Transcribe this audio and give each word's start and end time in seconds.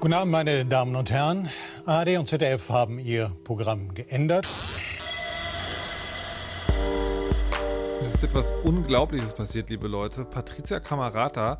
Guten 0.00 0.14
Abend, 0.14 0.32
meine 0.32 0.64
Damen 0.64 0.96
und 0.96 1.10
Herren. 1.10 1.50
ARD 1.84 2.16
und 2.16 2.26
ZDF 2.26 2.70
haben 2.70 2.98
ihr 2.98 3.36
Programm 3.44 3.92
geändert. 3.92 4.48
Es 8.00 8.14
ist 8.14 8.24
etwas 8.24 8.50
Unglaubliches 8.64 9.34
passiert, 9.34 9.68
liebe 9.68 9.88
Leute. 9.88 10.24
Patricia 10.24 10.80
Camarata 10.80 11.58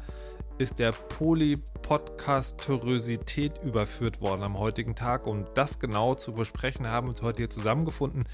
ist 0.56 0.78
der 0.78 0.92
Polypodcasterösität 0.92 3.62
überführt 3.62 4.22
worden 4.22 4.42
am 4.42 4.58
heutigen 4.58 4.94
Tag. 4.94 5.26
Um 5.26 5.44
das 5.54 5.78
genau 5.78 6.14
zu 6.14 6.32
besprechen, 6.32 6.88
haben 6.88 7.08
wir 7.08 7.10
uns 7.10 7.20
heute 7.20 7.42
hier 7.42 7.50
zusammengefunden 7.50 8.24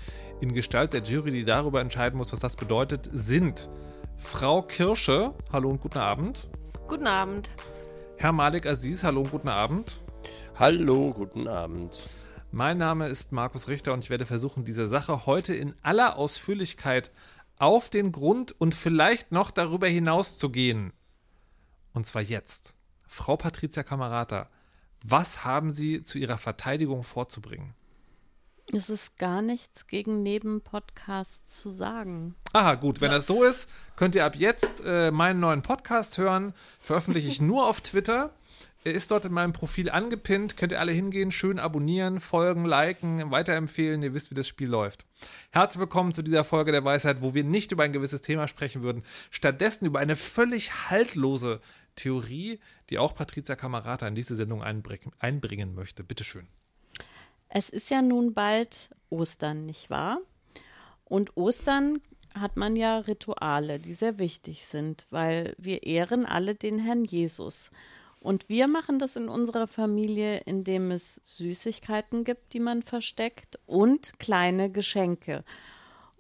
in 0.41 0.55
Gestalt 0.55 0.92
der 0.92 1.02
Jury, 1.02 1.33
die 1.33 1.45
darüber 1.45 1.80
entscheiden 1.80 2.16
muss, 2.16 2.33
was 2.33 2.38
das 2.38 2.55
bedeutet, 2.55 3.09
sind 3.12 3.70
Frau 4.19 4.62
Kirsche, 4.62 5.34
hallo 5.52 5.69
und 5.69 5.80
guten 5.80 5.98
Abend. 5.98 6.48
Guten 6.86 7.09
Abend. 7.09 7.50
Herr 8.19 8.33
Malik 8.33 8.65
Aziz, 8.66 9.05
hallo 9.05 9.20
und 9.20 9.30
guten 9.30 9.48
Abend. 9.48 10.01
Hallo, 10.59 11.12
guten 11.12 11.47
Abend. 11.48 12.09
Mein 12.51 12.79
Name 12.79 13.09
ist 13.09 13.30
Markus 13.30 13.69
Richter 13.69 13.92
und 13.92 14.05
ich 14.05 14.11
werde 14.11 14.25
versuchen, 14.25 14.65
dieser 14.65 14.87
Sache 14.87 15.27
heute 15.27 15.55
in 15.55 15.75
aller 15.83 16.16
Ausführlichkeit 16.16 17.11
auf 17.59 17.91
den 17.91 18.12
Grund 18.12 18.59
und 18.59 18.75
vielleicht 18.75 19.33
noch 19.33 19.51
darüber 19.51 19.87
hinaus 19.87 20.39
zu 20.39 20.48
gehen. 20.48 20.95
Und 21.92 22.06
zwar 22.06 22.23
jetzt. 22.23 22.75
Frau 23.06 23.37
Patricia 23.37 23.83
Camerata, 23.83 24.48
was 25.05 25.45
haben 25.45 25.70
Sie 25.70 26.03
zu 26.03 26.19
Ihrer 26.19 26.39
Verteidigung 26.39 27.03
vorzubringen? 27.03 27.75
Es 28.72 28.91
ist 28.91 29.17
gar 29.19 29.42
nichts 29.42 29.86
gegen 29.86 30.25
Nebenpodcasts 30.25 31.61
zu 31.61 31.70
sagen. 31.70 32.34
Aha, 32.53 32.75
gut. 32.75 33.00
Wenn 33.00 33.12
das 33.12 33.27
so 33.27 33.45
ist, 33.45 33.70
könnt 33.95 34.17
ihr 34.17 34.25
ab 34.25 34.34
jetzt 34.34 34.83
äh, 34.84 35.12
meinen 35.12 35.39
neuen 35.39 35.62
Podcast 35.62 36.19
hören. 36.19 36.53
Veröffentliche 36.81 37.28
ich 37.28 37.41
nur 37.41 37.69
auf 37.69 37.81
Twitter. 37.81 38.34
Er 38.83 38.92
ist 38.92 39.12
dort 39.12 39.25
in 39.25 39.33
meinem 39.33 39.53
Profil 39.53 39.89
angepinnt. 39.89 40.56
Könnt 40.56 40.73
ihr 40.73 40.81
alle 40.81 40.91
hingehen, 40.91 41.31
schön 41.31 41.61
abonnieren, 41.61 42.19
folgen, 42.19 42.64
liken, 42.64 43.31
weiterempfehlen. 43.31 44.03
Ihr 44.03 44.14
wisst, 44.14 44.33
wie 44.33 44.34
das 44.34 44.48
Spiel 44.48 44.69
läuft. 44.69 45.05
Herzlich 45.51 45.80
willkommen 45.80 46.12
zu 46.12 46.23
dieser 46.23 46.42
Folge 46.42 46.73
der 46.73 46.84
Weisheit, 46.84 47.23
wo 47.23 47.34
wir 47.34 47.45
nicht 47.45 47.70
über 47.70 47.84
ein 47.84 47.92
gewisses 47.92 48.20
Thema 48.20 48.48
sprechen 48.48 48.83
würden, 48.83 49.05
stattdessen 49.30 49.86
über 49.86 50.01
eine 50.01 50.17
völlig 50.17 50.91
haltlose 50.91 51.61
Theorie, 51.95 52.58
die 52.91 52.98
auch 52.98 53.14
Patricia 53.14 53.55
Camerata 53.55 54.08
in 54.08 54.17
diese 54.17 54.34
Sendung 54.34 54.62
einbringen 54.62 55.75
möchte. 55.75 56.03
Bitteschön. 56.03 56.48
Es 57.48 57.70
ist 57.70 57.91
ja 57.91 58.02
nun 58.02 58.34
bald 58.34 58.91
Ostern, 59.11 59.66
nicht 59.66 59.91
wahr? 59.91 60.19
Und 61.05 61.36
Ostern 61.36 62.00
hat 62.34 62.56
man 62.56 62.77
ja 62.77 62.98
Rituale, 62.98 63.78
die 63.78 63.94
sehr 63.94 64.19
wichtig 64.19 64.66
sind, 64.66 65.06
weil 65.11 65.55
wir 65.58 65.84
ehren 65.84 66.27
alle 66.27 66.55
den 66.55 66.78
Herrn 66.78 67.05
Jesus. 67.05 67.70
Und 68.20 68.48
wir 68.48 68.67
machen 68.67 68.98
das 68.98 69.17
in 69.17 69.28
unserer 69.28 69.67
Familie, 69.67 70.39
indem 70.39 70.91
es 70.91 71.20
Süßigkeiten 71.24 72.24
gibt, 72.24 72.52
die 72.52 72.61
man 72.61 72.83
versteckt 72.83 73.58
und 73.67 74.19
kleine 74.19 74.70
Geschenke. 74.70 75.44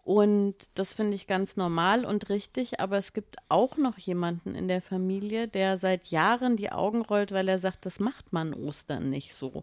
Und 0.04 0.54
das 0.74 0.94
finde 0.94 1.16
ich 1.16 1.26
ganz 1.26 1.56
normal 1.56 2.04
und 2.04 2.28
richtig, 2.28 2.78
aber 2.78 2.96
es 2.96 3.12
gibt 3.12 3.38
auch 3.48 3.76
noch 3.76 3.98
jemanden 3.98 4.54
in 4.54 4.68
der 4.68 4.80
Familie, 4.80 5.48
der 5.48 5.78
seit 5.78 6.06
Jahren 6.06 6.56
die 6.56 6.70
Augen 6.70 7.02
rollt, 7.02 7.32
weil 7.32 7.48
er 7.48 7.58
sagt, 7.58 7.86
das 7.86 7.98
macht 7.98 8.32
man 8.32 8.54
Ostern 8.54 9.10
nicht 9.10 9.34
so. 9.34 9.62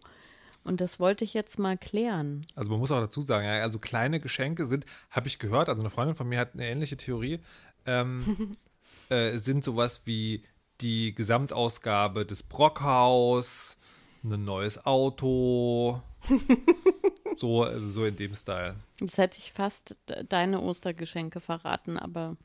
Und 0.64 0.80
das 0.80 0.98
wollte 0.98 1.24
ich 1.24 1.34
jetzt 1.34 1.58
mal 1.58 1.76
klären. 1.76 2.46
Also 2.54 2.70
man 2.70 2.80
muss 2.80 2.90
auch 2.90 3.00
dazu 3.00 3.20
sagen, 3.20 3.46
also 3.46 3.78
kleine 3.78 4.18
Geschenke 4.18 4.64
sind, 4.64 4.86
habe 5.10 5.28
ich 5.28 5.38
gehört, 5.38 5.68
also 5.68 5.82
eine 5.82 5.90
Freundin 5.90 6.14
von 6.14 6.28
mir 6.28 6.38
hat 6.38 6.54
eine 6.54 6.66
ähnliche 6.66 6.96
Theorie, 6.96 7.40
ähm, 7.86 8.56
äh, 9.10 9.36
sind 9.36 9.62
sowas 9.62 10.02
wie 10.06 10.42
die 10.80 11.14
Gesamtausgabe 11.14 12.24
des 12.26 12.42
Brockhaus, 12.42 13.76
ein 14.24 14.44
neues 14.44 14.84
Auto, 14.86 16.00
so, 17.36 17.64
also 17.64 17.86
so 17.86 18.04
in 18.06 18.16
dem 18.16 18.34
Style. 18.34 18.76
Jetzt 19.00 19.18
hätte 19.18 19.38
ich 19.38 19.52
fast 19.52 19.98
deine 20.28 20.60
Ostergeschenke 20.60 21.40
verraten, 21.40 21.98
aber 21.98 22.36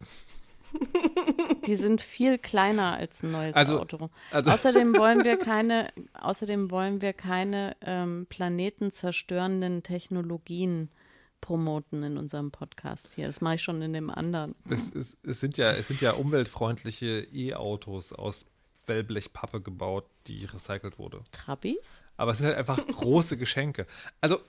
die 1.66 1.76
sind 1.76 2.02
viel 2.02 2.38
kleiner 2.38 2.94
als 2.94 3.24
ein 3.24 3.32
neues 3.32 3.56
also, 3.56 3.80
Auto. 3.80 4.10
Also 4.32 4.52
außerdem 4.52 4.96
wollen 4.98 5.24
wir 5.24 5.38
keine, 5.40 5.92
außerdem 6.14 6.72
wollen 6.72 7.02
wir 7.02 7.14
keine 7.14 7.76
ähm, 7.82 8.26
planetenzerstörenden 8.30 9.84
Technologien 9.84 10.90
promoten 11.42 12.04
in 12.04 12.18
unserem 12.18 12.52
Podcast 12.52 13.14
hier. 13.14 13.28
Das 13.28 13.42
mache 13.42 13.56
ich 13.56 13.62
schon 13.62 13.82
in 13.82 13.94
dem 13.94 14.10
anderen. 14.10 14.56
Es, 14.70 14.94
es, 14.94 15.18
es 15.24 15.40
sind, 15.40 15.58
ja, 15.58 15.72
es 15.72 15.88
sind 15.88 16.02
ja 16.02 16.12
umweltfreundliche 16.12 17.28
E-Autos 17.34 18.14
aus 18.14 18.46
Wellblechpappe 18.86 19.62
gebaut, 19.62 20.06
die 20.28 20.46
recycelt 20.46 21.00
wurde. 21.00 21.24
Trabis? 21.32 22.02
Aber 22.18 22.32
es 22.32 22.40
sind 22.40 22.48
halt 22.48 22.58
einfach 22.58 22.86
große 22.86 23.38
Geschenke. 23.38 23.86
Also, 24.20 24.40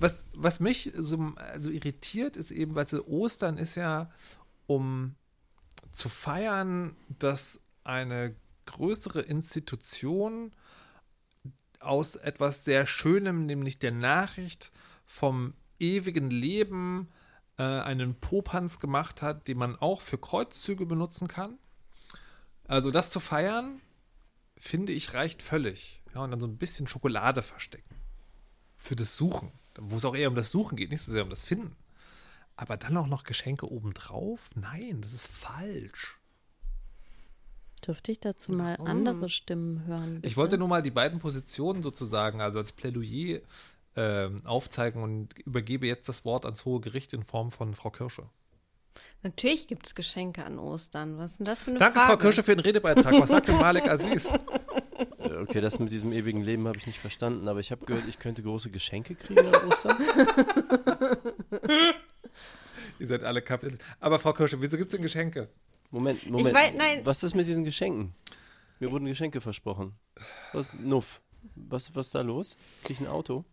was, 0.00 0.24
was 0.34 0.60
mich 0.60 0.90
so 0.94 1.32
also 1.36 1.70
irritiert, 1.70 2.36
ist 2.36 2.50
eben, 2.50 2.74
weil 2.74 2.86
so 2.86 3.06
Ostern 3.06 3.58
ist 3.58 3.76
ja, 3.76 4.10
um 4.66 5.14
zu 5.90 6.08
feiern, 6.08 6.96
dass 7.18 7.60
eine 7.84 8.34
größere 8.66 9.20
Institution 9.22 10.52
aus 11.80 12.16
etwas 12.16 12.64
sehr 12.64 12.86
Schönem, 12.86 13.46
nämlich 13.46 13.78
der 13.78 13.92
Nachricht 13.92 14.72
vom 15.06 15.54
ewigen 15.78 16.30
Leben, 16.30 17.08
äh, 17.56 17.62
einen 17.62 18.14
Popanz 18.14 18.80
gemacht 18.80 19.22
hat, 19.22 19.48
den 19.48 19.58
man 19.58 19.76
auch 19.76 20.00
für 20.00 20.18
Kreuzzüge 20.18 20.86
benutzen 20.86 21.28
kann. 21.28 21.58
Also 22.64 22.90
das 22.90 23.10
zu 23.10 23.20
feiern, 23.20 23.80
finde 24.56 24.92
ich, 24.92 25.14
reicht 25.14 25.42
völlig. 25.42 26.02
Ja, 26.14 26.22
und 26.22 26.30
dann 26.30 26.40
so 26.40 26.46
ein 26.46 26.58
bisschen 26.58 26.86
Schokolade 26.86 27.42
verstecken. 27.42 27.94
Für 28.76 28.96
das 28.96 29.16
Suchen. 29.16 29.52
Wo 29.80 29.96
es 29.96 30.04
auch 30.04 30.16
eher 30.16 30.28
um 30.28 30.34
das 30.34 30.50
Suchen 30.50 30.76
geht, 30.76 30.90
nicht 30.90 31.02
so 31.02 31.12
sehr 31.12 31.22
um 31.22 31.30
das 31.30 31.44
Finden. 31.44 31.76
Aber 32.58 32.76
dann 32.76 32.96
auch 32.96 33.06
noch 33.06 33.22
Geschenke 33.22 33.70
obendrauf? 33.70 34.50
Nein, 34.56 35.00
das 35.00 35.12
ist 35.12 35.28
falsch. 35.28 36.18
Dürfte 37.86 38.10
ich 38.10 38.18
dazu 38.18 38.50
mal 38.50 38.76
oh. 38.80 38.84
andere 38.84 39.28
Stimmen 39.28 39.86
hören? 39.86 40.16
Bitte? 40.16 40.26
Ich 40.26 40.36
wollte 40.36 40.58
nur 40.58 40.66
mal 40.66 40.82
die 40.82 40.90
beiden 40.90 41.20
Positionen 41.20 41.84
sozusagen, 41.84 42.40
also 42.40 42.58
als 42.58 42.72
Plädoyer 42.72 43.42
äh, 43.94 44.28
aufzeigen 44.42 45.04
und 45.04 45.38
übergebe 45.38 45.86
jetzt 45.86 46.08
das 46.08 46.24
Wort 46.24 46.44
ans 46.46 46.64
Hohe 46.64 46.80
Gericht 46.80 47.12
in 47.12 47.22
Form 47.22 47.52
von 47.52 47.74
Frau 47.74 47.90
Kirsche. 47.90 48.28
Natürlich 49.22 49.68
gibt 49.68 49.86
es 49.86 49.94
Geschenke 49.94 50.44
an 50.44 50.58
Ostern. 50.58 51.16
Was 51.16 51.32
ist 51.32 51.38
denn 51.38 51.46
das 51.46 51.62
für 51.62 51.70
eine 51.70 51.78
Danke, 51.78 52.00
Frage? 52.00 52.12
Frau 52.12 52.18
Kirsche, 52.18 52.42
für 52.42 52.56
den 52.56 52.64
Redebeitrag. 52.64 53.20
Was 53.20 53.28
sagt 53.28 53.46
denn 53.46 53.58
Malik 53.58 53.88
Aziz? 53.88 54.28
Okay, 55.40 55.60
das 55.60 55.78
mit 55.78 55.92
diesem 55.92 56.12
ewigen 56.12 56.42
Leben 56.42 56.66
habe 56.66 56.78
ich 56.78 56.86
nicht 56.86 56.98
verstanden, 56.98 57.46
aber 57.48 57.60
ich 57.60 57.70
habe 57.70 57.84
gehört, 57.86 58.08
ich 58.08 58.18
könnte 58.18 58.42
große 58.42 58.70
Geschenke 58.70 59.14
kriegen 59.14 59.46
an 59.46 59.70
Ostern. 59.70 59.96
Ihr 62.98 63.06
seid 63.06 63.24
alle 63.24 63.42
kapiert. 63.42 63.78
Aber 64.00 64.18
Frau 64.18 64.32
Kirsche, 64.32 64.60
wieso 64.60 64.76
gibt 64.76 64.88
es 64.88 64.92
denn 64.92 65.02
Geschenke? 65.02 65.48
Moment, 65.90 66.28
Moment. 66.28 66.54
Weiß, 66.54 66.72
nein. 66.76 67.00
Was 67.04 67.22
ist 67.22 67.34
mit 67.34 67.46
diesen 67.46 67.64
Geschenken? 67.64 68.14
Mir 68.80 68.90
wurden 68.90 69.06
Geschenke 69.06 69.40
versprochen. 69.40 69.94
Was, 70.52 70.74
Nuff. 70.74 71.20
Was, 71.54 71.94
was 71.94 72.06
ist 72.06 72.14
da 72.14 72.20
los? 72.20 72.56
Krieg 72.84 72.96
ich 72.96 73.00
ein 73.00 73.10
Auto? 73.10 73.44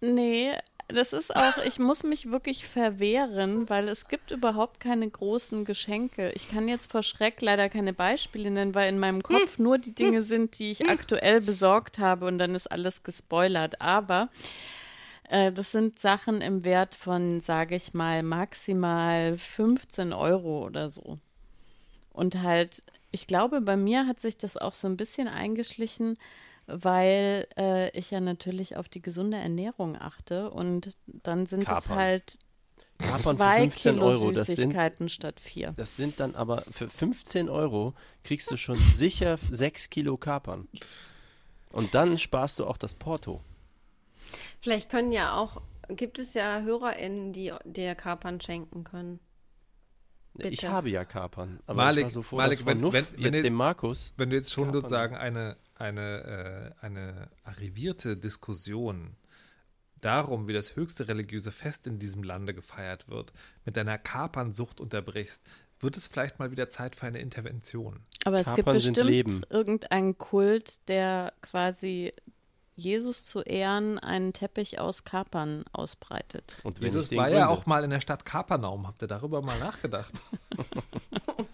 Nee, 0.00 0.52
das 0.88 1.12
ist 1.14 1.34
auch, 1.34 1.56
ich 1.64 1.78
muss 1.78 2.02
mich 2.02 2.30
wirklich 2.30 2.66
verwehren, 2.66 3.70
weil 3.70 3.88
es 3.88 4.08
gibt 4.08 4.32
überhaupt 4.32 4.80
keine 4.80 5.08
großen 5.08 5.64
Geschenke. 5.64 6.30
Ich 6.32 6.50
kann 6.50 6.68
jetzt 6.68 6.90
vor 6.90 7.02
Schreck 7.02 7.40
leider 7.40 7.70
keine 7.70 7.94
Beispiele 7.94 8.50
nennen, 8.50 8.74
weil 8.74 8.90
in 8.90 8.98
meinem 8.98 9.22
Kopf 9.22 9.58
nur 9.58 9.78
die 9.78 9.94
Dinge 9.94 10.22
sind, 10.22 10.58
die 10.58 10.72
ich 10.72 10.88
aktuell 10.88 11.40
besorgt 11.40 11.98
habe 11.98 12.26
und 12.26 12.38
dann 12.38 12.54
ist 12.54 12.70
alles 12.70 13.02
gespoilert. 13.02 13.80
Aber 13.80 14.28
äh, 15.28 15.52
das 15.52 15.72
sind 15.72 15.98
Sachen 15.98 16.40
im 16.40 16.64
Wert 16.64 16.94
von, 16.94 17.40
sage 17.40 17.76
ich 17.76 17.94
mal, 17.94 18.22
maximal 18.22 19.36
15 19.36 20.12
Euro 20.12 20.64
oder 20.64 20.90
so. 20.90 21.16
Und 22.12 22.42
halt, 22.42 22.82
ich 23.10 23.26
glaube, 23.26 23.60
bei 23.60 23.76
mir 23.76 24.06
hat 24.06 24.20
sich 24.20 24.36
das 24.36 24.56
auch 24.56 24.74
so 24.74 24.86
ein 24.86 24.96
bisschen 24.96 25.28
eingeschlichen, 25.28 26.16
weil 26.66 27.46
äh, 27.58 27.90
ich 27.98 28.10
ja 28.10 28.20
natürlich 28.20 28.76
auf 28.76 28.88
die 28.88 29.02
gesunde 29.02 29.36
Ernährung 29.36 29.96
achte 30.00 30.50
und 30.50 30.96
dann 31.06 31.46
sind 31.46 31.64
Kapern. 31.64 31.82
es 31.82 31.88
halt 31.88 32.38
Kapern 32.98 33.36
zwei 33.36 33.66
Kilo 33.66 34.06
Euro. 34.06 34.32
Süßigkeiten 34.32 35.08
sind, 35.08 35.10
statt 35.10 35.40
vier. 35.40 35.74
Das 35.76 35.96
sind 35.96 36.20
dann 36.20 36.34
aber 36.34 36.62
für 36.62 36.88
15 36.88 37.48
Euro 37.48 37.94
kriegst 38.22 38.50
du 38.50 38.56
schon 38.56 38.78
sicher 38.96 39.36
sechs 39.50 39.90
Kilo 39.90 40.16
Kapern. 40.16 40.68
Und 41.72 41.94
dann 41.94 42.18
sparst 42.18 42.60
du 42.60 42.66
auch 42.66 42.76
das 42.76 42.94
Porto. 42.94 43.42
Vielleicht 44.60 44.90
können 44.90 45.12
ja 45.12 45.36
auch, 45.36 45.62
gibt 45.88 46.18
es 46.18 46.34
ja 46.34 46.60
HörerInnen, 46.60 47.32
die 47.32 47.52
dir 47.64 47.94
Kapern 47.94 48.40
schenken 48.40 48.84
können. 48.84 49.20
Bitte. 50.34 50.48
Ich 50.48 50.64
habe 50.64 50.90
ja 50.90 51.04
Kapern. 51.04 51.60
Aber 51.66 51.84
Malik, 51.84 52.00
ich 52.00 52.04
war 52.04 52.10
so 52.10 52.22
froh, 52.22 52.36
Malik, 52.36 52.66
wenn, 52.66 52.80
Nuff, 52.80 52.92
wenn, 52.92 53.06
wenn, 53.16 53.34
jetzt 53.34 53.44
dem 53.44 53.54
Markus. 53.54 54.12
Wenn 54.16 54.30
du 54.30 54.36
jetzt 54.36 54.52
schon 54.52 54.66
Kapern. 54.66 54.80
sozusagen 54.80 55.16
eine, 55.16 55.56
eine, 55.76 56.74
äh, 56.80 56.84
eine 56.84 57.30
arrivierte 57.44 58.16
Diskussion 58.16 59.16
darum, 60.00 60.48
wie 60.48 60.52
das 60.52 60.74
höchste 60.76 61.08
religiöse 61.08 61.52
Fest 61.52 61.86
in 61.86 62.00
diesem 62.00 62.24
Lande 62.24 62.52
gefeiert 62.52 63.08
wird, 63.08 63.32
mit 63.64 63.76
deiner 63.76 63.96
Kapernsucht 63.96 64.80
unterbrichst, 64.80 65.44
wird 65.80 65.96
es 65.96 66.08
vielleicht 66.08 66.38
mal 66.38 66.50
wieder 66.50 66.68
Zeit 66.68 66.96
für 66.96 67.06
eine 67.06 67.20
Intervention. 67.20 68.00
Aber 68.24 68.40
es 68.40 68.46
Kapern 68.46 68.56
gibt 68.56 68.94
bestimmt 68.94 69.46
irgendeinen 69.50 70.18
Kult, 70.18 70.88
der 70.88 71.32
quasi 71.42 72.12
Jesus 72.76 73.24
zu 73.24 73.42
Ehren 73.42 73.98
einen 73.98 74.32
Teppich 74.32 74.80
aus 74.80 75.04
Kapern 75.04 75.64
ausbreitet. 75.72 76.58
Und 76.64 76.80
Jesus 76.80 77.10
war 77.12 77.28
ja 77.28 77.48
auch 77.48 77.66
mal 77.66 77.84
in 77.84 77.90
der 77.90 78.00
Stadt 78.00 78.24
Kapernaum. 78.24 78.86
Habt 78.86 79.02
ihr 79.02 79.08
darüber 79.08 79.42
mal 79.42 79.58
nachgedacht? 79.58 80.12
oh 80.56 81.44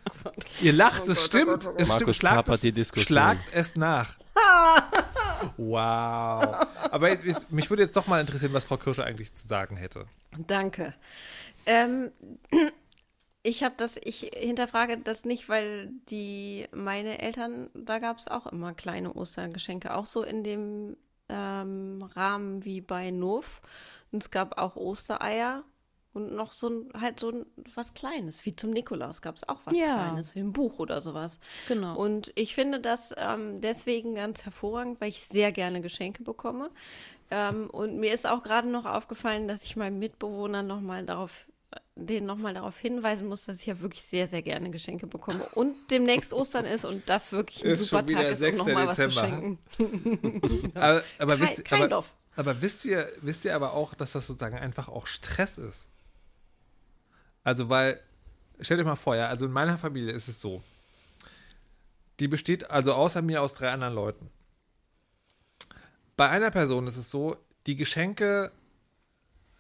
Ihr 0.63 0.73
lacht, 0.73 1.03
oh 1.07 1.11
es 1.11 1.19
Gott, 1.19 1.27
stimmt. 1.27 1.67
Oh 1.67 1.71
Gott, 1.71 1.75
oh. 1.79 1.83
Es 1.83 1.95
stimmt. 1.95 2.15
Schlagt 2.15 2.49
es, 2.49 2.61
die 2.61 2.73
Diskussion. 2.73 3.07
schlagt 3.07 3.53
es 3.53 3.77
nach. 3.77 4.19
wow. 5.57 6.67
Aber 6.91 7.11
jetzt, 7.11 7.51
mich 7.51 7.69
würde 7.69 7.83
jetzt 7.83 7.97
doch 7.97 8.07
mal 8.07 8.21
interessieren, 8.21 8.53
was 8.53 8.65
Frau 8.65 8.77
Kirsche 8.77 9.05
eigentlich 9.05 9.35
zu 9.35 9.47
sagen 9.47 9.77
hätte. 9.77 10.07
Danke. 10.47 10.95
Ähm, 11.67 12.13
ich 13.43 13.63
habe 13.63 13.75
das, 13.77 13.99
ich 14.03 14.31
hinterfrage 14.35 14.99
das 14.99 15.25
nicht, 15.25 15.49
weil 15.49 15.91
die 16.09 16.67
meine 16.73 17.21
Eltern, 17.21 17.71
da 17.75 17.99
gab 17.99 18.19
es 18.19 18.29
auch 18.29 18.47
immer 18.47 18.75
kleine 18.75 19.13
Ostergeschenke, 19.13 19.95
auch 19.95 20.07
so 20.07 20.23
in 20.23 20.45
dem 20.45 20.97
ähm, 21.31 22.03
Rahmen 22.15 22.65
wie 22.65 22.81
bei 22.81 23.11
Nuff. 23.11 23.63
Und 24.13 24.23
es 24.23 24.31
gab 24.31 24.59
auch 24.59 24.77
Ostereier 24.77 25.65
und 26.13 26.35
noch 26.35 26.53
so 26.53 26.69
ein, 26.69 26.89
halt 27.01 27.21
so 27.21 27.31
ein, 27.31 27.47
was 27.75 27.95
Kleines, 27.95 28.45
wie 28.45 28.57
zum 28.57 28.71
Nikolaus 28.71 29.23
gab 29.23 29.37
es 29.37 29.49
auch 29.49 29.61
was 29.65 29.75
ja. 29.77 29.95
Kleines, 29.95 30.35
wie 30.35 30.41
ein 30.41 30.53
Buch 30.53 30.79
oder 30.81 31.01
sowas. 31.01 31.39
Genau. 31.69 31.97
Und 31.97 32.33
ich 32.35 32.55
finde 32.55 32.81
das 32.81 33.15
ähm, 33.17 33.61
deswegen 33.61 34.17
ganz 34.17 34.45
hervorragend, 34.45 35.01
weil 35.01 35.11
ich 35.11 35.23
sehr 35.23 35.53
gerne 35.53 35.81
Geschenke 35.81 36.25
bekomme. 36.25 36.71
Ähm, 37.31 37.71
und 37.71 37.99
mir 37.99 38.13
ist 38.13 38.27
auch 38.27 38.43
gerade 38.43 38.69
noch 38.69 38.87
aufgefallen, 38.87 39.47
dass 39.47 39.63
ich 39.63 39.77
meinem 39.77 40.01
Mitbewohner 40.01 40.65
nochmal 40.65 41.05
darauf 41.05 41.47
den 42.07 42.27
nochmal 42.27 42.55
darauf 42.55 42.79
hinweisen 42.79 43.29
muss, 43.29 43.45
dass 43.45 43.59
ich 43.59 43.67
ja 43.67 43.81
wirklich 43.81 44.03
sehr, 44.03 44.29
sehr 44.29 44.43
gerne 44.43 44.71
Geschenke 44.71 45.07
bekomme 45.07 45.45
und 45.55 45.75
demnächst 45.91 46.33
Ostern 46.33 46.65
ist 46.65 46.85
und 46.85 47.09
das 47.09 47.33
wirklich 47.33 47.65
ein 47.65 47.73
ist 47.73 47.85
super 47.85 48.05
Tag 48.07 48.25
ist, 48.25 48.43
um 48.43 48.55
nochmal 48.57 48.87
was 48.87 48.97
zu 48.97 49.11
schenken. 49.11 49.59
aber, 50.75 51.03
aber, 51.19 51.41
wisst, 51.41 51.73
aber, 51.73 52.05
aber, 52.37 52.63
wisst 52.63 52.85
ihr, 52.85 53.11
wisst 53.21 53.45
ihr 53.45 53.55
aber 53.55 53.73
auch, 53.73 53.95
dass 53.95 54.13
das 54.13 54.27
sozusagen 54.27 54.59
einfach 54.59 54.89
auch 54.89 55.07
Stress 55.07 55.59
ist? 55.59 55.91
Also, 57.45 57.69
weil, 57.69 58.01
stellt 58.61 58.81
euch 58.81 58.87
mal 58.87 58.97
vor, 58.97 59.17
ja, 59.17 59.29
also 59.29 59.47
in 59.47 59.53
meiner 59.53 59.79
Familie 59.79 60.13
ist 60.13 60.29
es 60.29 60.41
so, 60.41 60.63
die 62.21 62.29
besteht 62.29 62.71
also 62.71 62.95
außer 62.95 63.23
mir 63.23 63.43
aus 63.43 63.55
drei 63.55 63.71
anderen 63.71 63.95
Leuten. 63.95 64.31
Bei 66.17 66.29
einer 66.29 66.51
Person 66.51 66.87
ist 66.87 66.99
es 66.99 67.11
so, 67.11 67.37
die 67.67 67.77
Geschenke 67.77 68.53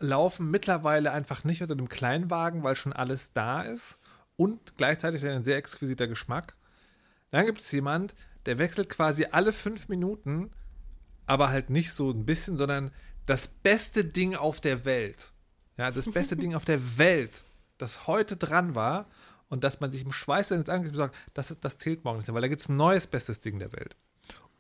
laufen 0.01 0.51
mittlerweile 0.51 1.13
einfach 1.13 1.45
nicht 1.45 1.63
unter 1.63 1.77
dem 1.77 1.89
Kleinwagen, 1.89 2.63
weil 2.63 2.75
schon 2.75 2.93
alles 2.93 3.33
da 3.33 3.63
ist 3.63 4.01
und 4.37 4.77
gleichzeitig 4.77 5.25
ein 5.25 5.45
sehr 5.45 5.57
exquisiter 5.57 6.09
Geschmack. 6.09 6.57
Dann 7.31 7.47
gibt 7.47 7.61
es 7.61 7.71
jemand, 7.71 8.15
der 8.47 8.59
wechselt 8.59 8.89
quasi 8.89 9.27
alle 9.31 9.53
fünf 9.53 9.89
Minuten, 9.89 10.51
aber 11.27 11.51
halt 11.51 11.71
nicht 11.71 11.93
so 11.93 12.11
ein 12.11 12.25
bisschen, 12.25 12.57
sondern 12.57 12.91
das 13.27 13.49
beste 13.49 14.05
Ding 14.05 14.35
auf 14.35 14.61
der 14.61 14.85
Welt. 14.85 15.33
Ja, 15.77 15.91
das 15.91 16.11
beste 16.11 16.37
Ding 16.37 16.55
auf 16.55 16.65
der 16.65 16.99
Welt, 16.99 17.45
das 17.79 18.07
heute 18.07 18.37
dran 18.37 18.75
war 18.75 19.07
und 19.49 19.65
dass 19.65 19.81
man 19.81 19.93
sich 19.93 20.05
im 20.05 20.13
Schweiß 20.13 20.49
seines 20.49 20.69
Angesichts 20.69 20.99
sagt, 20.99 21.17
das, 21.35 21.59
das 21.61 21.79
zählt 21.79 22.05
morgen 22.05 22.19
nicht, 22.19 22.33
weil 22.33 22.43
da 22.43 22.49
gibt 22.49 22.63
es 22.63 22.69
ein 22.69 22.77
neues 22.77 23.07
bestes 23.07 23.41
Ding 23.41 23.59
der 23.59 23.73
Welt. 23.73 23.97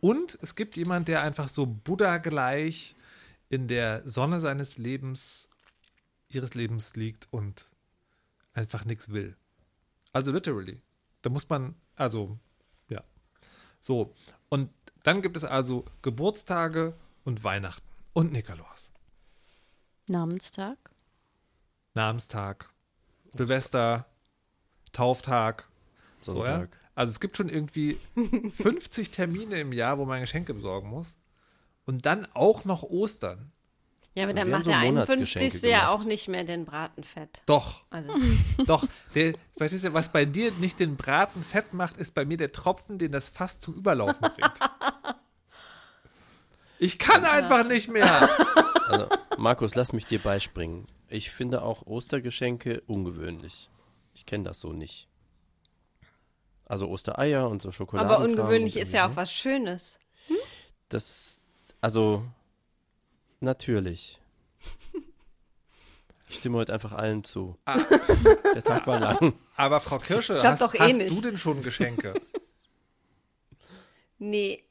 Und 0.00 0.38
es 0.40 0.54
gibt 0.54 0.76
jemand, 0.76 1.08
der 1.08 1.22
einfach 1.22 1.48
so 1.48 1.66
Buddha 1.66 2.18
gleich 2.18 2.94
in 3.50 3.66
der 3.68 4.08
Sonne 4.08 4.40
seines 4.40 4.78
Lebens, 4.78 5.48
ihres 6.28 6.54
Lebens 6.54 6.94
liegt 6.96 7.28
und 7.30 7.66
einfach 8.54 8.84
nichts 8.84 9.10
will. 9.10 9.36
Also 10.12 10.32
literally. 10.32 10.80
Da 11.20 11.30
muss 11.30 11.48
man, 11.48 11.74
also, 11.96 12.38
ja. 12.88 13.02
So. 13.80 14.14
Und 14.48 14.70
dann 15.02 15.20
gibt 15.20 15.36
es 15.36 15.44
also 15.44 15.84
Geburtstage 16.00 16.94
und 17.24 17.44
Weihnachten 17.44 17.86
und 18.12 18.32
Nikolaus. 18.32 18.92
Namenstag. 20.08 20.78
Namenstag. 21.94 22.70
Silvester. 23.32 24.06
Tauftag. 24.92 25.68
So, 26.20 26.44
ja? 26.44 26.68
Also 26.94 27.12
es 27.12 27.20
gibt 27.20 27.36
schon 27.36 27.48
irgendwie 27.48 27.98
50 28.52 29.10
Termine 29.10 29.60
im 29.60 29.72
Jahr, 29.72 29.98
wo 29.98 30.04
man 30.04 30.20
Geschenke 30.20 30.54
besorgen 30.54 30.88
muss 30.88 31.16
und 31.90 32.06
dann 32.06 32.24
auch 32.34 32.64
noch 32.64 32.84
Ostern. 32.84 33.50
Ja, 34.14 34.22
aber 34.22 34.32
dann 34.32 34.48
macht 34.48 34.62
so 34.62 34.70
der 34.70 34.78
51. 34.78 35.62
ja 35.62 35.88
auch 35.88 36.04
nicht 36.04 36.28
mehr 36.28 36.44
den 36.44 36.64
Bratenfett. 36.64 37.42
Doch. 37.46 37.82
Also. 37.90 38.12
Doch. 38.64 38.84
Der, 39.16 39.34
verstehst 39.56 39.82
du, 39.82 39.92
was 39.92 40.12
bei 40.12 40.24
dir 40.24 40.52
nicht 40.60 40.78
den 40.78 40.96
Braten 40.96 41.42
fett 41.42 41.74
macht, 41.74 41.96
ist 41.96 42.14
bei 42.14 42.24
mir 42.24 42.36
der 42.36 42.52
Tropfen, 42.52 42.98
den 42.98 43.10
das 43.10 43.28
fast 43.28 43.60
zum 43.62 43.74
Überlaufen 43.74 44.20
bringt. 44.20 44.60
Ich 46.82 46.98
kann 46.98 47.24
ja. 47.24 47.32
einfach 47.32 47.66
nicht 47.66 47.90
mehr. 47.90 48.26
Also, 48.88 49.06
Markus, 49.36 49.74
lass 49.74 49.92
mich 49.92 50.06
dir 50.06 50.18
beispringen. 50.18 50.86
Ich 51.08 51.30
finde 51.30 51.60
auch 51.60 51.82
Ostergeschenke 51.82 52.80
ungewöhnlich. 52.86 53.68
Ich 54.14 54.24
kenne 54.24 54.44
das 54.44 54.60
so 54.60 54.72
nicht. 54.72 55.06
Also 56.64 56.88
Ostereier 56.88 57.50
und 57.50 57.60
so 57.60 57.70
Schokolade. 57.70 58.08
Aber 58.08 58.24
ungewöhnlich 58.24 58.78
ist 58.78 58.94
ja 58.94 59.06
auch 59.06 59.14
was 59.14 59.30
Schönes. 59.30 59.98
Hm? 60.28 60.36
Das 60.88 61.39
also, 61.80 62.24
natürlich. 63.40 64.20
Ich 66.30 66.36
stimme 66.36 66.58
heute 66.58 66.72
einfach 66.72 66.92
allen 66.92 67.24
zu. 67.24 67.58
Ah. 67.64 67.76
Der 68.54 68.62
Tag 68.62 68.86
war 68.86 69.00
lang. 69.00 69.32
Aber 69.56 69.80
Frau 69.80 69.98
Kirsche, 69.98 70.40
hast, 70.40 70.62
eh 70.74 70.78
hast 70.78 71.10
du 71.10 71.20
denn 71.20 71.36
schon 71.36 71.60
Geschenke? 71.60 72.14
nee. 74.18 74.62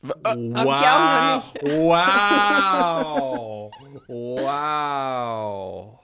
Wow. 0.00 1.52
Wow. 1.62 3.70
Wow. 4.08 6.00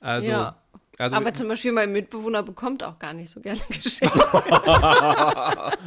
Also, 0.00 0.32
ja. 0.32 0.57
Also, 0.98 1.16
Aber 1.16 1.32
zum 1.32 1.46
Beispiel 1.46 1.70
mein 1.70 1.92
Mitbewohner 1.92 2.42
bekommt 2.42 2.82
auch 2.82 2.98
gar 2.98 3.12
nicht 3.12 3.30
so 3.30 3.40
gerne 3.40 3.60
Geschenke. 3.68 4.18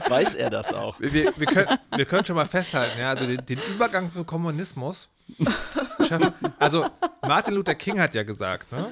Weiß 0.08 0.36
er 0.36 0.50
das 0.50 0.74
auch? 0.74 1.00
Wir, 1.00 1.34
wir, 1.36 1.48
können, 1.48 1.78
wir 1.96 2.06
können 2.06 2.24
schon 2.24 2.38
mal 2.38 2.46
festhalten, 2.46 2.98
ja, 3.00 3.10
also 3.10 3.26
den, 3.28 3.46
den 3.46 3.60
Übergang 3.74 4.12
zum 4.14 4.26
Kommunismus 4.26 5.10
schaffen. 6.08 6.34
Also 6.60 6.86
Martin 7.24 7.56
Luther 7.56 7.76
King 7.76 8.00
hat 8.00 8.16
ja 8.16 8.24
gesagt, 8.24 8.72
ne, 8.72 8.90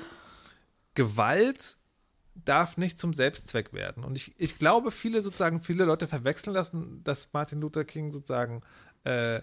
Gewalt 0.93 1.77
darf 2.35 2.77
nicht 2.77 2.99
zum 2.99 3.13
Selbstzweck 3.13 3.73
werden. 3.73 4.03
Und 4.03 4.17
ich, 4.17 4.33
ich 4.37 4.59
glaube, 4.59 4.91
viele 4.91 5.21
sozusagen, 5.21 5.61
viele 5.61 5.85
Leute 5.85 6.07
verwechseln 6.07 6.53
lassen, 6.53 7.01
dass 7.03 7.31
Martin 7.33 7.61
Luther 7.61 7.85
King 7.85 8.11
sozusagen 8.11 8.61
äh, 9.03 9.41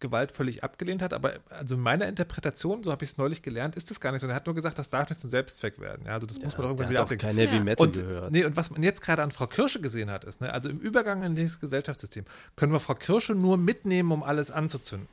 Gewalt 0.00 0.32
völlig 0.32 0.64
abgelehnt 0.64 1.02
hat, 1.02 1.12
aber 1.12 1.34
also 1.50 1.74
in 1.74 1.80
meiner 1.80 2.06
Interpretation, 2.06 2.82
so 2.82 2.90
habe 2.90 3.04
ich 3.04 3.10
es 3.10 3.18
neulich 3.18 3.42
gelernt, 3.42 3.76
ist 3.76 3.90
das 3.90 4.00
gar 4.00 4.12
nicht 4.12 4.20
so. 4.20 4.28
Er 4.28 4.34
hat 4.34 4.46
nur 4.46 4.54
gesagt, 4.54 4.78
das 4.78 4.90
darf 4.90 5.08
nicht 5.08 5.20
zum 5.20 5.30
Selbstzweck 5.30 5.80
werden. 5.80 6.06
Ja, 6.06 6.14
also 6.14 6.26
das 6.26 6.38
ja, 6.38 6.44
muss 6.44 6.54
man 6.54 6.62
doch 6.62 6.70
irgendwann 6.70 6.90
wieder 6.90 7.02
ablegen. 7.02 7.20
kein 7.20 7.36
Heavy 7.36 7.60
Metal 7.60 7.86
und, 7.86 7.94
gehört. 7.94 8.30
Nee, 8.30 8.44
und 8.44 8.56
was 8.56 8.70
man 8.70 8.82
jetzt 8.82 9.02
gerade 9.02 9.22
an 9.22 9.30
Frau 9.30 9.46
Kirsche 9.46 9.80
gesehen 9.80 10.10
hat, 10.10 10.24
ist, 10.24 10.40
ne, 10.40 10.52
also 10.52 10.68
im 10.68 10.78
Übergang 10.78 11.22
in 11.22 11.34
dieses 11.34 11.60
Gesellschaftssystem 11.60 12.24
können 12.56 12.72
wir 12.72 12.80
Frau 12.80 12.94
Kirsche 12.94 13.34
nur 13.34 13.56
mitnehmen, 13.56 14.12
um 14.12 14.22
alles 14.22 14.50
anzuzünden. 14.50 15.08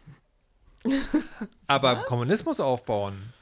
aber 1.67 2.03
Kommunismus 2.03 2.59
aufbauen, 2.59 3.33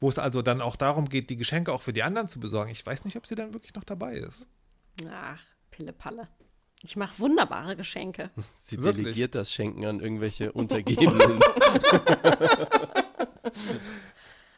wo 0.00 0.08
es 0.08 0.18
also 0.18 0.42
dann 0.42 0.60
auch 0.60 0.76
darum 0.76 1.08
geht, 1.08 1.30
die 1.30 1.36
Geschenke 1.36 1.72
auch 1.72 1.82
für 1.82 1.92
die 1.92 2.02
anderen 2.02 2.28
zu 2.28 2.40
besorgen, 2.40 2.70
ich 2.70 2.84
weiß 2.84 3.04
nicht, 3.04 3.16
ob 3.16 3.26
sie 3.26 3.34
dann 3.34 3.54
wirklich 3.54 3.74
noch 3.74 3.84
dabei 3.84 4.16
ist. 4.16 4.48
Ach, 5.10 5.40
Pille-Palle. 5.70 6.28
Ich 6.82 6.96
mache 6.96 7.18
wunderbare 7.18 7.76
Geschenke. 7.76 8.30
Sie 8.56 8.78
Wirklich? 8.82 9.04
delegiert 9.04 9.34
das 9.34 9.52
Schenken 9.52 9.84
an 9.84 10.00
irgendwelche 10.00 10.52
Untergebenen. 10.60 11.40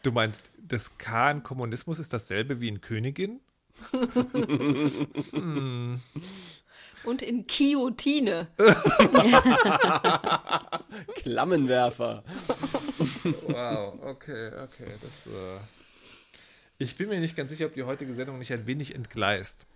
du 0.02 0.12
meinst, 0.12 0.50
das 0.58 0.98
K 0.98 1.30
in 1.30 1.42
Kommunismus 1.42 1.98
ist 1.98 2.12
dasselbe 2.12 2.60
wie 2.60 2.68
in 2.68 2.80
Königin? 2.80 3.40
hm. 5.30 6.00
Und 7.04 7.20
in 7.22 7.48
Guillotine. 7.48 8.46
Klammenwerfer. 11.16 12.22
wow, 13.48 13.98
okay, 14.04 14.52
okay. 14.62 14.86
Das, 15.02 15.26
äh 15.26 15.58
ich 16.78 16.96
bin 16.96 17.08
mir 17.08 17.18
nicht 17.18 17.36
ganz 17.36 17.50
sicher, 17.50 17.66
ob 17.66 17.74
die 17.74 17.82
heutige 17.82 18.14
Sendung 18.14 18.38
nicht 18.38 18.52
ein 18.52 18.68
wenig 18.68 18.94
entgleist. 18.94 19.66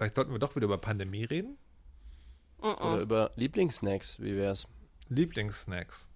Vielleicht 0.00 0.16
sollten 0.16 0.32
wir 0.32 0.38
doch 0.38 0.56
wieder 0.56 0.64
über 0.64 0.78
Pandemie 0.78 1.24
reden. 1.24 1.58
Uh 2.62 2.68
-uh. 2.68 2.92
Oder 2.92 3.02
über 3.02 3.30
Lieblingssnacks, 3.36 4.18
wie 4.18 4.34
wär's? 4.34 4.66
Lieblingssnacks. 5.10 6.08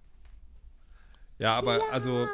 Ja, 1.37 1.55
aber 1.55 1.77
ja. 1.77 1.83
also. 1.91 2.21
Ja. 2.21 2.29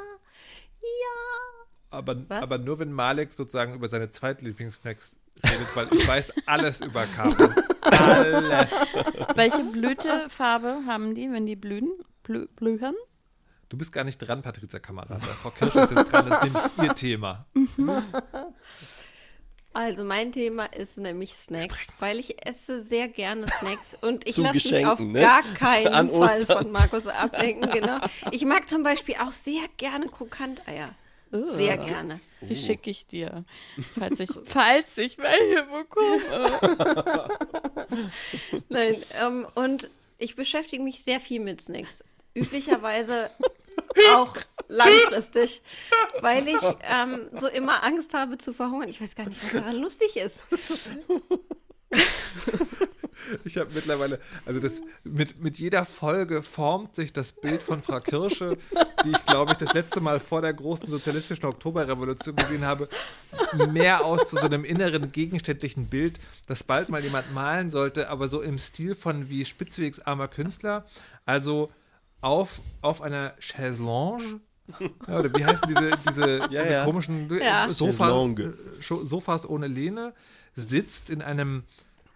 Aber, 1.89 2.15
aber 2.29 2.57
nur 2.57 2.79
wenn 2.79 2.93
Malek 2.93 3.33
sozusagen 3.33 3.73
über 3.73 3.89
seine 3.89 4.11
Zweitlieblingssnacks 4.11 5.13
redet, 5.45 5.75
weil 5.75 5.87
ich 5.91 6.07
weiß 6.07 6.31
alles 6.45 6.79
über 6.79 7.05
Karten. 7.05 7.53
alles. 7.81 8.71
Welche 9.35 9.65
Blütefarbe 9.65 10.83
haben 10.87 11.15
die, 11.15 11.29
wenn 11.33 11.45
die 11.45 11.57
blühen? 11.57 11.91
Blü 12.23 12.47
blühen? 12.55 12.95
Du 13.67 13.77
bist 13.77 13.91
gar 13.91 14.05
nicht 14.05 14.19
dran, 14.19 14.41
Patrizia 14.41 14.79
Kamerad. 14.79 15.21
Frau 15.21 15.49
Kirsch 15.49 15.75
ist 15.75 15.91
jetzt 15.91 16.13
dran, 16.13 16.29
das 16.29 16.37
ist 16.37 16.43
nämlich 16.45 16.63
ihr 16.81 16.95
Thema. 16.95 17.45
Also 19.73 20.03
mein 20.03 20.33
Thema 20.33 20.65
ist 20.65 20.97
nämlich 20.97 21.33
Snacks, 21.33 21.77
weil 21.99 22.19
ich 22.19 22.45
esse 22.45 22.83
sehr 22.83 23.07
gerne 23.07 23.47
Snacks 23.47 23.95
und 24.01 24.27
ich 24.27 24.35
lasse 24.35 24.73
mich 24.73 24.85
auf 24.85 24.99
ne? 24.99 25.19
gar 25.19 25.43
keinen 25.53 25.87
An 25.93 26.09
Fall 26.09 26.19
Ostern. 26.19 26.63
von 26.63 26.71
Markus 26.71 27.07
ablenken. 27.07 27.69
Genau. 27.71 27.99
Ich 28.31 28.43
mag 28.43 28.69
zum 28.69 28.83
Beispiel 28.83 29.15
auch 29.15 29.31
sehr 29.31 29.63
gerne 29.77 30.07
Krokanteier. 30.07 30.87
Sehr 31.31 31.77
gerne. 31.77 32.19
Die 32.41 32.55
schicke 32.55 32.89
ich 32.89 33.07
dir, 33.07 33.45
falls 33.97 34.19
ich, 34.19 34.29
falls 34.45 34.97
ich 34.97 35.17
welche 35.17 35.63
bekomme. 35.63 37.29
Nein, 38.69 38.97
ähm, 39.21 39.47
und 39.55 39.89
ich 40.17 40.35
beschäftige 40.35 40.83
mich 40.83 41.03
sehr 41.05 41.21
viel 41.21 41.39
mit 41.39 41.61
Snacks. 41.61 42.03
Üblicherweise 42.33 43.29
auch 44.13 44.35
langfristig, 44.67 45.61
weil 46.21 46.47
ich 46.47 46.61
ähm, 46.83 47.29
so 47.33 47.47
immer 47.47 47.83
Angst 47.83 48.13
habe 48.13 48.37
zu 48.37 48.53
verhungern. 48.53 48.89
Ich 48.89 49.01
weiß 49.01 49.15
gar 49.15 49.27
nicht, 49.27 49.41
was 49.41 49.53
daran 49.53 49.77
lustig 49.77 50.17
ist. 50.17 50.35
Ich 53.43 53.57
habe 53.57 53.69
mittlerweile, 53.73 54.19
also 54.45 54.59
das 54.59 54.81
mit, 55.03 55.41
mit 55.41 55.59
jeder 55.59 55.85
Folge 55.85 56.41
formt 56.41 56.95
sich 56.95 57.13
das 57.13 57.33
Bild 57.33 57.61
von 57.61 57.81
Frau 57.81 57.99
Kirsche, 57.99 58.57
die 59.05 59.11
ich 59.11 59.25
glaube 59.25 59.51
ich 59.51 59.57
das 59.57 59.73
letzte 59.73 60.01
Mal 60.01 60.19
vor 60.19 60.41
der 60.41 60.53
großen 60.53 60.89
sozialistischen 60.89 61.45
Oktoberrevolution 61.45 62.35
gesehen 62.35 62.65
habe, 62.65 62.89
mehr 63.71 64.05
aus 64.05 64.27
zu 64.27 64.37
so 64.37 64.45
einem 64.45 64.63
inneren 64.63 65.11
gegenständlichen 65.11 65.87
Bild, 65.87 66.19
das 66.47 66.63
bald 66.63 66.89
mal 66.89 67.03
jemand 67.03 67.33
malen 67.33 67.69
sollte, 67.69 68.09
aber 68.09 68.27
so 68.27 68.41
im 68.41 68.57
Stil 68.57 68.95
von 68.95 69.29
wie 69.29 69.45
Spitzwegs 69.45 69.99
armer 69.99 70.27
Künstler, 70.27 70.85
also 71.25 71.69
auf, 72.21 72.61
auf 72.81 73.01
einer 73.01 73.35
Chaiselange. 73.39 74.39
Ja, 75.07 75.19
oder 75.19 75.33
wie 75.33 75.45
heißen 75.45 75.67
diese, 75.67 75.91
diese, 76.07 76.39
diese 76.49 76.73
ja. 76.73 76.85
komischen 76.85 77.29
Ja. 77.37 77.71
Sofa, 77.71 78.25
äh, 78.25 78.53
Sofas 78.79 79.49
ohne 79.49 79.67
Lehne, 79.67 80.13
sitzt 80.55 81.09
in 81.09 81.21
einem 81.21 81.63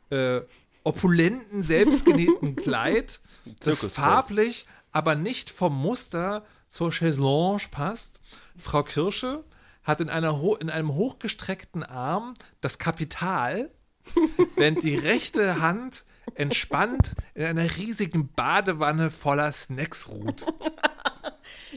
äh, 0.10 0.42
opulenten, 0.84 1.62
selbstgenähten 1.62 2.56
Kleid, 2.56 3.20
das 3.60 3.84
farblich, 3.86 4.68
aber 4.92 5.16
nicht 5.16 5.50
vom 5.50 5.76
Muster 5.76 6.46
zur 6.68 6.92
Chaiselange 6.92 7.68
passt. 7.72 8.20
Frau 8.58 8.84
Kirsche 8.84 9.44
hat 9.84 10.00
in, 10.00 10.10
einer 10.10 10.40
ho 10.40 10.56
in 10.56 10.70
einem 10.70 10.94
hochgestreckten 10.94 11.84
Arm 11.84 12.34
das 12.62 12.80
Kapital, 12.80 13.70
während 14.56 14.84
die 14.84 14.96
rechte 14.96 15.62
Hand 15.62 16.06
entspannt 16.36 17.16
in 17.34 17.46
einer 17.46 17.76
riesigen 17.78 18.30
Badewanne 18.36 19.12
voller 19.12 19.52
Snacks 19.52 20.10
ruht. 20.10 20.46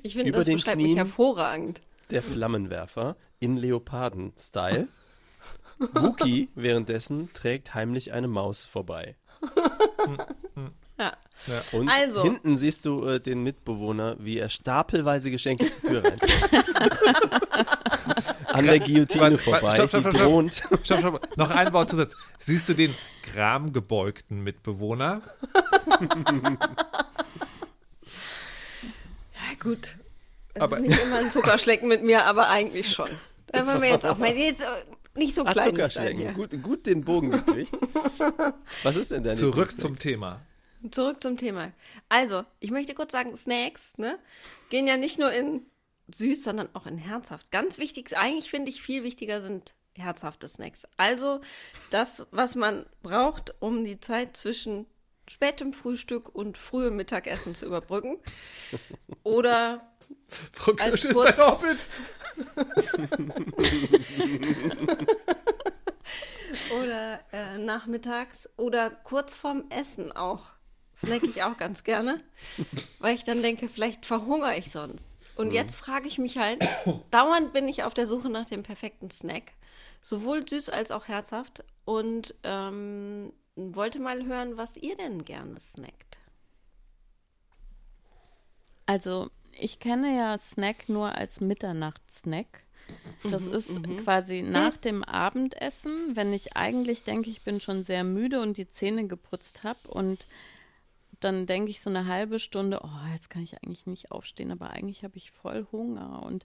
Ich 0.02 0.12
finde, 0.12 0.28
Über 0.28 0.38
das 0.38 0.46
den 0.46 0.56
beschreibt 0.58 0.76
mich 0.76 0.84
Knien. 0.86 0.96
hervorragend. 0.98 1.80
Der 2.10 2.22
Flammenwerfer 2.22 3.16
in 3.40 3.56
Leoparden-Style. 3.56 4.86
Wookie 5.92 6.50
währenddessen 6.54 7.30
trägt 7.34 7.74
heimlich 7.74 8.12
eine 8.12 8.28
Maus 8.28 8.64
vorbei. 8.64 9.16
Ja. 10.98 11.12
Und 11.72 11.88
Also. 11.88 12.22
hinten 12.22 12.56
siehst 12.56 12.84
du 12.84 13.04
äh, 13.06 13.18
den 13.20 13.42
Mitbewohner, 13.42 14.14
wie 14.20 14.38
er 14.38 14.48
stapelweise 14.50 15.32
Geschenke 15.32 15.68
zur 15.68 15.80
Tür 15.80 16.04
rein. 16.04 16.16
An 18.58 18.64
der 18.66 18.78
Guillotine 18.80 19.38
vorbei, 19.38 19.62
warte, 19.62 19.88
stopp, 19.88 20.02
stopp, 20.02 20.12
die 20.12 20.50
stopp. 20.50 20.84
Stopp, 20.84 20.98
stopp. 21.00 21.36
Noch 21.36 21.50
ein 21.50 21.72
Wortzusatz. 21.72 22.16
Siehst 22.38 22.68
du 22.68 22.74
den 22.74 22.94
gramgebeugten 23.32 24.42
Mitbewohner? 24.42 25.22
Ja, 29.34 29.54
gut. 29.62 29.96
Das 30.54 30.62
Aber- 30.62 30.78
ist 30.78 30.88
nicht 30.88 31.02
immer 31.04 31.18
ein 31.18 31.30
Zuckerschlecken 31.30 31.88
mit 31.88 32.02
mir, 32.02 32.24
aber 32.24 32.48
eigentlich 32.50 32.92
schon. 32.92 33.08
Da 33.46 33.66
wollen 33.66 33.80
wir 33.80 33.88
jetzt 33.90 34.04
auch 34.06 34.18
mal 34.18 34.34
jetzt 34.36 34.60
äh, 34.62 34.64
nicht 35.18 35.34
so 35.34 35.42
Ah, 35.44 35.52
klein 35.52 35.64
sein 35.64 35.70
Zuckerschlecken. 35.74 36.34
Gut, 36.34 36.62
gut 36.62 36.86
den 36.86 37.04
Bogen 37.04 37.30
gekriegt. 37.30 37.72
Was 38.82 38.96
ist 38.96 39.10
denn 39.10 39.24
dein 39.24 39.36
Zurück 39.36 39.78
zum 39.78 39.98
Thema. 39.98 40.40
Zurück 40.90 41.22
zum 41.22 41.36
Thema. 41.36 41.72
Also, 42.08 42.44
ich 42.60 42.70
möchte 42.70 42.94
kurz 42.94 43.12
sagen, 43.12 43.36
Snacks, 43.36 43.96
ne, 43.96 44.18
gehen 44.70 44.86
ja 44.86 44.96
nicht 44.96 45.18
nur 45.18 45.32
in 45.32 45.62
süß, 46.14 46.44
sondern 46.44 46.68
auch 46.74 46.86
in 46.86 46.98
herzhaft. 46.98 47.50
Ganz 47.50 47.78
wichtig, 47.78 48.16
eigentlich 48.16 48.50
finde 48.50 48.70
ich 48.70 48.82
viel 48.82 49.04
wichtiger 49.04 49.40
sind 49.40 49.74
herzhafte 49.94 50.48
Snacks. 50.48 50.86
Also 50.96 51.40
das, 51.90 52.26
was 52.30 52.54
man 52.54 52.86
braucht, 53.02 53.54
um 53.60 53.84
die 53.84 54.00
Zeit 54.00 54.36
zwischen 54.36 54.86
spätem 55.28 55.72
Frühstück 55.72 56.34
und 56.34 56.56
frühem 56.56 56.96
Mittagessen 56.96 57.54
zu 57.54 57.66
überbrücken. 57.66 58.18
Oder 59.22 59.92
Frau 60.52 60.72
Kirsch 60.72 61.04
ist 61.04 61.18
ein 61.18 61.36
Hobbit. 61.36 61.88
Oder 66.80 67.20
äh, 67.32 67.58
nachmittags 67.58 68.48
oder 68.56 68.90
kurz 68.90 69.34
vorm 69.34 69.64
Essen 69.70 70.12
auch. 70.12 70.50
Snack 70.96 71.22
ich 71.24 71.42
auch 71.42 71.56
ganz 71.56 71.84
gerne, 71.84 72.22
weil 72.98 73.14
ich 73.14 73.24
dann 73.24 73.42
denke, 73.42 73.68
vielleicht 73.68 74.06
verhungere 74.06 74.56
ich 74.56 74.70
sonst. 74.70 75.08
Und 75.38 75.52
jetzt 75.52 75.76
frage 75.76 76.08
ich 76.08 76.18
mich 76.18 76.36
halt, 76.36 76.68
dauernd 77.12 77.52
bin 77.52 77.68
ich 77.68 77.84
auf 77.84 77.94
der 77.94 78.08
Suche 78.08 78.28
nach 78.28 78.44
dem 78.44 78.64
perfekten 78.64 79.10
Snack, 79.10 79.52
sowohl 80.02 80.46
süß 80.46 80.68
als 80.68 80.90
auch 80.90 81.06
herzhaft. 81.06 81.64
Und 81.84 82.34
ähm, 82.42 83.32
wollte 83.54 84.00
mal 84.00 84.26
hören, 84.26 84.56
was 84.56 84.76
ihr 84.76 84.96
denn 84.96 85.24
gerne 85.24 85.58
snackt. 85.60 86.20
Also, 88.84 89.30
ich 89.52 89.78
kenne 89.78 90.16
ja 90.16 90.36
Snack 90.38 90.88
nur 90.88 91.14
als 91.14 91.40
Mitternachtssnack. 91.40 92.64
Das 93.22 93.46
ist 93.46 93.80
quasi 93.98 94.42
nach 94.42 94.76
dem 94.76 95.04
Abendessen, 95.04 96.16
wenn 96.16 96.32
ich 96.32 96.56
eigentlich 96.56 97.04
denke, 97.04 97.30
ich 97.30 97.42
bin 97.42 97.60
schon 97.60 97.84
sehr 97.84 98.02
müde 98.02 98.40
und 98.40 98.56
die 98.56 98.66
Zähne 98.66 99.06
geputzt 99.06 99.62
habe 99.62 99.88
und 99.88 100.26
dann 101.20 101.46
denke 101.46 101.70
ich 101.70 101.80
so 101.80 101.90
eine 101.90 102.06
halbe 102.06 102.38
Stunde, 102.38 102.80
oh, 102.82 103.12
jetzt 103.12 103.30
kann 103.30 103.42
ich 103.42 103.62
eigentlich 103.62 103.86
nicht 103.86 104.10
aufstehen, 104.10 104.50
aber 104.52 104.70
eigentlich 104.70 105.04
habe 105.04 105.16
ich 105.16 105.30
voll 105.30 105.66
Hunger. 105.72 106.22
Und 106.22 106.44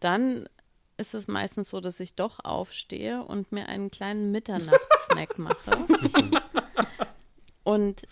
dann 0.00 0.48
ist 0.96 1.14
es 1.14 1.28
meistens 1.28 1.70
so, 1.70 1.80
dass 1.80 2.00
ich 2.00 2.14
doch 2.14 2.44
aufstehe 2.44 3.22
und 3.22 3.52
mir 3.52 3.68
einen 3.68 3.90
kleinen 3.90 4.32
Mitternachtssnack 4.32 5.38
mache. 5.38 5.86
Und 7.68 8.08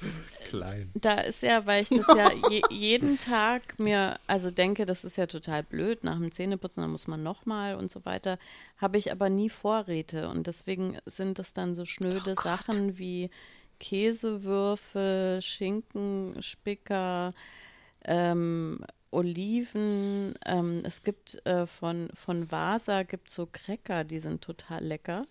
Klein. 0.49 0.91
da 0.95 1.15
ist 1.15 1.43
ja, 1.43 1.67
weil 1.67 1.83
ich 1.83 1.89
das 1.89 2.07
ja 2.09 2.31
je, 2.51 2.61
jeden 2.69 3.17
Tag 3.17 3.79
mir, 3.79 4.21
also 4.27 4.51
denke, 4.51 4.85
das 4.85 5.03
ist 5.03 5.17
ja 5.17 5.27
total 5.27 5.63
blöd, 5.63 6.05
nach 6.05 6.19
dem 6.19 6.31
Zähneputzen, 6.31 6.83
dann 6.83 6.93
muss 6.93 7.07
man 7.07 7.23
nochmal 7.23 7.75
und 7.75 7.91
so 7.91 8.05
weiter, 8.05 8.39
habe 8.77 8.99
ich 8.99 9.11
aber 9.11 9.31
nie 9.31 9.49
Vorräte 9.49 10.29
und 10.29 10.47
deswegen 10.47 10.99
sind 11.07 11.39
das 11.39 11.55
dann 11.55 11.75
so 11.75 11.87
schnöde 11.87 12.35
Sachen 12.35 12.99
wie 12.99 13.31
Käsewürfel, 13.79 15.41
Schinken, 15.43 16.41
Spicker, 16.43 17.33
ähm, 18.05 18.85
Oliven. 19.11 20.35
Ähm, 20.45 20.83
es 20.85 21.03
gibt 21.03 21.45
äh, 21.47 21.67
von, 21.67 22.09
von 22.15 22.51
Vasa 22.51 23.03
gibt 23.03 23.31
so 23.31 23.49
Cracker, 23.51 24.05
die 24.05 24.19
sind 24.19 24.43
total 24.43 24.85
lecker. 24.85 25.27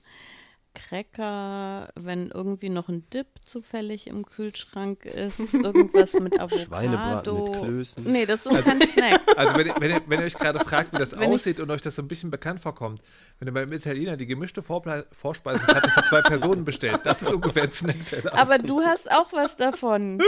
Cracker, 0.76 1.90
wenn 1.96 2.30
irgendwie 2.30 2.70
noch 2.70 2.90
ein 2.90 3.10
Dip 3.10 3.28
zufällig 3.46 4.08
im 4.08 4.26
Kühlschrank 4.26 5.06
ist, 5.06 5.54
irgendwas 5.56 6.14
mit 6.20 6.34
Avocado. 6.40 6.64
Schweinebraten 6.66 7.44
mit 7.44 7.54
Klößen. 7.64 8.04
Nee, 8.12 8.26
das 8.26 8.46
ist 8.46 8.64
kein 8.64 8.82
Snack. 8.86 9.22
Also 9.38 9.58
wenn, 9.58 9.68
ihr- 9.68 9.76
wenn, 9.80 9.92
ihr, 9.92 10.02
wenn 10.08 10.20
ihr 10.20 10.26
euch 10.26 10.38
gerade 10.38 10.60
fragt, 10.60 10.94
wie 10.94 10.98
das 10.98 11.14
Wenn 11.14 11.30
ich- 11.30 11.36
aussieht 11.36 11.60
und 11.60 11.72
euch 11.72 11.82
das 11.82 11.96
so 11.96 12.02
ein 12.04 12.08
bisschen 12.08 12.30
bekannt 12.32 12.60
vorkommt, 12.60 13.02
wenn 13.40 13.48
ihr 13.48 13.54
beim 13.54 13.72
Italiener 13.74 14.16
die 14.18 14.26
gemischte 14.28 14.62
Vorple 14.62 15.08
Vorspeisenkarte 15.12 15.90
für 15.90 16.04
zwei 16.04 16.22
Personen 16.22 16.64
bestellt, 16.66 17.00
das 17.04 17.22
ist 17.22 17.34
ungefähr 17.34 17.64
ein 17.64 17.72
Snackteller. 17.74 18.34
Aber 18.38 18.60
du 18.60 18.82
hast 18.82 19.12
auch 19.12 19.32
was 19.34 19.56
davon. 19.56 20.22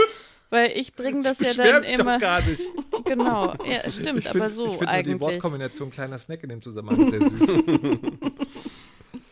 Weil 0.50 0.70
ich 0.76 0.94
bringe 0.94 1.20
das 1.22 1.38
ja 1.40 1.48
Beschwer 1.48 1.80
dann 1.82 1.82
immer. 1.82 2.18
gar 2.18 2.40
nicht. 2.40 2.62
Genau, 3.04 3.52
ja, 3.66 3.90
stimmt, 3.90 4.20
Ich 4.20 4.30
aber 4.30 4.44
find- 4.44 4.52
so 4.52 4.64
ich 4.64 4.70
finde 4.78 4.84
nur 4.86 5.02
die 5.02 5.10
eigentlich. 5.10 5.20
Wortkombination 5.20 5.90
kleiner 5.90 6.16
Snack 6.16 6.42
in 6.42 6.48
dem 6.48 6.62
Zusammenhang 6.62 7.10
sehr 7.10 7.20
süß. 7.28 7.52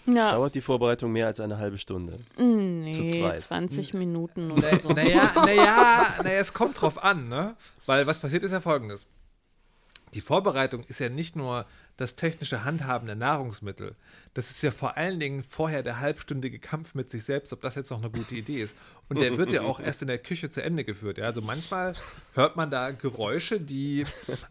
Ja, 0.07 0.33
Dauert 0.33 0.55
die 0.55 0.61
Vorbereitung 0.61 1.13
mehr 1.13 1.27
als 1.27 1.41
eine 1.41 1.59
halbe 1.59 1.79
Stunde. 1.79 2.19
zu 2.37 2.43
nee, 2.43 3.21
zweit. 3.21 3.41
20 3.41 3.95
Minuten 3.95 4.51
oder 4.53 4.79
so. 4.79 4.91
Naja, 4.91 5.33
naja, 5.35 6.15
naja, 6.23 6.39
es 6.39 6.53
kommt 6.53 6.81
drauf 6.81 7.03
an, 7.03 7.29
ne? 7.29 7.57
Weil 7.87 8.07
was 8.07 8.19
passiert 8.19 8.45
ist 8.45 8.53
ja 8.53 8.61
folgendes. 8.61 9.07
Die 10.15 10.21
Vorbereitung 10.21 10.85
ist 10.85 11.01
ja 11.01 11.09
nicht 11.09 11.37
nur 11.37 11.67
das 11.97 12.15
technische 12.15 12.65
Handhaben 12.65 13.07
der 13.07 13.17
Nahrungsmittel. 13.17 13.97
Das 14.35 14.51
ist 14.51 14.63
ja 14.63 14.71
vor 14.71 14.97
allen 14.97 15.19
Dingen 15.19 15.43
vorher 15.43 15.83
der 15.83 16.01
halbstündige 16.01 16.59
Kampf 16.59 16.95
mit 16.95 17.11
sich 17.11 17.25
selbst, 17.25 17.53
ob 17.53 17.61
das 17.61 17.75
jetzt 17.75 17.91
noch 17.91 17.99
eine 17.99 18.11
gute 18.11 18.37
Idee 18.37 18.63
ist. 18.63 18.77
Und 19.09 19.21
der 19.21 19.37
wird 19.37 19.53
ja 19.53 19.63
auch 19.63 19.81
erst 19.81 20.03
in 20.03 20.09
der 20.09 20.19
Küche 20.19 20.49
zu 20.49 20.63
Ende 20.63 20.85
geführt. 20.85 21.19
Ja? 21.19 21.25
Also 21.25 21.43
manchmal 21.43 21.95
hört 22.35 22.57
man 22.57 22.71
da 22.71 22.93
Geräusche, 22.93 23.61
die 23.61 24.05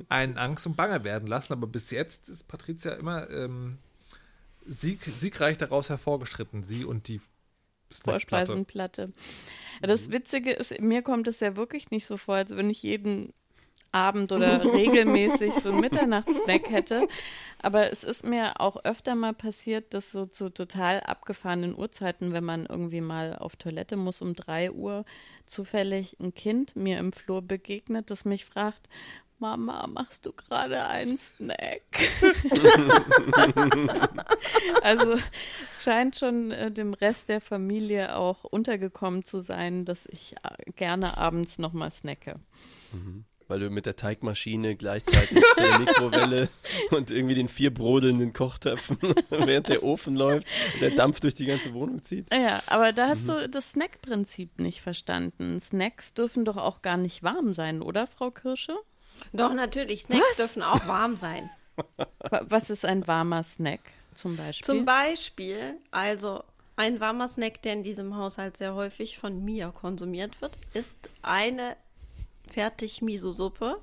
einen 0.09 0.37
Angst 0.37 0.67
und 0.67 0.75
Bange 0.75 1.03
werden 1.03 1.27
lassen. 1.27 1.53
Aber 1.53 1.67
bis 1.67 1.91
jetzt 1.91 2.29
ist 2.29 2.47
Patricia 2.47 2.93
immer 2.93 3.29
ähm, 3.29 3.77
sieg, 4.65 5.01
siegreich 5.03 5.57
daraus 5.57 5.89
hervorgeschritten. 5.89 6.63
Sie 6.63 6.85
und 6.85 7.07
die 7.07 7.21
Snackplatte. 7.91 8.47
Vorspeisenplatte. 8.47 9.13
Das 9.81 10.11
Witzige 10.11 10.51
ist, 10.51 10.79
mir 10.81 11.01
kommt 11.01 11.27
es 11.27 11.39
ja 11.39 11.55
wirklich 11.55 11.91
nicht 11.91 12.05
so 12.05 12.17
vor, 12.17 12.35
als 12.35 12.55
wenn 12.55 12.69
ich 12.69 12.83
jeden 12.83 13.33
Abend 13.91 14.31
oder 14.31 14.63
regelmäßig 14.73 15.53
so 15.53 15.71
einen 15.71 15.79
Mitternachtssnack 15.79 16.69
hätte. 16.69 17.07
Aber 17.61 17.91
es 17.91 18.03
ist 18.03 18.25
mir 18.25 18.59
auch 18.59 18.83
öfter 18.83 19.15
mal 19.15 19.33
passiert, 19.33 19.93
dass 19.93 20.11
so 20.11 20.25
zu 20.25 20.49
total 20.49 20.99
abgefahrenen 20.99 21.75
Uhrzeiten, 21.75 22.33
wenn 22.33 22.43
man 22.43 22.65
irgendwie 22.65 23.01
mal 23.01 23.35
auf 23.35 23.55
Toilette 23.55 23.95
muss 23.95 24.21
um 24.21 24.35
drei 24.35 24.71
Uhr, 24.71 25.05
zufällig 25.45 26.17
ein 26.19 26.33
Kind 26.33 26.75
mir 26.75 26.99
im 26.99 27.11
Flur 27.11 27.41
begegnet, 27.41 28.11
das 28.11 28.25
mich 28.25 28.45
fragt, 28.45 28.87
Mama, 29.39 29.85
machst 29.87 30.25
du 30.25 30.33
gerade 30.33 30.85
einen 30.85 31.17
Snack? 31.17 31.81
also 34.81 35.13
es 35.69 35.83
scheint 35.83 36.15
schon 36.15 36.51
äh, 36.51 36.71
dem 36.71 36.93
Rest 36.93 37.27
der 37.27 37.41
Familie 37.41 38.15
auch 38.15 38.45
untergekommen 38.45 39.25
zu 39.25 39.39
sein, 39.39 39.83
dass 39.83 40.05
ich 40.05 40.35
äh, 40.43 40.71
gerne 40.71 41.17
abends 41.17 41.59
nochmal 41.59 41.91
snacke. 41.91 42.35
Mhm. 42.93 43.25
Weil 43.47 43.59
du 43.59 43.69
mit 43.69 43.85
der 43.85 43.95
Teigmaschine 43.95 44.75
gleichzeitig 44.75 45.43
der 45.57 45.79
Mikrowelle 45.79 46.49
und 46.89 47.11
irgendwie 47.11 47.35
den 47.35 47.47
vier 47.47 47.71
brodelnden 47.73 48.33
Kochtöpfen, 48.33 48.97
während 49.29 49.69
der 49.69 49.83
Ofen 49.83 50.15
läuft 50.15 50.47
der 50.81 50.91
Dampf 50.91 51.19
durch 51.19 51.35
die 51.35 51.45
ganze 51.45 51.73
Wohnung 51.73 52.01
zieht. 52.01 52.33
Ja, 52.33 52.63
aber 52.67 52.93
da 52.93 53.09
hast 53.09 53.27
mhm. 53.27 53.33
du 53.33 53.49
das 53.49 53.71
Snack-Prinzip 53.71 54.59
nicht 54.59 54.81
verstanden. 54.81 55.59
Snacks 55.59 56.13
dürfen 56.13 56.45
doch 56.45 56.57
auch 56.57 56.81
gar 56.81 56.97
nicht 56.97 57.21
warm 57.21 57.53
sein, 57.53 57.81
oder, 57.81 58.07
Frau 58.07 58.31
Kirsche? 58.31 58.75
Doch, 59.33 59.53
natürlich. 59.53 60.03
Snacks 60.03 60.23
Was? 60.31 60.37
dürfen 60.37 60.63
auch 60.63 60.87
warm 60.87 61.17
sein. 61.17 61.49
Was 62.41 62.69
ist 62.69 62.85
ein 62.85 63.05
warmer 63.07 63.43
Snack 63.43 63.81
zum 64.13 64.37
Beispiel? 64.37 64.65
Zum 64.65 64.85
Beispiel, 64.85 65.77
also 65.91 66.43
ein 66.75 66.99
warmer 66.99 67.29
Snack, 67.29 67.61
der 67.61 67.73
in 67.73 67.83
diesem 67.83 68.15
Haushalt 68.15 68.57
sehr 68.57 68.75
häufig 68.75 69.17
von 69.17 69.43
mir 69.43 69.69
konsumiert 69.69 70.41
wird, 70.41 70.57
ist 70.73 70.95
eine 71.21 71.77
Fertig-Miso-Suppe. 72.51 73.81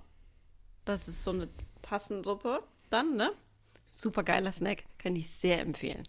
Das 0.85 1.09
ist 1.09 1.25
so 1.25 1.31
eine 1.31 1.49
Tassensuppe 1.83 2.63
dann, 2.91 3.17
ne? 3.17 3.33
Super 3.91 4.23
geiler 4.23 4.53
Snack, 4.53 4.85
kann 4.99 5.17
ich 5.17 5.31
sehr 5.31 5.61
empfehlen. 5.61 6.07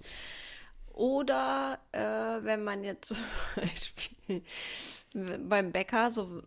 Oder 0.94 1.80
äh, 1.92 2.44
wenn 2.44 2.64
man 2.64 2.84
jetzt 2.84 3.08
zum 3.08 3.18
Beispiel 3.56 4.44
beim 5.14 5.72
Bäcker 5.72 6.10
so, 6.12 6.42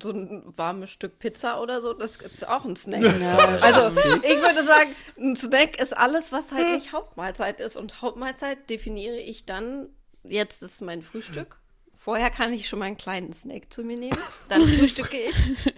so 0.00 0.10
ein 0.10 0.42
warmes 0.56 0.90
Stück 0.90 1.18
Pizza 1.20 1.60
oder 1.60 1.80
so, 1.80 1.92
das 1.92 2.16
ist 2.16 2.48
auch 2.48 2.64
ein 2.64 2.74
Snack. 2.74 3.02
Ja, 3.02 3.36
also 3.60 3.96
ich 3.98 4.42
würde 4.42 4.64
sagen, 4.64 4.96
ein 5.18 5.36
Snack 5.36 5.80
ist 5.80 5.96
alles, 5.96 6.32
was 6.32 6.50
halt 6.50 6.74
nicht 6.74 6.92
Hauptmahlzeit 6.92 7.60
ist. 7.60 7.76
Und 7.76 8.02
Hauptmahlzeit 8.02 8.68
definiere 8.68 9.16
ich 9.16 9.46
dann, 9.46 9.88
jetzt 10.24 10.62
ist 10.62 10.82
mein 10.82 11.02
Frühstück. 11.02 11.58
Vorher 11.92 12.30
kann 12.30 12.52
ich 12.52 12.68
schon 12.68 12.80
mal 12.80 12.86
einen 12.86 12.96
kleinen 12.96 13.32
Snack 13.32 13.72
zu 13.72 13.84
mir 13.84 13.96
nehmen. 13.96 14.18
Dann 14.48 14.62
frühstücke 14.66 15.18
ich. 15.18 15.72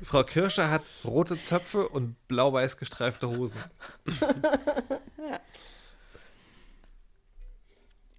Frau 0.00 0.22
Kirscher 0.22 0.70
hat 0.70 0.82
rote 1.04 1.40
Zöpfe 1.40 1.88
und 1.88 2.14
blau-weiß 2.28 2.76
gestreifte 2.76 3.28
Hosen. 3.28 3.58
ja. 5.18 5.40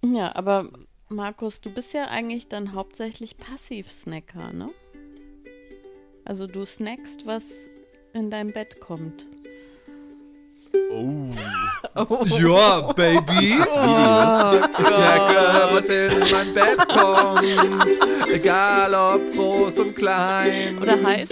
ja, 0.04 0.36
aber 0.36 0.68
Markus, 1.10 1.62
du 1.62 1.70
bist 1.70 1.94
ja 1.94 2.08
eigentlich 2.08 2.48
dann 2.48 2.74
hauptsächlich 2.74 3.38
Passiv-Snacker, 3.38 4.52
ne? 4.52 4.68
Also 6.26 6.46
du 6.46 6.66
snackst, 6.66 7.26
was 7.26 7.70
in 8.12 8.30
dein 8.30 8.52
Bett 8.52 8.78
kommt. 8.80 9.26
Oh. 10.90 11.30
oh. 11.94 12.24
Ja, 12.26 12.92
Baby. 12.92 13.56
Oh, 13.58 14.52
ich 14.78 14.86
snacke, 14.86 15.68
was 15.72 15.86
in 15.86 16.18
mein 16.30 16.52
Bett 16.52 16.88
kommt. 16.88 18.30
Egal 18.30 18.94
ob 18.94 19.34
groß 19.34 19.78
und 19.78 19.94
klein. 19.96 20.78
Oder 20.78 21.02
heiß. 21.02 21.30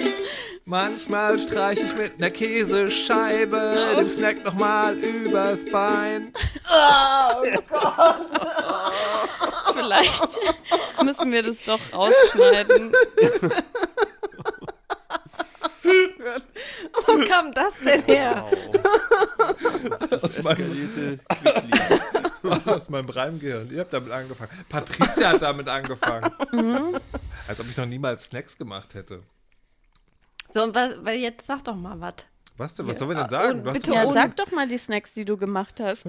Manchmal 0.64 1.38
streiche 1.38 1.82
ich 1.82 1.96
mit 1.96 2.12
einer 2.18 2.30
Käsescheibe 2.30 3.92
oh. 3.92 4.00
dem 4.00 4.08
Snack 4.08 4.42
nochmal 4.42 4.96
übers 4.96 5.66
Bein. 5.66 6.32
Oh 6.64 7.44
Gott. 7.68 8.26
Vielleicht 9.86 10.22
müssen 11.04 11.32
wir 11.32 11.42
das 11.42 11.62
doch 11.62 11.80
rausschneiden. 11.92 12.92
Wo 17.06 17.28
kam 17.28 17.52
das 17.52 17.74
denn 17.84 18.02
her? 18.02 18.44
Wow. 18.50 18.74
Das 20.10 20.38
eskalierte 20.38 21.20
Aus 22.66 22.88
meinem 22.88 23.08
Reimgehirn. 23.08 23.70
Ihr 23.70 23.80
habt 23.80 23.92
damit 23.92 24.10
angefangen. 24.12 24.50
Patricia 24.68 25.30
hat 25.30 25.42
damit 25.42 25.68
angefangen. 25.68 26.30
Mhm. 26.52 26.98
Als 27.46 27.60
ob 27.60 27.68
ich 27.68 27.76
noch 27.76 27.86
niemals 27.86 28.24
Snacks 28.24 28.58
gemacht 28.58 28.94
hätte. 28.94 29.22
So, 30.52 30.74
weil 30.74 31.18
jetzt 31.18 31.46
sag 31.46 31.62
doch 31.64 31.76
mal 31.76 32.00
was. 32.00 32.14
Was 32.56 32.74
denn? 32.74 32.86
Was 32.86 32.94
ja. 32.94 32.98
sollen 33.00 33.10
wir 33.10 33.22
denn 33.22 33.30
sagen? 33.30 33.64
Du 33.64 33.70
hast 33.70 33.86
ja, 33.86 34.12
sag 34.12 34.36
doch 34.36 34.50
mal 34.50 34.66
die 34.66 34.78
Snacks, 34.78 35.12
die 35.12 35.24
du 35.24 35.36
gemacht 35.36 35.78
hast. 35.80 36.06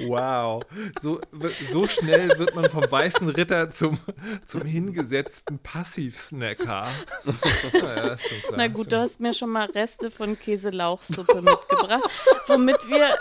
Wow. 0.00 0.62
So, 1.00 1.20
so 1.70 1.86
schnell 1.86 2.38
wird 2.38 2.54
man 2.54 2.68
vom 2.70 2.90
weißen 2.90 3.28
Ritter 3.28 3.70
zum, 3.70 3.98
zum 4.44 4.62
hingesetzten 4.62 5.58
Passivsnacker. 5.58 6.88
ja, 7.72 8.16
Na 8.56 8.68
gut, 8.68 8.92
du 8.92 8.98
hast 8.98 9.20
mir 9.20 9.32
schon 9.32 9.50
mal 9.50 9.66
Reste 9.66 10.10
von 10.10 10.38
Käselauchsuppe 10.38 11.42
mitgebracht, 11.42 12.10
womit 12.46 12.76
wir 12.88 13.16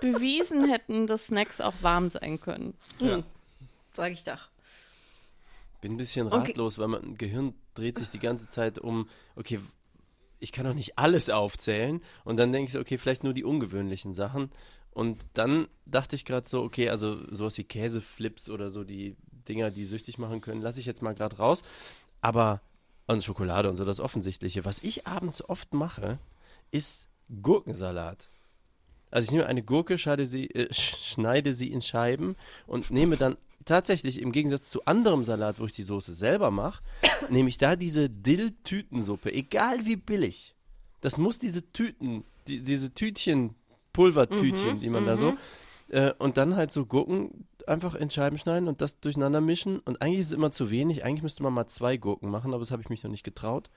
bewiesen 0.00 0.68
hätten, 0.68 1.06
dass 1.06 1.28
Snacks 1.28 1.60
auch 1.60 1.74
warm 1.80 2.10
sein 2.10 2.40
können. 2.40 2.74
Ja. 2.98 3.16
Hm. 3.16 3.24
Sag 3.96 4.12
ich 4.12 4.24
doch. 4.24 4.48
Bin 5.80 5.92
ein 5.92 5.96
bisschen 5.96 6.28
ratlos, 6.28 6.78
okay. 6.78 6.82
weil 6.82 7.00
mein 7.00 7.16
Gehirn 7.16 7.54
dreht 7.74 7.98
sich 7.98 8.10
die 8.10 8.18
ganze 8.18 8.48
Zeit 8.48 8.78
um, 8.78 9.08
okay, 9.36 9.60
ich 10.38 10.52
kann 10.52 10.66
doch 10.66 10.74
nicht 10.74 10.98
alles 10.98 11.30
aufzählen. 11.30 12.00
Und 12.24 12.38
dann 12.38 12.52
denke 12.52 12.66
ich 12.66 12.72
so, 12.72 12.80
okay, 12.80 12.98
vielleicht 12.98 13.24
nur 13.24 13.32
die 13.32 13.44
ungewöhnlichen 13.44 14.14
Sachen. 14.14 14.50
Und 14.96 15.28
dann 15.34 15.68
dachte 15.84 16.16
ich 16.16 16.24
gerade 16.24 16.48
so, 16.48 16.62
okay, 16.62 16.88
also 16.88 17.18
sowas 17.30 17.58
wie 17.58 17.64
Käseflips 17.64 18.48
oder 18.48 18.70
so, 18.70 18.82
die 18.82 19.14
Dinger, 19.46 19.70
die 19.70 19.84
süchtig 19.84 20.16
machen 20.16 20.40
können, 20.40 20.62
lasse 20.62 20.80
ich 20.80 20.86
jetzt 20.86 21.02
mal 21.02 21.14
gerade 21.14 21.36
raus. 21.36 21.64
Aber, 22.22 22.62
und 23.06 23.22
Schokolade 23.22 23.68
und 23.68 23.76
so, 23.76 23.84
das 23.84 24.00
Offensichtliche. 24.00 24.64
Was 24.64 24.82
ich 24.82 25.06
abends 25.06 25.46
oft 25.46 25.74
mache, 25.74 26.18
ist 26.70 27.08
Gurkensalat. 27.42 28.30
Also 29.10 29.26
ich 29.26 29.32
nehme 29.32 29.44
eine 29.44 29.62
Gurke, 29.62 29.98
sie, 30.24 30.46
äh, 30.46 30.72
schneide 30.72 31.52
sie 31.52 31.72
in 31.72 31.82
Scheiben 31.82 32.34
und 32.66 32.90
nehme 32.90 33.18
dann 33.18 33.36
tatsächlich 33.66 34.22
im 34.22 34.32
Gegensatz 34.32 34.70
zu 34.70 34.86
anderem 34.86 35.26
Salat, 35.26 35.60
wo 35.60 35.66
ich 35.66 35.72
die 35.72 35.82
Soße 35.82 36.14
selber 36.14 36.50
mache, 36.50 36.82
nehme 37.28 37.50
ich 37.50 37.58
da 37.58 37.76
diese 37.76 38.08
Dill-Tütensuppe, 38.08 39.30
egal 39.30 39.84
wie 39.84 39.96
billig. 39.96 40.54
Das 41.02 41.18
muss 41.18 41.38
diese 41.38 41.70
Tüten, 41.70 42.24
die, 42.48 42.62
diese 42.62 42.94
Tütchen 42.94 43.56
Pulvertütchen, 43.96 44.76
mhm, 44.76 44.80
die 44.80 44.90
man 44.90 45.06
da 45.06 45.16
so. 45.16 45.32
Mhm. 45.32 45.38
Äh, 45.88 46.12
und 46.18 46.36
dann 46.36 46.56
halt 46.56 46.70
so 46.70 46.84
Gurken 46.84 47.46
einfach 47.66 47.94
in 47.94 48.10
Scheiben 48.10 48.38
schneiden 48.38 48.68
und 48.68 48.80
das 48.80 49.00
durcheinander 49.00 49.40
mischen. 49.40 49.78
Und 49.80 50.02
eigentlich 50.02 50.20
ist 50.20 50.26
es 50.28 50.32
immer 50.32 50.52
zu 50.52 50.70
wenig. 50.70 51.04
Eigentlich 51.04 51.22
müsste 51.22 51.42
man 51.42 51.52
mal 51.52 51.66
zwei 51.66 51.96
Gurken 51.96 52.30
machen, 52.30 52.52
aber 52.52 52.60
das 52.60 52.70
habe 52.70 52.82
ich 52.82 52.90
mich 52.90 53.02
noch 53.02 53.10
nicht 53.10 53.24
getraut. 53.24 53.70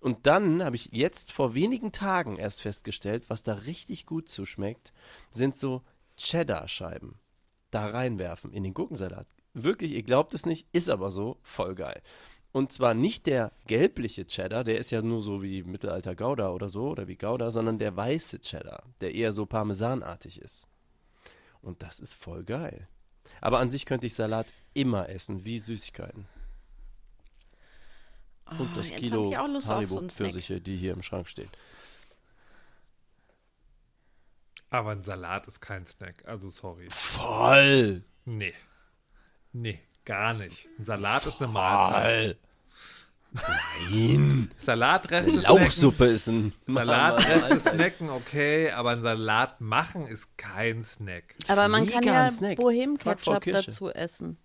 Und 0.00 0.26
dann 0.26 0.64
habe 0.64 0.76
ich 0.76 0.90
jetzt 0.92 1.32
vor 1.32 1.54
wenigen 1.54 1.92
Tagen 1.92 2.36
erst 2.36 2.62
festgestellt, 2.62 3.24
was 3.28 3.42
da 3.42 3.54
richtig 3.54 4.06
gut 4.06 4.28
zuschmeckt, 4.28 4.92
sind 5.30 5.56
so 5.56 5.82
Cheddar-Scheiben. 6.16 7.18
Da 7.70 7.86
reinwerfen 7.86 8.52
in 8.52 8.64
den 8.64 8.74
Gurkensalat. 8.74 9.28
Wirklich, 9.54 9.92
ihr 9.92 10.02
glaubt 10.02 10.34
es 10.34 10.46
nicht, 10.46 10.66
ist 10.72 10.90
aber 10.90 11.10
so, 11.10 11.38
voll 11.42 11.74
geil. 11.74 12.02
Und 12.52 12.72
zwar 12.72 12.94
nicht 12.94 13.26
der 13.26 13.52
gelbliche 13.66 14.26
Cheddar, 14.26 14.64
der 14.64 14.78
ist 14.78 14.90
ja 14.90 15.02
nur 15.02 15.22
so 15.22 15.42
wie 15.42 15.62
Mittelalter 15.62 16.16
Gouda 16.16 16.50
oder 16.50 16.68
so, 16.68 16.88
oder 16.90 17.06
wie 17.06 17.16
Gouda, 17.16 17.50
sondern 17.50 17.78
der 17.78 17.96
weiße 17.96 18.40
Cheddar, 18.40 18.82
der 19.00 19.14
eher 19.14 19.32
so 19.32 19.46
parmesanartig 19.46 20.40
ist. 20.40 20.66
Und 21.62 21.82
das 21.82 22.00
ist 22.00 22.14
voll 22.14 22.44
geil. 22.44 22.88
Aber 23.40 23.60
an 23.60 23.70
sich 23.70 23.86
könnte 23.86 24.06
ich 24.06 24.14
Salat 24.14 24.52
immer 24.74 25.08
essen, 25.08 25.44
wie 25.44 25.58
Süßigkeiten. 25.58 26.26
Oh, 28.46 28.62
Und 28.62 28.76
das 28.76 28.88
Kilo 28.90 29.32
Haribo 29.32 30.00
so 30.00 30.08
Pfirsiche, 30.08 30.60
die 30.60 30.76
hier 30.76 30.92
im 30.92 31.02
Schrank 31.02 31.28
stehen. 31.28 31.50
Aber 34.70 34.90
ein 34.90 35.02
Salat 35.04 35.46
ist 35.46 35.60
kein 35.60 35.86
Snack, 35.86 36.26
also 36.26 36.48
sorry. 36.50 36.88
Voll! 36.90 38.04
Nee. 38.24 38.54
Nee. 39.52 39.80
Gar 40.04 40.34
nicht. 40.34 40.68
Ein 40.78 40.84
Salat 40.84 41.24
ist 41.26 41.40
eine 41.40 41.52
Mahlzeit. 41.52 42.38
Nein. 43.32 44.50
Salatreste 44.56 45.38
Lauchsuppe 45.38 46.06
ist 46.06 46.26
ein 46.26 46.52
Salatreste 46.66 47.60
snacken, 47.60 48.10
okay, 48.10 48.72
aber 48.72 48.90
ein 48.90 49.02
Salat 49.02 49.60
machen 49.60 50.04
ist 50.06 50.36
kein 50.36 50.82
Snack. 50.82 51.36
Aber 51.46 51.68
man 51.68 51.88
kann 51.88 52.02
ja 52.02 52.28
Bohem-Ketchup 52.56 53.44
dazu 53.44 53.88
essen. 53.90 54.36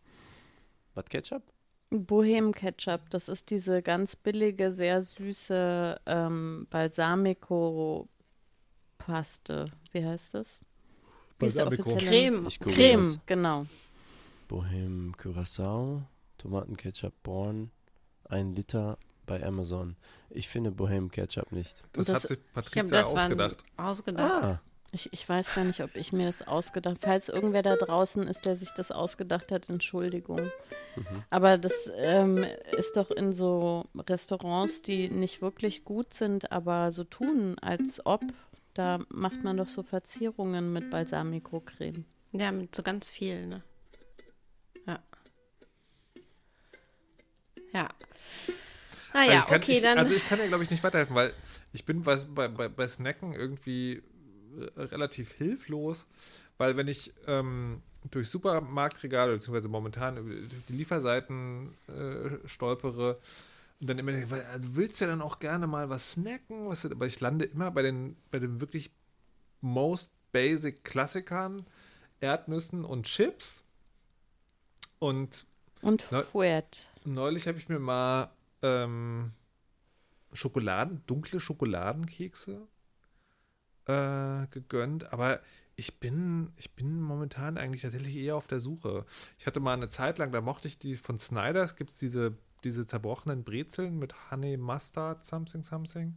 Was 0.94 1.06
Ketchup? 1.06 1.41
Bohem-Ketchup, 1.89 3.10
das 3.10 3.28
ist 3.28 3.50
diese 3.50 3.82
ganz 3.82 4.15
billige, 4.15 4.72
sehr 4.72 5.02
süße 5.02 6.00
ähm, 6.06 6.68
Balsamico-Paste. 6.70 9.65
Wie 9.91 10.06
heißt 10.06 10.36
das? 10.36 10.60
Wie 11.39 11.48
offizielle 11.48 11.98
Creme. 11.98 12.48
Creme, 12.60 13.20
genau. 13.26 13.65
Bohem 14.48 15.14
Curacao. 15.18 16.04
Tomatenketchup 16.38 17.14
Born, 17.24 17.72
ein 18.30 18.54
Liter 18.56 18.98
bei 19.26 19.42
Amazon. 19.44 19.96
Ich 20.30 20.48
finde 20.50 20.72
Bohem 20.72 21.10
Ketchup 21.10 21.52
nicht. 21.52 21.82
Das, 21.94 22.08
Das- 22.08 22.16
hat 22.24 22.28
sich 22.28 22.38
Ich 22.38 22.44
habe 22.54 22.54
Patricia 22.90 23.02
ausgedacht. 23.04 23.64
ausgedacht. 23.78 24.44
Ah, 24.46 24.60
Ich, 24.92 25.12
ich 25.12 25.28
weiß 25.28 25.56
gar 25.56 25.64
nicht, 25.64 25.82
ob 25.82 25.96
ich 25.96 26.14
mir 26.14 26.26
das 26.28 26.46
ausgedacht 26.48 26.98
Falls 27.02 27.30
irgendwer 27.30 27.64
da 27.64 27.76
draußen 27.76 28.28
ist, 28.28 28.46
der 28.46 28.56
sich 28.56 28.70
das 28.76 28.92
ausgedacht 28.92 29.52
hat, 29.52 29.70
Entschuldigung. 29.70 30.40
Aber 31.32 31.58
das 31.58 31.90
ähm, 31.98 32.46
ist 32.78 32.96
doch 32.98 33.10
in 33.12 33.34
so 33.34 33.86
Restaurants, 33.98 34.82
die 34.84 35.10
nicht 35.10 35.42
wirklich 35.42 35.84
gut 35.86 36.14
sind, 36.14 36.52
aber 36.52 36.92
so 36.92 37.04
tun, 37.04 37.58
als 37.60 38.06
ob. 38.06 38.22
Da 38.74 39.00
macht 39.10 39.42
man 39.44 39.56
doch 39.58 39.70
so 39.70 39.84
Verzierungen 39.84 40.72
mit 40.74 40.90
Balsamico-Creme. 40.92 42.04
Ja, 42.34 42.52
mit 42.52 42.76
so 42.76 42.84
ganz 42.84 43.10
viel, 43.10 43.48
ne? 43.48 43.64
Ja. 47.76 47.90
Naja, 49.14 49.32
also 49.32 49.44
ich 49.44 49.48
kann, 49.48 49.62
okay, 49.62 49.72
ich, 49.74 49.82
dann. 49.82 49.98
Also 49.98 50.14
ich 50.14 50.26
kann 50.26 50.40
dir, 50.40 50.48
glaube 50.48 50.64
ich, 50.64 50.70
nicht 50.70 50.82
weiterhelfen, 50.82 51.14
weil 51.14 51.34
ich 51.74 51.84
bin 51.84 52.04
bei, 52.04 52.48
bei, 52.48 52.70
bei, 52.70 52.88
Snacken 52.88 53.34
irgendwie 53.34 54.02
äh, 54.78 54.82
relativ 54.82 55.34
hilflos, 55.34 56.08
weil 56.58 56.78
wenn 56.78 56.88
ich 56.88 57.12
ähm, 57.28 57.82
durch 58.12 58.30
Supermarktregale, 58.30 59.34
beziehungsweise 59.34 59.68
momentan 59.68 60.16
über 60.16 60.48
die 60.70 60.74
Lieferseiten 60.74 61.74
äh, 61.90 62.48
stolpere 62.48 63.20
und 63.82 63.90
dann 63.90 64.00
immer 64.00 64.14
weil, 64.32 64.46
du 64.62 64.76
willst 64.78 65.02
ja 65.02 65.08
dann 65.08 65.22
auch 65.22 65.40
gerne 65.40 65.68
mal 65.68 65.90
was 65.90 66.14
snacken, 66.14 66.70
was, 66.70 66.86
aber 66.90 67.08
ich 67.08 67.20
lande 67.20 67.44
immer 67.44 67.72
bei 67.72 67.82
den, 67.82 68.16
bei 68.32 68.40
den 68.40 68.62
wirklich 68.62 68.90
most 69.60 70.14
basic 70.32 70.86
Klassikern, 70.86 71.62
Erdnüssen 72.22 72.86
und 72.86 73.06
Chips 73.06 73.64
und 75.00 75.46
Und 75.82 76.06
Na- 76.12 76.22
Fuet. 76.22 76.88
Neulich 77.06 77.48
habe 77.48 77.58
ich 77.58 77.70
mir 77.70 77.80
mal 77.80 78.32
ähm, 78.62 79.32
Schokoladen, 80.34 81.04
dunkle 81.06 81.39
Schokoladenkekse 81.39 82.68
äh, 83.86 84.48
gegönnt, 84.48 85.13
aber 85.13 85.39
ich 85.76 86.00
bin, 86.00 86.54
ich 86.58 86.74
bin 86.76 87.02
momentan 87.02 87.58
eigentlich 87.58 87.84
tatsächlich 87.84 88.15
eher 88.15 88.36
auf 88.36 88.48
der 88.48 88.60
Suche. 88.60 89.06
Ich 89.38 89.46
hatte 89.46 89.60
mal 89.60 89.74
eine 89.74 89.89
Zeit 89.89 90.18
lang, 90.18 90.32
da 90.32 90.41
mochte 90.41 90.68
ich 90.68 90.80
die 90.80 90.96
von 90.96 91.20
Snyder's, 91.20 91.76
gibt 91.76 91.91
es 91.91 91.98
diese, 91.98 92.38
diese 92.63 92.88
zerbrochenen 92.88 93.44
Brezeln 93.44 94.00
mit 94.00 94.32
Honey 94.32 94.58
Mustard, 94.58 95.26
something, 95.26 95.63
something. 95.63 96.15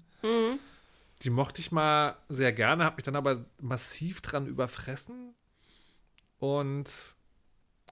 Die 1.23 1.31
mochte 1.31 1.61
ich 1.61 1.73
mal 1.73 2.17
sehr 2.29 2.53
gerne, 2.53 2.85
habe 2.85 2.97
mich 2.97 3.05
dann 3.05 3.17
aber 3.17 3.45
massiv 3.61 4.21
dran 4.21 4.47
überfressen. 4.47 5.35
Und 6.39 7.17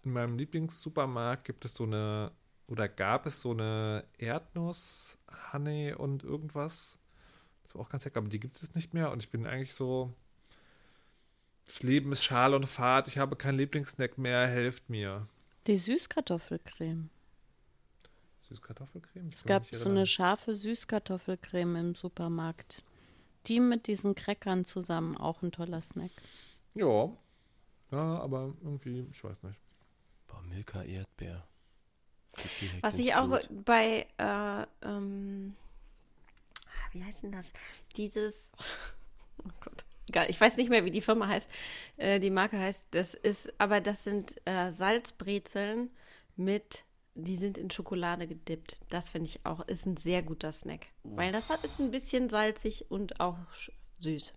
in 0.05 0.13
meinem 0.13 0.39
Lieblingssupermarkt 0.39 1.45
gibt 1.45 1.65
es 1.65 1.75
so 1.75 1.85
eine, 1.85 2.31
oder 2.69 2.89
gab 2.89 3.27
es 3.27 3.41
so 3.41 3.53
eine 3.53 4.05
Erdnuss, 4.19 5.19
Honey 5.53 5.95
und 5.95 6.25
irgendwas. 6.25 6.99
Das 7.65 7.75
war 7.75 7.83
auch 7.83 7.89
ganz 7.89 8.05
lecker, 8.05 8.19
aber 8.19 8.29
die 8.29 8.41
gibt 8.41 8.61
es 8.61 8.75
nicht 8.75 8.95
mehr. 8.95 9.11
Und 9.11 9.23
ich 9.23 9.31
bin 9.31 9.47
eigentlich 9.47 9.75
so, 9.75 10.13
das 11.65 11.83
Leben 11.83 12.13
ist 12.13 12.25
schal 12.25 12.55
und 12.55 12.67
fad, 12.67 13.09
ich 13.09 13.19
habe 13.19 13.37
keinen 13.37 13.59
Lieblingssnack 13.59 14.19
mehr, 14.19 14.47
helft 14.47 14.89
mir. 14.89 15.29
Die 15.67 15.77
Süßkartoffelcreme. 15.77 17.11
Süßkartoffelcreme? 18.49 19.31
Es 19.33 19.45
gab 19.45 19.65
so 19.65 19.89
eine 19.89 20.07
scharfe 20.07 20.55
Süßkartoffelcreme 20.55 21.77
im 21.77 21.95
Supermarkt. 21.95 22.83
Die 23.47 23.61
mit 23.61 23.87
diesen 23.87 24.15
Crackern 24.15 24.65
zusammen, 24.65 25.17
auch 25.17 25.43
ein 25.43 25.53
toller 25.53 25.81
Snack. 25.81 26.11
Ja. 26.75 27.11
Ja, 27.93 28.19
aber 28.19 28.55
irgendwie, 28.63 29.07
ich 29.11 29.23
weiß 29.23 29.45
nicht. 29.45 29.59
boah, 30.27 30.43
Milka 30.43 30.83
Erdbeer. 30.83 31.47
Was 32.83 32.95
ich 32.97 33.15
auch 33.15 33.27
Blut. 33.27 33.49
bei, 33.65 34.07
äh, 34.19 34.67
ähm, 34.87 35.55
ah, 36.67 36.89
wie 36.93 37.05
heißt 37.05 37.23
denn 37.23 37.33
das? 37.33 37.47
Dieses, 37.97 38.53
oh 39.39 39.51
Gott, 39.61 39.85
egal, 40.09 40.29
ich 40.31 40.41
weiß 40.41 40.57
nicht 40.57 40.71
mehr, 40.71 40.85
wie 40.85 40.91
die 40.91 41.01
Firma 41.01 41.29
heißt, 41.29 41.49
äh, 41.97 42.21
die 42.21 42.31
Marke 42.31 42.59
heißt, 42.59 42.87
das 42.91 43.15
ist, 43.15 43.53
aber 43.59 43.81
das 43.81 44.05
sind 44.05 44.35
äh, 44.47 44.73
Salzbrezeln 44.73 45.91
mit, 46.37 46.85
die 47.15 47.37
sind 47.37 47.57
in 47.59 47.71
Schokolade 47.71 48.27
gedippt. 48.29 48.77
Das 48.91 49.09
finde 49.09 49.29
ich 49.31 49.45
auch, 49.47 49.67
ist 49.69 49.87
ein 49.87 49.97
sehr 49.97 50.23
guter 50.23 50.53
Snack. 50.53 50.89
Weil 51.03 51.33
das 51.33 51.49
hat, 51.49 51.65
ist 51.65 51.81
ein 51.81 51.91
bisschen 51.91 52.29
salzig 52.29 52.91
und 52.91 53.21
auch 53.21 53.39
süß. 53.99 54.35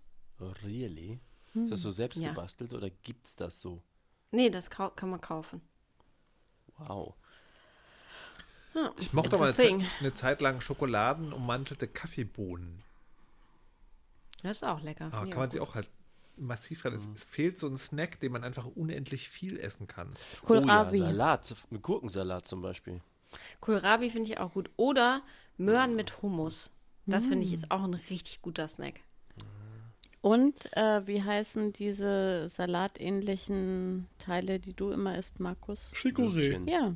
Really? 0.64 1.20
Ist 1.54 1.72
das 1.72 1.82
so 1.82 1.90
selbst 1.90 2.20
Ja. 2.20 2.30
gebastelt 2.30 2.72
oder 2.72 2.88
gibt's 2.88 3.36
das 3.36 3.60
so? 3.60 3.82
Nee, 4.30 4.48
das 4.50 4.70
kann 4.70 5.10
man 5.10 5.20
kaufen. 5.20 5.60
Wow. 6.78 7.14
Ja, 8.74 8.92
Ich 8.98 9.12
mochte 9.12 9.36
mal 9.36 9.46
eine 9.46 9.54
Zeit, 9.56 9.66
thing. 9.66 9.86
eine 10.00 10.14
Zeit 10.14 10.40
lang 10.40 10.60
schokoladenummantelte 10.60 11.88
Kaffeebohnen. 11.88 12.82
Das 14.42 14.58
ist 14.58 14.62
auch 14.66 14.80
lecker. 14.80 15.06
Ich 15.06 15.12
kann 15.12 15.28
man 15.30 15.48
auch 15.48 15.50
sie 15.50 15.58
gut. 15.58 15.68
auch 15.68 15.74
halt 15.74 15.90
massiv 16.36 16.82
dran. 16.82 16.94
Es, 16.94 17.08
es 17.14 17.24
fehlt 17.24 17.58
so 17.58 17.66
ein 17.66 17.76
Snack, 17.76 18.20
den 18.20 18.32
man 18.32 18.44
einfach 18.44 18.64
unendlich 18.64 19.28
viel 19.28 19.58
essen 19.58 19.86
kann. 19.86 20.14
Kohlrabi. 20.44 20.98
Oh 21.00 21.02
ja, 21.02 21.06
Salat, 21.10 21.54
mit 21.70 21.82
Gurkensalat 21.82 22.46
zum 22.46 22.62
Beispiel. 22.62 23.00
Kohlrabi 23.60 24.10
finde 24.10 24.30
ich 24.30 24.38
auch 24.38 24.52
gut. 24.52 24.70
Oder 24.76 25.22
Möhren 25.58 25.94
mit 25.96 26.22
Hummus. 26.22 26.70
Das 27.06 27.26
finde 27.26 27.44
ich 27.44 27.52
ist 27.52 27.70
auch 27.70 27.82
ein 27.82 27.94
richtig 27.94 28.40
guter 28.40 28.68
Snack. 28.68 29.00
Und 30.22 30.70
äh, 30.76 31.06
wie 31.06 31.22
heißen 31.22 31.72
diese 31.72 32.48
salatähnlichen 32.48 34.06
Teile, 34.18 34.60
die 34.60 34.74
du 34.74 34.90
immer 34.90 35.16
isst, 35.18 35.40
Markus? 35.40 35.92
Würstchen. 35.92 36.68
Ja. 36.68 36.94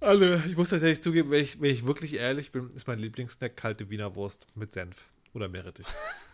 Also, 0.00 0.34
ich 0.34 0.56
muss 0.56 0.68
tatsächlich 0.68 1.02
zugeben, 1.02 1.30
wenn 1.30 1.42
ich, 1.42 1.60
wenn 1.60 1.70
ich 1.70 1.84
wirklich 1.84 2.14
ehrlich 2.14 2.52
bin, 2.52 2.70
ist 2.70 2.86
mein 2.86 2.98
Lieblingssnack 2.98 3.56
kalte 3.56 3.90
Wiener 3.90 4.14
Wurst 4.14 4.46
mit 4.54 4.72
Senf 4.72 5.06
oder 5.34 5.48
Meerrettich. 5.48 5.86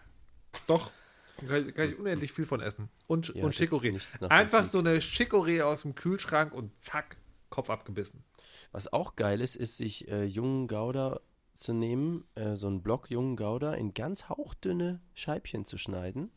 Doch. 0.67 0.91
Da 1.41 1.47
Kann 1.47 1.69
ich, 1.69 1.75
kann 1.75 1.89
ich 1.89 1.99
unendlich 1.99 2.33
viel 2.33 2.47
von 2.47 2.61
essen. 2.61 2.89
Und, 3.07 3.35
Ja, 3.35 3.45
und 3.45 3.55
Chicorée. 3.55 3.99
Einfach 4.29 4.65
so 4.65 4.79
eine 4.79 4.99
Chicorée 4.99 5.63
aus 5.63 5.83
dem 5.83 5.95
Kühlschrank 5.95 6.55
und 6.55 6.71
zack, 6.81 7.17
Kopf 7.51 7.71
abgebissen. 7.71 8.23
Was 8.71 8.93
auch 8.93 9.17
geil 9.17 9.41
ist, 9.41 9.57
ist 9.57 9.77
sich 9.77 10.09
äh, 10.09 10.25
jungen 10.25 10.69
Gouda 10.69 11.21
zu 11.55 11.73
nehmen, 11.73 12.25
äh, 12.35 12.57
so 12.57 12.67
einen 12.67 12.83
Block 12.83 13.11
jungen 13.11 13.37
Gouda 13.37 13.75
in 13.75 13.95
ganz 13.95 14.29
hauchdünne 14.29 15.01
Scheibchen 15.15 15.65
zu 15.65 15.79
schneiden 15.79 16.31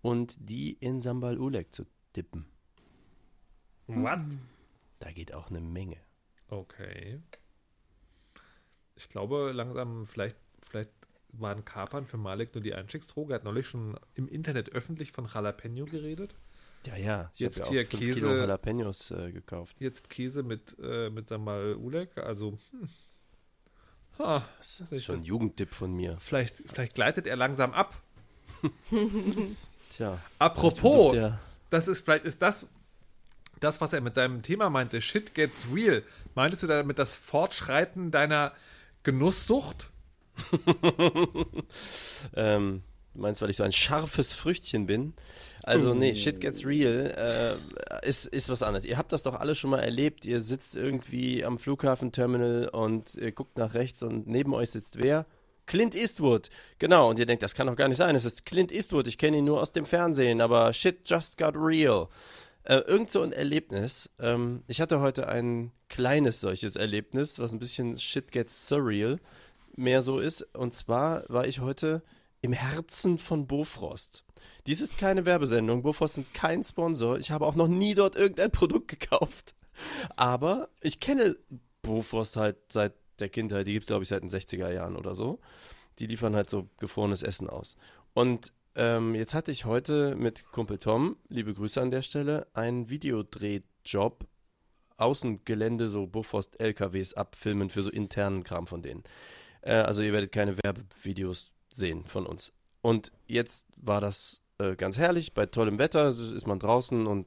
und 0.00 0.36
die 0.38 0.72
in 0.72 1.00
Sambal 1.00 1.38
Ulek 1.38 1.74
zu 1.74 1.86
dippen. 2.16 2.46
What? 3.86 4.20
Da 4.98 5.10
geht 5.10 5.34
auch 5.34 5.50
eine 5.50 5.60
Menge. 5.60 5.96
Okay. 6.52 7.18
Ich 8.94 9.08
glaube, 9.08 9.52
langsam, 9.52 10.04
vielleicht, 10.06 10.36
vielleicht 10.60 10.90
waren 11.32 11.64
Kapern 11.64 12.04
für 12.04 12.18
Malik 12.18 12.54
nur 12.54 12.62
die 12.62 12.74
Einstiegsdroge. 12.74 13.32
Er 13.32 13.36
hat 13.36 13.44
neulich 13.44 13.66
schon 13.66 13.98
im 14.14 14.28
Internet 14.28 14.70
öffentlich 14.72 15.12
von 15.12 15.26
Jalapeno 15.32 15.86
geredet. 15.86 16.34
Ja, 16.84 16.96
ja. 16.96 17.30
Ich 17.34 17.40
Jetzt 17.40 17.68
hier 17.68 17.82
ja 17.82 17.88
fünf 17.88 18.02
Käse- 18.02 18.14
Kilo 18.20 18.34
Jalapenos 18.36 19.10
äh, 19.12 19.32
gekauft. 19.32 19.76
Jetzt 19.78 20.10
Käse 20.10 20.42
mit, 20.42 20.76
äh, 20.82 21.08
mit 21.08 21.26
Sambal 21.28 21.74
Ulek. 21.76 22.18
Also, 22.18 22.58
hm. 22.70 22.88
Ha, 24.18 24.44
Das 24.58 24.92
ist 24.92 25.04
schon 25.04 25.20
ein. 25.20 25.24
Jugendtipp 25.24 25.70
von 25.70 25.94
mir. 25.94 26.18
vielleicht, 26.20 26.58
vielleicht 26.66 26.94
gleitet 26.94 27.26
er 27.26 27.36
langsam 27.36 27.72
ab. 27.72 28.02
Tja. 29.90 30.18
Apropos, 30.38 31.16
das 31.70 31.88
ist, 31.88 32.02
vielleicht 32.04 32.24
ist 32.24 32.42
das, 32.42 32.68
das, 33.62 33.80
was 33.80 33.92
er 33.92 34.00
mit 34.00 34.14
seinem 34.14 34.42
Thema 34.42 34.70
meinte, 34.70 35.00
Shit 35.00 35.34
gets 35.34 35.68
real. 35.74 36.02
Meintest 36.34 36.62
du 36.62 36.66
damit 36.66 36.98
das 36.98 37.16
Fortschreiten 37.16 38.10
deiner 38.10 38.52
Genusssucht? 39.02 39.90
Ähm, 42.34 42.82
du 43.14 43.20
meinst, 43.20 43.42
weil 43.42 43.50
ich 43.50 43.56
so 43.56 43.64
ein 43.64 43.72
scharfes 43.72 44.32
Früchtchen 44.32 44.86
bin? 44.86 45.14
Also, 45.64 45.94
nee, 45.94 46.14
shit 46.14 46.40
gets 46.40 46.64
real 46.66 47.60
äh, 48.02 48.08
ist, 48.08 48.26
ist 48.26 48.48
was 48.48 48.62
anderes. 48.62 48.84
Ihr 48.84 48.98
habt 48.98 49.12
das 49.12 49.22
doch 49.22 49.34
alle 49.34 49.54
schon 49.54 49.70
mal 49.70 49.80
erlebt. 49.80 50.24
Ihr 50.24 50.40
sitzt 50.40 50.76
irgendwie 50.76 51.44
am 51.44 51.58
Flughafenterminal 51.58 52.68
und 52.68 53.14
ihr 53.14 53.32
guckt 53.32 53.58
nach 53.58 53.74
rechts 53.74 54.02
und 54.02 54.26
neben 54.26 54.54
euch 54.54 54.70
sitzt 54.70 55.00
wer? 55.00 55.26
Clint 55.66 55.94
Eastwood. 55.94 56.50
Genau, 56.78 57.10
und 57.10 57.18
ihr 57.20 57.26
denkt, 57.26 57.42
das 57.42 57.54
kann 57.54 57.68
doch 57.68 57.76
gar 57.76 57.88
nicht 57.88 57.98
sein. 57.98 58.16
Es 58.16 58.24
ist 58.24 58.44
Clint 58.44 58.72
Eastwood. 58.72 59.06
Ich 59.06 59.18
kenne 59.18 59.38
ihn 59.38 59.44
nur 59.44 59.60
aus 59.60 59.72
dem 59.72 59.86
Fernsehen, 59.86 60.40
aber 60.40 60.72
shit 60.72 61.08
just 61.08 61.38
got 61.38 61.54
real. 61.56 62.08
Äh, 62.64 62.76
irgend 62.76 63.10
so 63.10 63.22
ein 63.22 63.32
Erlebnis. 63.32 64.10
Ähm, 64.18 64.62
ich 64.68 64.80
hatte 64.80 65.00
heute 65.00 65.28
ein 65.28 65.72
kleines 65.88 66.40
solches 66.40 66.76
Erlebnis, 66.76 67.38
was 67.38 67.52
ein 67.52 67.58
bisschen 67.58 67.96
shit 67.96 68.30
gets 68.30 68.68
surreal 68.68 69.18
mehr 69.76 70.02
so 70.02 70.20
ist. 70.20 70.42
Und 70.54 70.74
zwar 70.74 71.24
war 71.28 71.46
ich 71.46 71.60
heute 71.60 72.02
im 72.40 72.52
Herzen 72.52 73.18
von 73.18 73.46
Bofrost. 73.46 74.24
Dies 74.66 74.80
ist 74.80 74.98
keine 74.98 75.24
Werbesendung. 75.24 75.82
Bofrost 75.82 76.14
sind 76.14 76.34
kein 76.34 76.62
Sponsor. 76.62 77.18
Ich 77.18 77.30
habe 77.30 77.46
auch 77.46 77.54
noch 77.54 77.68
nie 77.68 77.94
dort 77.94 78.16
irgendein 78.16 78.50
Produkt 78.52 78.88
gekauft. 78.88 79.54
Aber 80.16 80.68
ich 80.80 81.00
kenne 81.00 81.36
Bofrost 81.82 82.36
halt 82.36 82.56
seit 82.70 82.94
der 83.18 83.28
Kindheit. 83.28 83.66
Die 83.66 83.72
gibt 83.72 83.84
es, 83.84 83.88
glaube 83.88 84.02
ich, 84.02 84.08
seit 84.08 84.22
den 84.22 84.30
60er 84.30 84.70
Jahren 84.72 84.96
oder 84.96 85.14
so. 85.14 85.40
Die 85.98 86.06
liefern 86.06 86.34
halt 86.34 86.50
so 86.50 86.68
gefrorenes 86.78 87.22
Essen 87.22 87.48
aus. 87.48 87.76
Und 88.14 88.52
ähm, 88.74 89.14
jetzt 89.14 89.34
hatte 89.34 89.50
ich 89.50 89.64
heute 89.64 90.14
mit 90.16 90.50
Kumpel 90.52 90.78
Tom, 90.78 91.16
liebe 91.28 91.54
Grüße 91.54 91.80
an 91.80 91.90
der 91.90 92.02
Stelle, 92.02 92.46
einen 92.54 92.88
Videodrehjob 92.88 94.26
Außengelände 94.96 95.88
so 95.88 96.06
Bofrost-LKWs 96.06 97.14
abfilmen 97.14 97.70
für 97.70 97.82
so 97.82 97.90
internen 97.90 98.44
Kram 98.44 98.66
von 98.66 98.82
denen. 98.82 99.02
Äh, 99.62 99.74
also 99.74 100.02
ihr 100.02 100.12
werdet 100.12 100.32
keine 100.32 100.56
Werbevideos 100.58 101.52
sehen 101.70 102.04
von 102.06 102.26
uns. 102.26 102.52
Und 102.82 103.12
jetzt 103.26 103.66
war 103.76 104.00
das 104.00 104.42
äh, 104.58 104.76
ganz 104.76 104.98
herrlich, 104.98 105.34
bei 105.34 105.46
tollem 105.46 105.78
Wetter 105.78 106.08
ist 106.08 106.46
man 106.46 106.58
draußen 106.58 107.06
und 107.06 107.26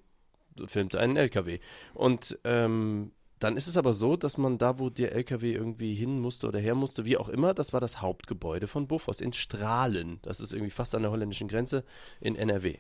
filmt 0.68 0.96
einen 0.96 1.18
LKW. 1.18 1.60
Und 1.94 2.38
ähm, 2.44 3.12
dann 3.46 3.58
ist 3.58 3.68
es 3.68 3.78
aber 3.78 3.94
so, 3.94 4.16
dass 4.16 4.40
man 4.40 4.58
da, 4.58 4.80
wo 4.80 4.90
der 4.90 5.12
LKW 5.12 5.54
irgendwie 5.54 5.94
hin 5.94 6.20
musste 6.20 6.48
oder 6.48 6.58
her 6.58 6.74
musste, 6.74 7.06
wie 7.06 7.16
auch 7.16 7.30
immer, 7.30 7.54
das 7.54 7.74
war 7.74 7.80
das 7.80 8.02
Hauptgebäude 8.02 8.66
von 8.66 8.88
Bofors 8.88 9.22
in 9.22 9.34
Strahlen. 9.34 10.18
Das 10.24 10.40
ist 10.40 10.52
irgendwie 10.52 10.72
fast 10.72 10.96
an 10.96 11.04
der 11.04 11.12
holländischen 11.12 11.48
Grenze 11.48 11.84
in 12.20 12.36
NRW. 12.36 12.80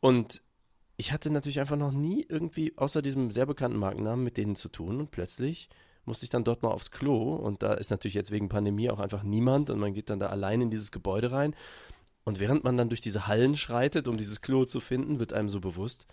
Und 0.00 0.42
ich 0.98 1.12
hatte 1.12 1.30
natürlich 1.30 1.60
einfach 1.60 1.78
noch 1.78 1.92
nie 1.92 2.26
irgendwie 2.28 2.76
außer 2.76 3.00
diesem 3.00 3.30
sehr 3.30 3.46
bekannten 3.46 3.78
Markennamen 3.78 4.22
mit 4.22 4.36
denen 4.36 4.54
zu 4.54 4.68
tun. 4.68 5.00
Und 5.00 5.12
plötzlich 5.12 5.70
musste 6.04 6.24
ich 6.24 6.30
dann 6.30 6.44
dort 6.44 6.62
mal 6.62 6.72
aufs 6.72 6.90
Klo. 6.90 7.34
Und 7.34 7.62
da 7.62 7.72
ist 7.72 7.90
natürlich 7.90 8.12
jetzt 8.12 8.32
wegen 8.32 8.50
Pandemie 8.50 8.90
auch 8.90 9.00
einfach 9.00 9.22
niemand. 9.22 9.70
Und 9.70 9.78
man 9.78 9.94
geht 9.94 10.10
dann 10.10 10.20
da 10.20 10.26
allein 10.26 10.60
in 10.60 10.70
dieses 10.70 10.92
Gebäude 10.92 11.32
rein. 11.32 11.54
Und 12.24 12.38
während 12.38 12.64
man 12.64 12.76
dann 12.76 12.90
durch 12.90 13.00
diese 13.00 13.28
Hallen 13.28 13.56
schreitet, 13.56 14.08
um 14.08 14.18
dieses 14.18 14.42
Klo 14.42 14.66
zu 14.66 14.78
finden, 14.78 15.18
wird 15.18 15.32
einem 15.32 15.48
so 15.48 15.60
bewusst, 15.60 16.06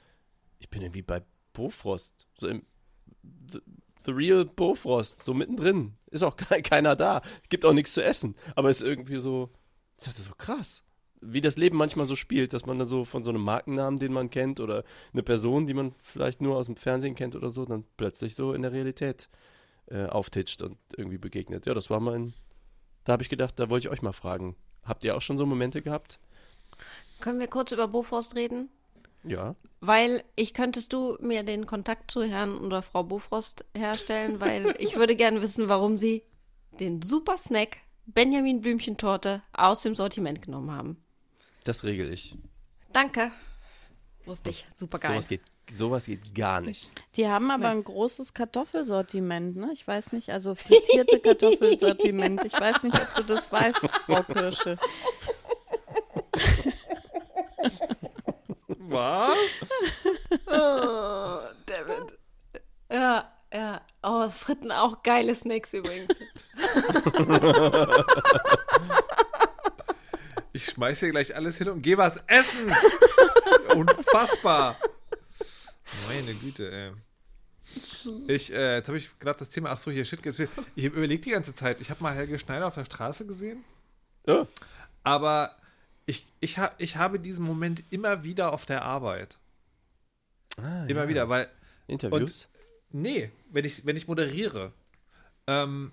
ich 0.58 0.70
bin 0.70 0.84
irgendwie 0.84 1.02
bei 1.02 1.22
Bofrost, 1.52 2.28
so 2.36 2.48
im 2.48 2.64
The, 4.06 4.12
Real 4.12 4.46
Bofrost, 4.46 5.24
so 5.24 5.34
mittendrin. 5.34 5.94
Ist 6.12 6.24
auch 6.24 6.36
keiner 6.64 6.96
da. 6.96 7.22
Gibt 7.50 7.66
auch 7.66 7.74
nichts 7.74 7.94
zu 7.94 8.04
essen. 8.04 8.36
Aber 8.56 8.70
ist 8.70 8.82
irgendwie 8.82 9.18
so, 9.18 9.50
ist 9.98 10.26
so 10.26 10.34
krass. 10.38 10.84
Wie 11.22 11.42
das 11.42 11.58
Leben 11.58 11.78
manchmal 11.78 12.06
so 12.06 12.16
spielt, 12.16 12.54
dass 12.54 12.66
man 12.66 12.80
dann 12.80 12.88
so 12.88 13.04
von 13.04 13.24
so 13.24 13.30
einem 13.30 13.42
Markennamen, 13.42 14.00
den 14.00 14.14
man 14.14 14.30
kennt, 14.30 14.62
oder 14.62 14.84
eine 15.12 15.24
Person, 15.24 15.68
die 15.68 15.74
man 15.74 15.94
vielleicht 16.02 16.42
nur 16.42 16.56
aus 16.56 16.68
dem 16.68 16.78
Fernsehen 16.78 17.16
kennt 17.16 17.36
oder 17.36 17.50
so, 17.50 17.66
dann 17.66 17.84
plötzlich 17.98 18.36
so 18.36 18.54
in 18.54 18.62
der 18.62 18.72
Realität 18.72 19.30
äh, 19.88 20.06
auftitscht 20.06 20.62
und 20.62 20.78
irgendwie 20.96 21.18
begegnet. 21.18 21.66
Ja, 21.66 21.74
das 21.74 21.90
war 21.90 22.00
mein. 22.00 22.34
Da 23.04 23.14
habe 23.14 23.24
ich 23.24 23.30
gedacht, 23.30 23.60
da 23.60 23.70
wollte 23.70 23.88
ich 23.88 23.92
euch 23.92 24.02
mal 24.02 24.14
fragen. 24.14 24.56
Habt 24.84 25.04
ihr 25.04 25.16
auch 25.18 25.22
schon 25.22 25.38
so 25.38 25.46
Momente 25.46 25.82
gehabt? 25.82 26.20
Können 27.20 27.40
wir 27.40 27.48
kurz 27.48 27.72
über 27.74 27.88
Bofrost 27.88 28.36
reden? 28.36 28.70
Ja. 29.24 29.56
Weil 29.82 30.24
ich 30.36 30.54
könntest 30.54 30.94
du 30.94 31.18
mir 31.20 31.44
den 31.44 31.66
Kontakt 31.66 32.12
zu 32.12 32.24
Herrn 32.24 32.58
oder 32.58 32.82
Frau 32.82 33.04
Bofrost 33.04 33.66
herstellen, 33.76 34.40
weil 34.40 34.76
ich 34.80 34.96
würde 34.96 35.16
gerne 35.16 35.42
wissen, 35.42 35.70
warum 35.70 35.98
sie 35.98 36.24
den 36.80 37.02
super 37.02 37.38
Snack 37.38 37.78
Benjamin 38.06 38.62
Blümchentorte 38.62 39.44
aus 39.54 39.82
dem 39.82 39.96
Sortiment 39.96 40.42
genommen 40.42 40.72
haben. 40.72 41.04
Das 41.64 41.84
regel 41.84 42.12
ich. 42.12 42.36
Danke. 42.92 43.32
Wusste 44.26 44.50
ich. 44.50 44.66
Super 44.74 45.00
geil. 45.00 45.12
Sowas 45.12 45.28
geht, 45.28 45.42
sowas 45.72 46.06
geht 46.06 46.36
gar 46.36 46.62
nicht. 46.62 46.90
Die 47.16 47.28
haben 47.28 47.52
aber 47.52 47.70
ein 47.70 47.84
großes 47.84 48.34
Kartoffelsortiment, 48.34 49.56
ne? 49.56 49.70
Ich 49.74 49.88
weiß 49.88 50.12
nicht, 50.14 50.30
also 50.30 50.56
frittierte 50.56 51.20
Kartoffelsortiment. 51.24 52.44
Ich 52.46 52.54
weiß 52.54 52.84
nicht, 52.84 52.96
ob 52.96 53.16
du 53.16 53.24
das 53.24 53.52
weißt, 53.52 53.80
Frau 54.06 54.24
Kirsche. 54.24 54.78
Was? 58.90 59.70
Oh, 60.52 61.42
David. 61.66 62.14
Ja, 62.92 63.32
ja. 63.54 63.82
Oh, 64.02 64.30
Fritten 64.30 64.72
auch 64.72 65.04
geile 65.04 65.36
Snacks 65.36 65.74
übrigens. 65.74 66.08
Ich 70.52 70.66
schmeiß 70.66 71.00
hier 71.00 71.12
gleich 71.12 71.36
alles 71.36 71.58
hin 71.58 71.70
und 71.70 71.82
geh 71.82 71.96
was 71.96 72.22
essen. 72.28 72.74
Unfassbar. 73.76 74.78
Meine 76.10 76.34
Güte, 76.34 76.72
ey. 76.72 76.92
Ich, 78.28 78.52
äh, 78.52 78.78
jetzt 78.78 78.88
habe 78.88 78.98
ich 78.98 79.18
gerade 79.20 79.40
das 79.40 79.50
Thema, 79.50 79.70
ach 79.70 79.78
so, 79.78 79.92
hier 79.92 80.04
Shit 80.06 80.24
gibt's. 80.24 80.42
Ich 80.76 80.86
überlege 80.86 81.22
die 81.22 81.30
ganze 81.32 81.54
Zeit, 81.54 81.80
ich 81.82 81.90
habe 81.92 82.02
mal 82.02 82.14
Helge 82.16 82.40
Schneider 82.40 82.68
auf 82.68 82.76
der 82.76 82.86
Straße 82.86 83.28
gesehen. 83.28 83.64
Ja. 84.26 84.48
Aber 85.04 85.56
ich, 86.10 86.26
ich, 86.40 86.58
ha, 86.58 86.72
ich 86.80 86.98
habe 86.98 87.20
diesen 87.20 87.46
Moment 87.46 87.84
immer 87.92 88.24
wieder 88.24 88.52
auf 88.52 88.66
der 88.66 88.84
Arbeit. 88.84 89.38
Ah, 90.58 90.86
Immer 90.88 91.04
ja. 91.04 91.08
wieder, 91.08 91.30
weil. 91.30 91.48
Interviews? 91.86 92.48
Nee, 92.92 93.32
wenn 93.52 93.64
ich, 93.64 93.86
wenn 93.86 93.96
ich 93.96 94.08
moderiere. 94.08 94.74
Ähm, 95.46 95.92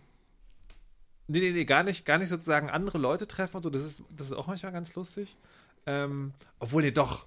nee, 1.28 1.40
nee, 1.40 1.50
nee, 1.50 1.64
gar 1.66 1.82
nicht, 1.82 2.06
gar 2.06 2.16
nicht 2.16 2.30
sozusagen 2.30 2.70
andere 2.70 2.96
Leute 2.96 3.26
treffen 3.26 3.58
und 3.58 3.62
so. 3.62 3.70
Das 3.70 3.82
ist, 3.82 4.02
das 4.10 4.28
ist 4.28 4.32
auch 4.32 4.46
manchmal 4.46 4.72
ganz 4.72 4.94
lustig. 4.94 5.36
Ähm, 5.84 6.32
obwohl, 6.58 6.82
nee, 6.82 6.90
doch. 6.92 7.26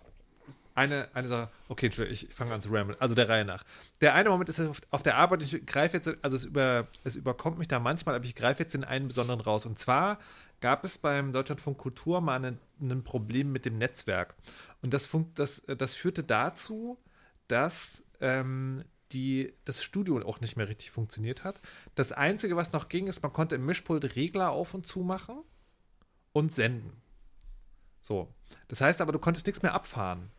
Eine, 0.73 1.09
eine 1.13 1.27
Sache. 1.27 1.49
Okay, 1.67 1.87
Entschuldigung, 1.87 2.27
ich 2.29 2.33
fange 2.33 2.53
an 2.53 2.61
zu 2.61 2.69
rammeln. 2.69 2.97
Also 2.99 3.13
der 3.13 3.27
Reihe 3.27 3.43
nach. 3.43 3.63
Der 4.01 4.15
eine 4.15 4.29
Moment 4.29 4.49
ist 4.49 4.61
auf, 4.61 4.81
auf 4.91 5.03
der 5.03 5.17
Arbeit, 5.17 5.43
ich 5.43 5.65
greife 5.65 5.97
jetzt, 5.97 6.09
also 6.21 6.37
es, 6.37 6.45
über, 6.45 6.87
es 7.03 7.17
überkommt 7.17 7.57
mich 7.57 7.67
da 7.67 7.79
manchmal, 7.79 8.15
aber 8.15 8.23
ich 8.23 8.35
greife 8.35 8.63
jetzt 8.63 8.73
in 8.75 8.85
einen 8.85 9.09
besonderen 9.09 9.41
raus. 9.41 9.65
Und 9.65 9.77
zwar 9.77 10.19
gab 10.61 10.83
es 10.83 10.97
beim 10.97 11.31
Deutschlandfunk 11.31 11.77
Kultur 11.77 12.21
mal 12.21 12.35
einen, 12.35 12.59
ein 12.81 13.03
Problem 13.03 13.51
mit 13.51 13.65
dem 13.65 13.77
Netzwerk. 13.77 14.35
Und 14.81 14.93
das, 14.93 15.07
funkt, 15.07 15.39
das, 15.39 15.61
das 15.77 15.93
führte 15.93 16.23
dazu, 16.23 16.97
dass 17.47 18.03
ähm, 18.19 18.79
die, 19.11 19.53
das 19.65 19.83
Studio 19.83 20.21
auch 20.25 20.39
nicht 20.41 20.57
mehr 20.57 20.67
richtig 20.67 20.91
funktioniert 20.91 21.43
hat. 21.43 21.61
Das 21.95 22.11
Einzige, 22.11 22.55
was 22.55 22.73
noch 22.73 22.89
ging, 22.89 23.07
ist, 23.07 23.23
man 23.23 23.33
konnte 23.33 23.55
im 23.55 23.65
Mischpult 23.65 24.15
Regler 24.15 24.51
auf 24.51 24.73
und 24.73 24.85
zu 24.85 24.99
machen 24.99 25.41
und 26.31 26.51
senden. 26.51 27.01
So. 28.01 28.33
Das 28.67 28.81
heißt 28.81 29.01
aber, 29.01 29.11
du 29.11 29.19
konntest 29.19 29.47
nichts 29.47 29.61
mehr 29.61 29.73
abfahren 29.73 30.31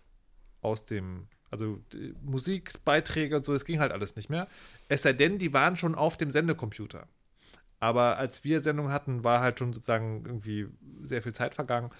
aus 0.62 0.85
dem, 0.85 1.28
also 1.50 1.80
Musikbeiträge 2.22 3.37
und 3.37 3.44
so, 3.44 3.54
es 3.54 3.64
ging 3.64 3.80
halt 3.80 3.92
alles 3.92 4.16
nicht 4.16 4.30
mehr. 4.30 4.48
Es 4.88 5.02
sei 5.02 5.12
denn, 5.12 5.38
die 5.38 5.52
waren 5.52 5.76
schon 5.76 5.94
auf 5.94 6.16
dem 6.16 6.30
Sendecomputer. 6.30 7.09
Aber 7.80 8.18
als 8.18 8.44
wir 8.44 8.60
Sendung 8.60 8.92
hatten, 8.92 9.24
war 9.24 9.40
halt 9.40 9.58
schon 9.58 9.72
sozusagen 9.72 10.24
irgendwie 10.26 10.68
sehr 11.02 11.22
viel 11.22 11.32
Zeit 11.32 11.54
vergangen. 11.54 11.90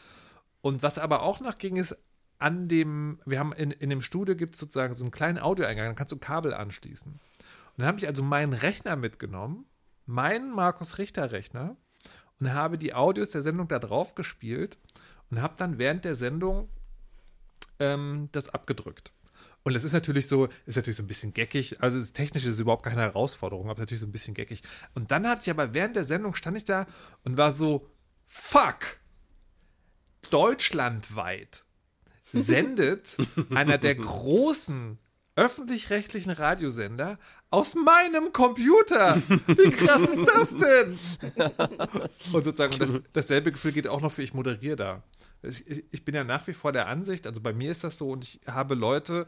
Und 0.61 0.83
was 0.83 0.99
aber 0.99 1.23
auch 1.23 1.41
noch 1.41 1.57
ging, 1.57 1.77
ist 1.77 1.97
an 2.39 2.69
dem, 2.69 3.21
wir 3.27 3.39
haben 3.39 3.53
in, 3.53 3.71
in 3.71 3.91
dem 3.91 4.03
Studio 4.03 4.35
gibt 4.35 4.55
es 4.55 4.61
sozusagen 4.61 4.95
so 4.95 5.05
einen 5.05 5.11
kleinen 5.11 5.39
Audioeingang, 5.39 5.87
dann 5.87 5.95
kannst 5.95 6.13
du 6.13 6.19
Kabel 6.19 6.55
anschließen. 6.55 7.13
Und 7.13 7.19
dann 7.77 7.87
habe 7.87 7.99
ich 7.99 8.07
also 8.07 8.23
meinen 8.23 8.53
Rechner 8.53 8.97
mitgenommen, 8.97 9.67
meinen 10.07 10.51
Markus 10.51 10.99
Richter 10.99 11.33
Rechner 11.33 11.77
und 12.41 12.53
habe 12.53 12.79
die 12.79 12.95
Audios 12.95 13.31
der 13.31 13.43
Sendung 13.43 13.69
da 13.69 13.79
drauf 13.79 14.15
gespielt 14.15 14.79
und 15.31 15.41
habe 15.41 15.55
dann 15.57 15.79
während 15.79 16.05
der 16.05 16.15
Sendung 16.15 16.69
ähm, 17.79 18.29
das 18.33 18.49
abgedrückt. 18.49 19.13
Und 19.63 19.75
das 19.75 19.85
ist 19.85 19.93
natürlich 19.93 20.27
so, 20.27 20.49
ist 20.67 20.77
natürlich 20.77 20.97
so 20.97 21.03
ein 21.03 21.07
bisschen 21.07 21.35
geckig. 21.35 21.83
Also 21.83 22.01
technisch 22.13 22.45
ist 22.45 22.55
es 22.55 22.61
überhaupt 22.61 22.85
keine 22.85 23.03
Herausforderung, 23.03 23.69
aber 23.69 23.81
natürlich 23.81 24.01
so 24.01 24.07
ein 24.07 24.13
bisschen 24.13 24.35
geckig. 24.35 24.63
Und 24.95 25.11
dann 25.11 25.29
hatte 25.29 25.43
ich 25.43 25.51
aber 25.51 25.75
während 25.75 25.97
der 25.97 26.05
Sendung 26.05 26.35
stand 26.35 26.57
ich 26.57 26.65
da 26.65 26.87
und 27.25 27.37
war 27.37 27.53
so, 27.53 27.91
fuck, 28.27 29.01
deutschlandweit 30.31 31.65
sendet 32.33 33.17
einer 33.51 33.79
der 33.79 33.97
großen 33.97 34.99
öffentlich-rechtlichen 35.37 36.31
Radiosender 36.31 37.19
aus 37.51 37.75
meinem 37.75 38.33
Computer. 38.33 39.21
Wie 39.47 39.71
krass 39.71 40.03
ist 40.03 40.25
das 40.27 40.57
denn? 40.57 40.99
Und 42.33 42.45
sozusagen 42.45 42.79
das, 42.79 43.01
dasselbe 43.13 43.53
Gefühl 43.53 43.73
geht 43.73 43.89
auch 43.89 44.01
noch 44.01 44.13
für 44.13 44.23
ich 44.23 44.35
moderiere 44.35 44.77
da. 44.77 45.03
Ich, 45.43 45.67
ich, 45.67 45.85
ich 45.91 46.05
bin 46.05 46.15
ja 46.15 46.25
nach 46.25 46.47
wie 46.47 46.53
vor 46.53 46.73
der 46.73 46.87
Ansicht, 46.87 47.27
also 47.27 47.41
bei 47.41 47.53
mir 47.53 47.71
ist 47.71 47.83
das 47.83 47.99
so 47.99 48.11
und 48.11 48.25
ich 48.25 48.41
habe 48.47 48.75
Leute 48.75 49.27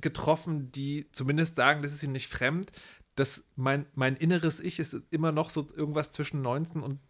getroffen, 0.00 0.70
die 0.70 1.06
zumindest 1.10 1.56
sagen, 1.56 1.82
das 1.82 1.92
ist 1.92 2.04
ihnen 2.04 2.12
nicht 2.12 2.28
fremd, 2.28 2.70
dass 3.16 3.42
mein, 3.56 3.86
mein 3.94 4.14
inneres 4.14 4.60
Ich 4.60 4.78
ist 4.78 5.02
immer 5.10 5.32
noch 5.32 5.50
so 5.50 5.66
irgendwas 5.74 6.12
zwischen 6.12 6.42
19 6.42 6.82
und 6.82 7.00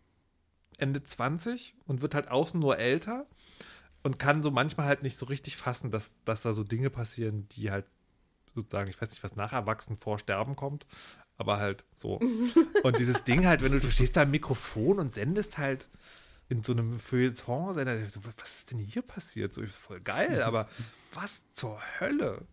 Ende 0.79 1.03
20 1.03 1.75
und 1.85 2.01
wird 2.01 2.15
halt 2.15 2.29
außen 2.29 2.59
nur 2.59 2.79
älter 2.79 3.27
und 4.03 4.19
kann 4.19 4.43
so 4.43 4.51
manchmal 4.51 4.87
halt 4.87 5.03
nicht 5.03 5.19
so 5.19 5.27
richtig 5.27 5.57
fassen, 5.57 5.91
dass, 5.91 6.15
dass 6.25 6.43
da 6.43 6.53
so 6.53 6.63
Dinge 6.63 6.89
passieren, 6.89 7.47
die 7.51 7.71
halt 7.71 7.85
sozusagen, 8.61 8.91
ich 8.91 9.01
weiß 9.01 9.11
nicht, 9.11 9.23
was 9.23 9.37
nach 9.37 9.53
Erwachsenen 9.53 9.99
vor 9.99 10.19
Sterben 10.19 10.57
kommt, 10.57 10.87
aber 11.37 11.59
halt 11.59 11.85
so. 11.95 12.21
Und 12.83 12.99
dieses 12.99 13.25
Ding 13.25 13.47
halt, 13.47 13.63
wenn 13.63 13.73
du, 13.73 13.81
du 13.81 13.91
stehst 13.91 14.17
da 14.17 14.23
am 14.23 14.31
Mikrofon 14.31 14.99
und 14.99 15.13
sendest 15.13 15.59
halt 15.59 15.89
in 16.49 16.63
so 16.63 16.73
einem 16.73 16.99
Feuilleton, 16.99 17.75
so, 18.09 18.21
was 18.25 18.59
ist 18.59 18.71
denn 18.71 18.79
hier 18.79 19.03
passiert? 19.03 19.53
So, 19.53 19.65
voll 19.67 20.01
geil, 20.01 20.43
aber 20.43 20.69
was 21.13 21.43
zur 21.53 21.81
Hölle? 22.01 22.47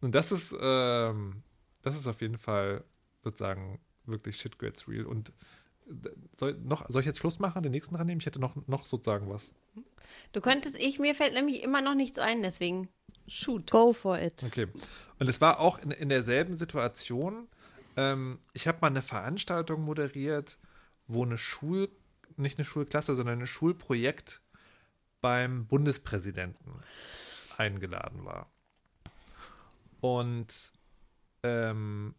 Und 0.00 0.14
das 0.14 0.32
ist, 0.32 0.54
ähm, 0.60 1.42
das 1.82 1.96
ist 1.96 2.06
auf 2.06 2.20
jeden 2.20 2.36
Fall 2.36 2.84
sozusagen 3.22 3.80
wirklich 4.04 4.36
Shit 4.36 4.58
Gets 4.58 4.86
Real. 4.88 5.06
Und 5.06 5.32
soll, 6.38 6.54
noch, 6.62 6.88
soll 6.88 7.00
ich 7.00 7.06
jetzt 7.06 7.18
Schluss 7.18 7.38
machen, 7.38 7.62
den 7.62 7.72
nächsten 7.72 7.94
dran 7.94 8.06
nehmen? 8.06 8.20
Ich 8.20 8.26
hätte 8.26 8.40
noch, 8.40 8.54
noch 8.66 8.84
sozusagen 8.84 9.28
was. 9.28 9.52
Du 10.32 10.40
könntest, 10.40 10.76
ich, 10.76 10.98
mir 10.98 11.14
fällt 11.14 11.34
nämlich 11.34 11.62
immer 11.62 11.80
noch 11.80 11.94
nichts 11.94 12.18
ein, 12.18 12.42
deswegen 12.42 12.88
shoot. 13.26 13.70
Go 13.70 13.92
for 13.92 14.18
it. 14.18 14.42
Okay. 14.44 14.68
Und 15.18 15.28
es 15.28 15.40
war 15.40 15.60
auch 15.60 15.78
in, 15.78 15.90
in 15.90 16.08
derselben 16.08 16.54
Situation. 16.54 17.48
Ähm, 17.96 18.38
ich 18.52 18.66
habe 18.66 18.78
mal 18.80 18.88
eine 18.88 19.02
Veranstaltung 19.02 19.82
moderiert, 19.82 20.58
wo 21.06 21.24
eine 21.24 21.38
Schul, 21.38 21.90
nicht 22.36 22.58
eine 22.58 22.64
Schulklasse, 22.64 23.14
sondern 23.14 23.40
ein 23.40 23.46
Schulprojekt 23.46 24.42
beim 25.20 25.66
Bundespräsidenten 25.66 26.82
eingeladen 27.56 28.24
war. 28.24 28.50
Und 30.00 30.72
ähm, 31.42 32.14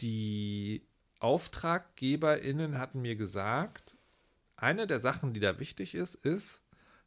die 0.00 0.86
AuftraggeberInnen 1.22 2.78
hatten 2.78 3.00
mir 3.00 3.16
gesagt, 3.16 3.96
eine 4.56 4.86
der 4.86 4.98
Sachen, 4.98 5.32
die 5.32 5.40
da 5.40 5.58
wichtig 5.58 5.94
ist, 5.94 6.14
ist, 6.14 6.62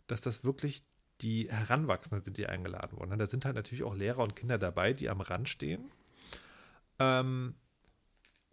dass 0.07 0.21
das 0.21 0.43
wirklich 0.43 0.83
die 1.21 1.49
Heranwachsenden 1.49 2.23
sind, 2.23 2.37
die 2.37 2.47
eingeladen 2.47 2.97
wurden. 2.97 3.17
Da 3.17 3.27
sind 3.27 3.45
halt 3.45 3.55
natürlich 3.55 3.83
auch 3.83 3.95
Lehrer 3.95 4.19
und 4.19 4.35
Kinder 4.35 4.57
dabei, 4.57 4.93
die 4.93 5.09
am 5.09 5.21
Rand 5.21 5.47
stehen. 5.47 5.91
Ähm, 6.99 7.55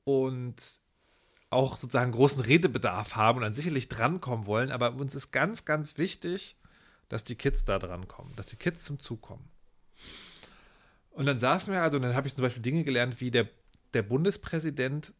und 0.05 0.81
auch 1.51 1.77
sozusagen 1.77 2.13
großen 2.13 2.43
Redebedarf 2.43 3.17
haben 3.17 3.39
und 3.39 3.43
dann 3.43 3.55
sicherlich 3.55 3.89
drankommen 3.89 4.47
wollen. 4.47 4.71
Aber 4.71 4.95
uns 4.95 5.15
ist 5.15 5.33
ganz, 5.33 5.65
ganz 5.65 5.99
wichtig, 5.99 6.57
dass 7.09 7.25
die 7.25 7.35
Kids 7.35 7.65
da 7.65 7.79
drankommen, 7.79 8.35
dass 8.37 8.47
die 8.47 8.57
Kids 8.57 8.85
zum 8.85 9.01
Zug 9.01 9.21
kommen. 9.21 9.49
Und 11.11 11.27
dann 11.27 11.39
saßen 11.39 11.73
wir 11.73 11.83
also, 11.83 11.99
und 11.99 12.05
dann 12.05 12.15
habe 12.15 12.27
ich 12.27 12.35
zum 12.35 12.43
Beispiel 12.43 12.63
Dinge 12.63 12.85
gelernt, 12.85 13.21
wie 13.21 13.31
der, 13.31 13.49
der 13.93 14.03
Bundespräsident 14.03 15.13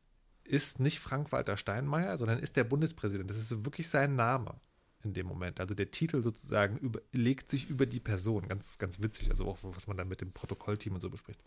ist 0.53 0.81
nicht 0.81 1.01
Frank-Walter 1.01 1.57
Steinmeier, 1.57 2.19
sondern 2.19 2.39
ist 2.39 2.57
der 2.57 2.65
Bundespräsident. 2.65 3.31
Das 3.31 3.39
ist 3.39 3.65
wirklich 3.65 3.89
sein 3.89 4.17
Name 4.17 4.61
in 5.03 5.15
dem 5.15 5.27
Moment. 5.27 5.61
Also 5.61 5.75
der 5.75 5.91
Titel 5.91 6.23
sozusagen 6.23 6.77
über, 6.77 7.01
legt 7.13 7.51
sich 7.51 7.71
über 7.71 7.87
die 7.87 8.01
Person. 8.01 8.47
Ganz, 8.47 8.77
ganz 8.77 9.03
witzig, 9.03 9.31
also 9.31 9.47
auch 9.47 9.59
was 9.63 9.87
man 9.87 9.97
dann 9.97 10.09
mit 10.09 10.21
dem 10.21 10.31
Protokollteam 10.33 10.95
und 10.95 11.01
so 11.01 11.09
bespricht. 11.09 11.41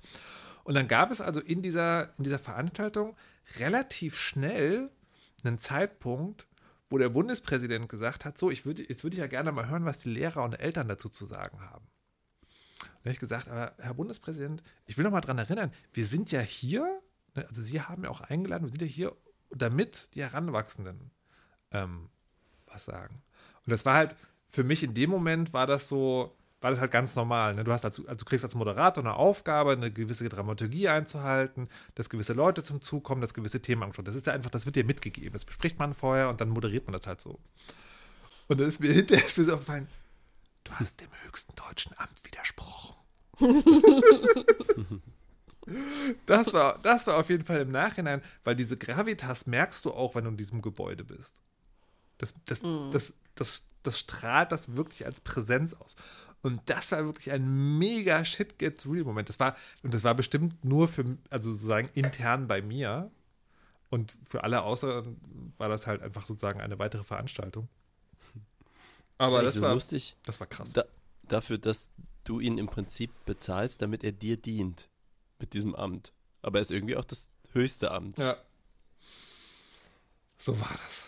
Und 0.63 0.73
dann 0.73 0.87
gab 0.87 1.11
es 1.11 1.21
also 1.21 1.39
in 1.39 1.61
dieser, 1.61 2.17
in 2.17 2.23
dieser 2.23 2.39
Veranstaltung 2.39 3.15
relativ 3.59 4.17
schnell 4.17 4.89
einen 5.43 5.59
Zeitpunkt, 5.59 6.47
wo 6.89 6.97
der 6.97 7.09
Bundespräsident 7.09 7.87
gesagt 7.87 8.25
hat: 8.25 8.39
So, 8.39 8.49
ich 8.49 8.65
würde, 8.65 8.89
jetzt 8.89 9.03
würde 9.03 9.13
ich 9.13 9.21
ja 9.21 9.27
gerne 9.27 9.51
mal 9.51 9.69
hören, 9.69 9.85
was 9.85 9.99
die 9.99 10.09
Lehrer 10.09 10.43
und 10.43 10.53
Eltern 10.53 10.87
dazu 10.87 11.09
zu 11.09 11.25
sagen 11.25 11.61
haben. 11.61 11.85
Und 12.81 13.01
habe 13.01 13.11
ich 13.11 13.19
gesagt: 13.19 13.49
Aber 13.49 13.75
Herr 13.77 13.93
Bundespräsident, 13.93 14.63
ich 14.87 14.97
will 14.97 15.03
noch 15.03 15.11
mal 15.11 15.21
daran 15.21 15.37
erinnern, 15.37 15.71
wir 15.93 16.07
sind 16.07 16.31
ja 16.31 16.41
hier, 16.41 17.01
also 17.35 17.61
Sie 17.61 17.81
haben 17.81 18.03
ja 18.03 18.09
auch 18.09 18.21
eingeladen, 18.21 18.63
wir 18.63 18.71
sind 18.71 18.81
ja 18.81 18.87
hier, 18.87 19.15
damit 19.49 20.15
die 20.15 20.23
Heranwachsenden 20.23 21.11
ähm, 21.71 22.09
was 22.65 22.85
sagen. 22.85 23.21
Und 23.65 23.71
das 23.71 23.85
war 23.85 23.95
halt, 23.95 24.15
für 24.47 24.63
mich 24.63 24.83
in 24.83 24.93
dem 24.93 25.09
Moment 25.09 25.53
war 25.53 25.67
das 25.67 25.87
so, 25.87 26.35
war 26.61 26.71
das 26.71 26.79
halt 26.79 26.91
ganz 26.91 27.15
normal. 27.15 27.55
Ne? 27.55 27.63
Du, 27.63 27.71
hast 27.71 27.85
als, 27.85 27.99
also 27.99 28.15
du 28.15 28.25
kriegst 28.25 28.43
als 28.43 28.55
Moderator 28.55 29.03
eine 29.03 29.13
Aufgabe, 29.15 29.73
eine 29.73 29.91
gewisse 29.91 30.27
Dramaturgie 30.29 30.87
einzuhalten, 30.87 31.67
dass 31.95 32.09
gewisse 32.09 32.33
Leute 32.33 32.63
zum 32.63 32.81
Zug 32.81 33.03
kommen, 33.03 33.21
dass 33.21 33.33
gewisse 33.33 33.61
Themen 33.61 33.83
angeschaut. 33.83 34.07
Das 34.07 34.15
ist 34.15 34.27
ja 34.27 34.33
einfach, 34.33 34.49
das 34.49 34.65
wird 34.65 34.75
dir 34.75 34.85
mitgegeben. 34.85 35.33
Das 35.33 35.45
bespricht 35.45 35.77
man 35.79 35.93
vorher 35.93 36.29
und 36.29 36.41
dann 36.41 36.49
moderiert 36.49 36.87
man 36.87 36.93
das 36.93 37.05
halt 37.07 37.21
so. 37.21 37.39
Und 38.47 38.59
dann 38.59 38.67
ist 38.67 38.79
mir 38.79 38.91
hinterher 38.93 39.25
ist 39.25 39.37
mir 39.37 39.43
so 39.43 39.53
aufgefallen, 39.53 39.87
du 40.63 40.71
hast 40.73 41.01
dem 41.01 41.09
höchsten 41.23 41.53
deutschen 41.55 41.93
Amt 41.97 42.23
widersprochen. 42.23 42.95
das, 46.25 46.53
war, 46.53 46.79
das 46.79 47.07
war 47.07 47.17
auf 47.17 47.29
jeden 47.29 47.45
Fall 47.45 47.61
im 47.61 47.71
Nachhinein, 47.71 48.21
weil 48.43 48.55
diese 48.55 48.77
Gravitas 48.77 49.47
merkst 49.47 49.83
du 49.85 49.93
auch, 49.93 50.15
wenn 50.15 50.25
du 50.25 50.31
in 50.31 50.37
diesem 50.37 50.61
Gebäude 50.61 51.03
bist. 51.03 51.41
Das, 52.17 52.33
das, 52.45 52.61
mm. 52.61 52.91
das, 52.91 53.13
das, 53.35 53.67
das 53.83 53.99
strahlt 53.99 54.51
das 54.51 54.75
wirklich 54.75 55.05
als 55.05 55.21
Präsenz 55.21 55.73
aus. 55.73 55.95
Und 56.41 56.61
das 56.69 56.91
war 56.91 57.03
wirklich 57.05 57.31
ein 57.31 57.77
mega 57.79 58.23
Shit 58.23 58.59
Gets 58.59 58.85
Real 58.85 59.03
Moment. 59.03 59.29
Das 59.29 59.39
war, 59.39 59.55
und 59.81 59.93
das 59.93 60.03
war 60.03 60.13
bestimmt 60.13 60.63
nur 60.63 60.87
für, 60.87 61.17
also 61.29 61.51
sozusagen 61.51 61.89
intern 61.93 62.47
bei 62.47 62.61
mir. 62.61 63.11
Und 63.89 64.17
für 64.23 64.43
alle 64.43 64.61
außer 64.61 65.05
war 65.57 65.69
das 65.69 65.87
halt 65.87 66.01
einfach 66.01 66.25
sozusagen 66.25 66.61
eine 66.61 66.77
weitere 66.77 67.03
Veranstaltung. 67.03 67.67
Aber 69.17 69.41
das, 69.41 69.53
das 69.53 69.55
so 69.55 69.61
war 69.61 69.73
lustig. 69.73 70.15
Das 70.25 70.39
war 70.39 70.47
krass. 70.47 70.73
Da, 70.73 70.85
dafür, 71.23 71.57
dass 71.57 71.89
du 72.25 72.39
ihn 72.39 72.57
im 72.57 72.67
Prinzip 72.67 73.11
bezahlst, 73.25 73.81
damit 73.81 74.03
er 74.03 74.11
dir 74.11 74.37
dient 74.37 74.89
mit 75.45 75.53
diesem 75.53 75.75
Amt. 75.75 76.11
Aber 76.41 76.57
er 76.57 76.61
ist 76.63 76.71
irgendwie 76.71 76.95
auch 76.95 77.05
das 77.05 77.29
höchste 77.51 77.91
Amt. 77.91 78.17
Ja. 78.17 78.37
So 80.39 80.59
war 80.59 80.71
das. 80.83 81.05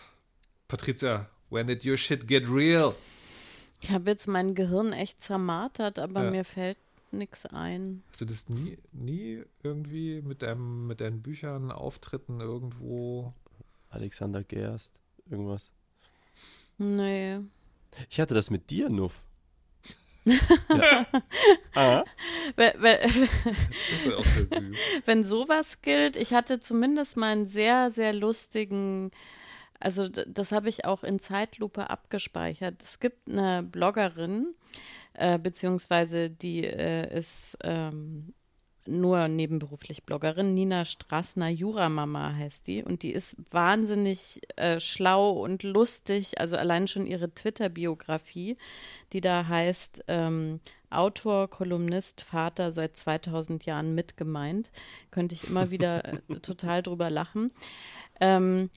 Patricia, 0.68 1.28
when 1.50 1.66
did 1.66 1.84
your 1.84 1.96
shit 1.96 2.28
get 2.28 2.48
real? 2.48 2.94
Ich 3.82 3.90
habe 3.90 4.10
jetzt 4.10 4.28
mein 4.28 4.54
Gehirn 4.54 4.92
echt 4.92 5.20
zermartert, 5.20 5.98
aber 5.98 6.24
ja. 6.24 6.30
mir 6.30 6.44
fällt 6.44 6.78
nichts 7.10 7.46
ein. 7.46 8.04
Hast 8.10 8.20
du 8.20 8.24
das 8.26 8.48
nie, 8.48 8.78
nie 8.92 9.42
irgendwie 9.64 10.22
mit, 10.22 10.42
deinem, 10.42 10.86
mit 10.86 11.00
deinen 11.00 11.20
Büchern, 11.20 11.72
Auftritten 11.72 12.40
irgendwo? 12.40 13.32
Alexander 13.90 14.44
Gerst, 14.44 15.00
irgendwas? 15.28 15.72
Nee. 16.76 17.40
Ich 18.08 18.20
hatte 18.20 18.34
das 18.34 18.50
mit 18.50 18.70
dir, 18.70 18.88
Nuff. 18.88 19.20
Ja. 20.28 21.06
ah. 21.74 22.04
wenn. 22.56 22.98
Wenn 25.04 25.24
sowas 25.24 25.82
gilt, 25.82 26.16
ich 26.16 26.34
hatte 26.34 26.60
zumindest 26.60 27.16
mal 27.16 27.32
einen 27.32 27.46
sehr, 27.46 27.90
sehr 27.90 28.12
lustigen 28.12 29.10
also 29.80 30.08
das 30.08 30.52
habe 30.52 30.68
ich 30.68 30.84
auch 30.84 31.04
in 31.04 31.18
Zeitlupe 31.18 31.88
abgespeichert. 31.88 32.82
Es 32.82 32.98
gibt 32.98 33.28
eine 33.28 33.62
Bloggerin, 33.62 34.54
äh, 35.14 35.38
beziehungsweise 35.38 36.30
die 36.30 36.64
äh, 36.64 37.16
ist 37.16 37.56
ähm, 37.62 38.34
nur 38.88 39.28
nebenberuflich 39.28 40.04
Bloggerin. 40.04 40.54
Nina 40.54 40.84
Strassner, 40.84 41.48
Juramama 41.48 42.34
heißt 42.34 42.66
die. 42.66 42.82
Und 42.82 43.02
die 43.02 43.12
ist 43.12 43.36
wahnsinnig 43.50 44.40
äh, 44.56 44.80
schlau 44.80 45.30
und 45.30 45.62
lustig. 45.62 46.40
Also 46.40 46.56
allein 46.56 46.88
schon 46.88 47.06
ihre 47.06 47.32
Twitter-Biografie, 47.32 48.56
die 49.12 49.20
da 49.20 49.46
heißt 49.46 50.04
ähm, 50.08 50.60
Autor, 50.90 51.48
Kolumnist, 51.48 52.22
Vater 52.22 52.72
seit 52.72 52.96
2000 52.96 53.66
Jahren 53.66 53.94
mitgemeint. 53.94 54.70
Könnte 55.10 55.34
ich 55.34 55.44
immer 55.44 55.70
wieder 55.70 56.04
äh, 56.04 56.18
total 56.42 56.82
drüber 56.82 57.10
lachen. 57.10 57.52
Ähm, 58.20 58.70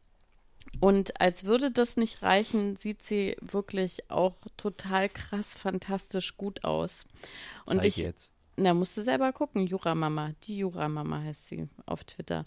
und 0.80 1.20
als 1.20 1.46
würde 1.46 1.72
das 1.72 1.98
nicht 1.98 2.22
reichen, 2.22 2.76
sieht 2.76 3.02
sie 3.02 3.36
wirklich 3.42 4.10
auch 4.10 4.36
total 4.58 5.10
krass, 5.10 5.56
fantastisch 5.56 6.38
gut 6.38 6.64
aus. 6.64 7.06
Und 7.66 7.78
Zeig 7.78 7.86
ich 7.86 7.98
jetzt. 7.98 8.34
Na, 8.62 8.76
musste 8.76 9.02
selber 9.02 9.34
gucken. 9.34 9.66
Juramama, 9.66 10.34
die 10.44 10.60
Juramama 10.60 11.22
heißt 11.22 11.48
sie 11.48 11.68
auf 11.88 12.04
Twitter. 12.04 12.46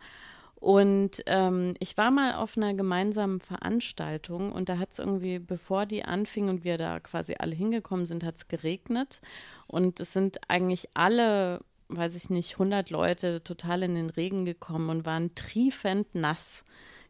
Und 0.54 1.22
ähm, 1.26 1.74
ich 1.80 1.96
war 1.96 2.12
mal 2.12 2.34
auf 2.36 2.56
einer 2.56 2.72
gemeinsamen 2.72 3.40
Veranstaltung 3.40 4.52
und 4.52 4.68
da 4.68 4.78
hat 4.78 4.92
es 4.92 4.98
irgendwie, 4.98 5.38
bevor 5.38 5.86
die 5.86 6.04
anfing 6.04 6.48
und 6.48 6.64
wir 6.64 6.78
da 6.78 7.00
quasi 7.00 7.34
alle 7.38 7.54
hingekommen 7.54 8.06
sind, 8.06 8.24
hat 8.24 8.36
es 8.36 8.48
geregnet. 8.48 9.20
Und 9.66 9.98
es 9.98 10.12
sind 10.12 10.38
eigentlich 10.48 10.88
alle, 10.94 11.60
weiß 11.88 12.14
ich 12.14 12.30
nicht, 12.30 12.52
100 12.52 12.90
Leute 12.90 13.42
total 13.42 13.82
in 13.82 13.96
den 13.96 14.08
Regen 14.08 14.44
gekommen 14.44 14.88
und 14.88 15.04
waren 15.04 15.34
triefend 15.34 16.14
nass 16.14 16.64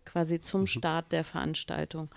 quasi 0.07 0.41
zum 0.41 0.63
mhm. 0.63 0.67
Start 0.67 1.13
der 1.13 1.25
Veranstaltung. 1.25 2.09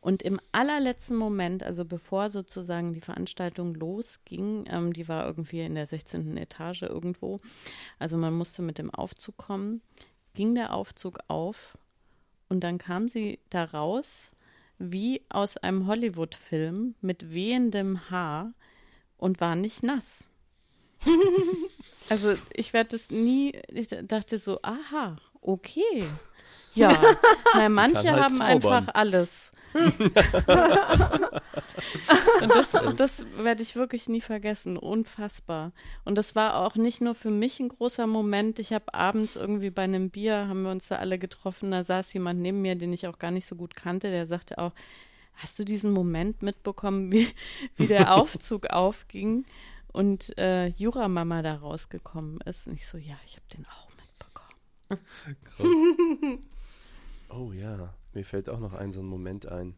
Und 0.00 0.22
im 0.22 0.40
allerletzten 0.52 1.16
Moment, 1.16 1.62
also 1.62 1.84
bevor 1.84 2.30
sozusagen 2.30 2.94
die 2.94 3.02
Veranstaltung 3.02 3.74
losging, 3.74 4.64
ähm, 4.68 4.92
die 4.92 5.08
war 5.08 5.26
irgendwie 5.26 5.60
in 5.60 5.74
der 5.74 5.86
16. 5.86 6.36
Etage 6.38 6.82
irgendwo, 6.82 7.40
also 7.98 8.16
man 8.16 8.32
musste 8.32 8.62
mit 8.62 8.78
dem 8.78 8.92
Aufzug 8.92 9.36
kommen, 9.36 9.82
ging 10.34 10.54
der 10.54 10.72
Aufzug 10.74 11.18
auf 11.28 11.76
und 12.48 12.64
dann 12.64 12.78
kam 12.78 13.08
sie 13.08 13.40
da 13.50 13.64
raus 13.64 14.32
wie 14.78 15.20
aus 15.28 15.58
einem 15.58 15.86
Hollywood-Film 15.86 16.94
mit 17.02 17.34
wehendem 17.34 18.10
Haar 18.10 18.54
und 19.18 19.40
war 19.40 19.54
nicht 19.54 19.82
nass. 19.82 20.30
also 22.08 22.34
ich 22.54 22.72
werde 22.72 22.90
das 22.90 23.10
nie, 23.10 23.52
ich 23.68 23.88
dachte 24.04 24.38
so, 24.38 24.58
aha, 24.62 25.16
okay. 25.42 26.04
Ja, 26.74 27.00
na, 27.54 27.68
manche 27.68 28.10
halt 28.10 28.22
haben 28.22 28.34
zaubern. 28.34 28.72
einfach 28.72 28.94
alles. 28.94 29.52
und 29.74 30.14
das, 32.54 32.72
das 32.96 33.24
werde 33.36 33.62
ich 33.62 33.76
wirklich 33.76 34.08
nie 34.08 34.20
vergessen. 34.20 34.76
Unfassbar. 34.76 35.72
Und 36.04 36.18
das 36.18 36.34
war 36.34 36.56
auch 36.56 36.74
nicht 36.74 37.00
nur 37.00 37.14
für 37.14 37.30
mich 37.30 37.60
ein 37.60 37.68
großer 37.68 38.06
Moment. 38.06 38.58
Ich 38.58 38.72
habe 38.72 38.92
abends 38.94 39.36
irgendwie 39.36 39.70
bei 39.70 39.82
einem 39.82 40.10
Bier, 40.10 40.48
haben 40.48 40.62
wir 40.62 40.72
uns 40.72 40.88
da 40.88 40.96
alle 40.96 41.18
getroffen, 41.18 41.70
da 41.70 41.84
saß 41.84 42.12
jemand 42.14 42.40
neben 42.40 42.62
mir, 42.62 42.74
den 42.74 42.92
ich 42.92 43.06
auch 43.06 43.18
gar 43.18 43.30
nicht 43.30 43.46
so 43.46 43.54
gut 43.54 43.76
kannte, 43.76 44.10
der 44.10 44.26
sagte 44.26 44.58
auch, 44.58 44.72
hast 45.34 45.58
du 45.58 45.64
diesen 45.64 45.92
Moment 45.92 46.42
mitbekommen, 46.42 47.12
wie, 47.12 47.28
wie 47.76 47.86
der 47.86 48.16
Aufzug 48.16 48.66
aufging 48.70 49.46
und 49.92 50.36
äh, 50.38 50.66
Juramama 50.68 51.42
da 51.42 51.56
rausgekommen 51.56 52.40
ist? 52.40 52.66
Und 52.66 52.74
ich 52.74 52.86
so, 52.86 52.98
ja, 52.98 53.16
ich 53.24 53.36
habe 53.36 53.46
den 53.54 53.66
auch 53.66 53.88
mitbekommen. 53.96 54.56
Krass. 55.44 56.56
Oh 57.32 57.52
ja, 57.52 57.94
mir 58.12 58.24
fällt 58.24 58.48
auch 58.48 58.58
noch 58.58 58.74
ein 58.74 58.92
so 58.92 59.00
ein 59.00 59.06
Moment 59.06 59.46
ein. 59.46 59.74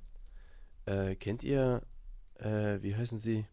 Äh, 0.87 1.17
kennt 1.17 1.45
ihr, 1.45 1.83
äh, 2.39 2.79
wie 2.81 2.97
heißen 2.97 3.19
sie? 3.19 3.47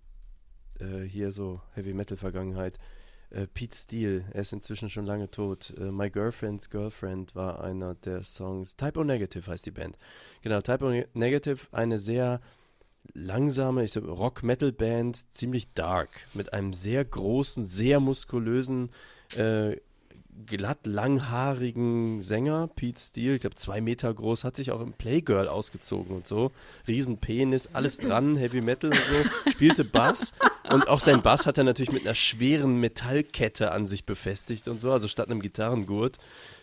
Äh, 0.79 1.01
hier 1.01 1.31
so 1.31 1.61
Heavy 1.73 1.93
Metal 1.93 2.17
Vergangenheit. 2.17 2.77
Äh, 3.29 3.47
Pete 3.47 3.75
Steele, 3.75 4.23
er 4.33 4.41
ist 4.41 4.53
inzwischen 4.53 4.89
schon 4.89 5.05
lange 5.05 5.29
tot. 5.29 5.73
Äh, 5.77 5.91
My 5.91 6.09
Girlfriend's 6.09 6.69
Girlfriend 6.69 7.35
war 7.35 7.61
einer 7.61 7.93
der 7.93 8.23
Songs. 8.23 8.77
Typo 8.77 9.03
Negative 9.03 9.51
heißt 9.51 9.65
die 9.65 9.71
Band. 9.71 9.97
Genau, 10.41 10.61
Typo 10.61 10.89
Negative, 11.13 11.67
eine 11.71 11.99
sehr 11.99 12.39
langsame, 13.13 13.85
Rock-Metal-Band, 13.95 15.31
ziemlich 15.31 15.73
dark, 15.73 16.09
mit 16.33 16.53
einem 16.53 16.73
sehr 16.73 17.03
großen, 17.03 17.65
sehr 17.65 17.99
muskulösen 17.99 18.91
äh, 19.35 19.75
glatt 20.45 20.85
langhaarigen 20.85 22.21
Sänger, 22.21 22.67
Pete 22.67 22.99
Steele, 22.99 23.35
ich 23.35 23.41
glaube 23.41 23.55
zwei 23.55 23.81
Meter 23.81 24.13
groß, 24.13 24.43
hat 24.43 24.55
sich 24.55 24.71
auch 24.71 24.81
im 24.81 24.93
Playgirl 24.93 25.47
ausgezogen 25.47 26.15
und 26.15 26.27
so. 26.27 26.51
Riesenpenis, 26.87 27.69
alles 27.73 27.97
dran, 27.97 28.35
Heavy 28.35 28.61
Metal 28.61 28.91
und 28.91 28.99
so, 29.45 29.51
spielte 29.51 29.83
Bass. 29.83 30.33
Und 30.69 30.87
auch 30.87 30.99
sein 30.99 31.21
Bass 31.21 31.45
hat 31.45 31.57
er 31.57 31.63
natürlich 31.63 31.91
mit 31.91 32.05
einer 32.05 32.15
schweren 32.15 32.79
Metallkette 32.79 33.71
an 33.71 33.87
sich 33.87 34.05
befestigt 34.05 34.67
und 34.67 34.79
so, 34.79 34.91
also 34.91 35.07
statt 35.07 35.29
einem 35.29 35.41
Gitarrengurt. 35.41 36.17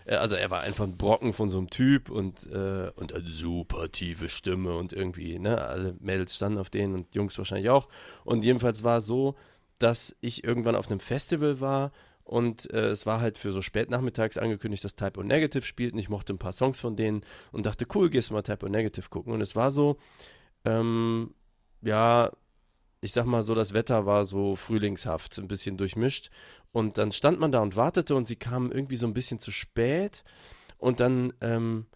Äh, 0.05 0.17
also 0.17 0.37
er 0.37 0.51
war 0.51 0.61
einfach 0.63 0.85
ein 0.85 0.97
Brocken 0.97 1.33
von 1.33 1.49
so 1.49 1.59
einem 1.59 1.71
Typ 1.71 2.11
und, 2.11 2.47
äh, 2.51 2.91
und 2.97 3.13
eine 3.13 3.29
super 3.29 3.91
tiefe 3.91 4.29
Stimme 4.29 4.77
und 4.77 4.93
irgendwie, 4.93 5.39
ne, 5.39 5.61
alle 5.61 5.97
Mädels 6.01 6.37
standen 6.37 6.59
auf 6.59 6.71
denen 6.71 6.95
und 6.95 7.15
Jungs 7.15 7.37
wahrscheinlich 7.37 7.71
auch. 7.71 7.89
Und 8.25 8.45
jedenfalls 8.45 8.85
war 8.85 8.99
es 8.99 9.07
so, 9.07 9.35
dass 9.79 10.17
ich 10.21 10.45
irgendwann 10.45 10.77
auf 10.77 10.89
einem 10.89 11.01
Festival 11.01 11.61
war 11.61 11.93
und 12.27 12.73
äh, 12.73 12.89
es 12.89 13.07
war 13.07 13.21
halt 13.21 13.39
für 13.39 13.53
so 13.53 13.63
spätnachmittags 13.63 14.37
angekündigt, 14.37 14.83
dass 14.83 14.97
Type 14.97 15.21
O 15.21 15.23
Negative 15.23 15.65
spielt 15.65 15.93
und 15.93 16.01
ich 16.01 16.09
mochte 16.09 16.35
ein 16.35 16.39
paar 16.39 16.53
Songs 16.53 16.81
von 16.81 16.97
denen 16.97 17.23
und 17.53 17.67
dachte, 17.67 17.87
cool, 17.95 18.11
gehst 18.11 18.31
du 18.31 18.35
mal 18.35 18.43
Type 18.43 18.67
O 18.67 18.69
Negative 18.69 19.09
gucken. 19.09 19.33
Und 19.33 19.41
es 19.41 19.55
war 19.55 19.71
so, 19.71 19.97
ähm, 20.65 21.35
ja, 21.83 22.33
ich 23.01 23.13
sag 23.13 23.27
mal 23.27 23.43
so, 23.43 23.55
das 23.55 23.75
Wetter 23.75 24.07
war 24.07 24.25
so 24.25 24.57
frühlingshaft, 24.57 25.39
ein 25.39 25.47
bisschen 25.47 25.77
durchmischt. 25.77 26.31
Und 26.73 26.99
dann 26.99 27.13
stand 27.13 27.39
man 27.39 27.53
da 27.53 27.61
und 27.61 27.77
wartete 27.77 28.17
und 28.17 28.27
sie 28.27 28.35
kamen 28.35 28.73
irgendwie 28.73 28.97
so 28.97 29.07
ein 29.07 29.15
bisschen 29.15 29.39
zu 29.39 29.53
spät. 29.53 30.25
Und 30.79 30.99
dann 30.99 31.33
ähm, 31.41 31.87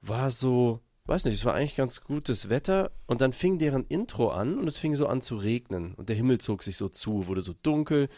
war 0.00 0.30
so, 0.30 0.80
weiß 1.04 1.26
nicht, 1.26 1.34
es 1.34 1.44
war 1.44 1.52
eigentlich 1.52 1.76
ganz 1.76 2.00
gutes 2.00 2.48
Wetter. 2.48 2.90
Und 3.06 3.20
dann 3.20 3.34
fing 3.34 3.58
deren 3.58 3.84
Intro 3.84 4.30
an 4.30 4.58
und 4.58 4.66
es 4.68 4.78
fing 4.78 4.96
so 4.96 5.06
an 5.06 5.20
zu 5.20 5.36
regnen. 5.36 5.92
Und 5.94 6.08
der 6.08 6.16
Himmel 6.16 6.38
zog 6.38 6.62
sich 6.62 6.78
so 6.78 6.88
zu, 6.88 7.26
wurde 7.26 7.42
so 7.42 7.52
dunkel. 7.62 8.08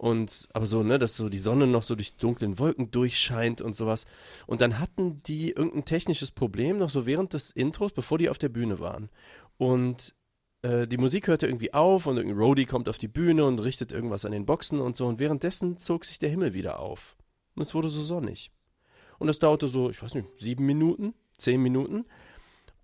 Und 0.00 0.48
aber 0.54 0.64
so, 0.64 0.82
ne, 0.82 0.98
dass 0.98 1.18
so 1.18 1.28
die 1.28 1.38
Sonne 1.38 1.66
noch 1.66 1.82
so 1.82 1.94
durch 1.94 2.14
die 2.14 2.20
dunklen 2.20 2.58
Wolken 2.58 2.90
durchscheint 2.90 3.60
und 3.60 3.76
sowas. 3.76 4.06
Und 4.46 4.62
dann 4.62 4.78
hatten 4.78 5.22
die 5.24 5.50
irgendein 5.50 5.84
technisches 5.84 6.30
Problem 6.30 6.78
noch 6.78 6.88
so 6.88 7.04
während 7.04 7.34
des 7.34 7.50
Intros, 7.50 7.92
bevor 7.92 8.16
die 8.16 8.30
auf 8.30 8.38
der 8.38 8.48
Bühne 8.48 8.80
waren. 8.80 9.10
Und 9.58 10.14
äh, 10.62 10.86
die 10.86 10.96
Musik 10.96 11.28
hörte 11.28 11.46
irgendwie 11.46 11.74
auf 11.74 12.06
und 12.06 12.16
irgendein 12.16 12.42
Roadie 12.42 12.64
kommt 12.64 12.88
auf 12.88 12.96
die 12.96 13.08
Bühne 13.08 13.44
und 13.44 13.58
richtet 13.58 13.92
irgendwas 13.92 14.24
an 14.24 14.32
den 14.32 14.46
Boxen 14.46 14.80
und 14.80 14.96
so. 14.96 15.06
Und 15.06 15.18
währenddessen 15.18 15.76
zog 15.76 16.06
sich 16.06 16.18
der 16.18 16.30
Himmel 16.30 16.54
wieder 16.54 16.78
auf. 16.78 17.14
Und 17.54 17.60
es 17.60 17.74
wurde 17.74 17.90
so 17.90 18.00
sonnig. 18.00 18.50
Und 19.18 19.28
es 19.28 19.38
dauerte 19.38 19.68
so, 19.68 19.90
ich 19.90 20.02
weiß 20.02 20.14
nicht, 20.14 20.28
sieben 20.34 20.64
Minuten, 20.64 21.12
zehn 21.36 21.62
Minuten. 21.62 22.06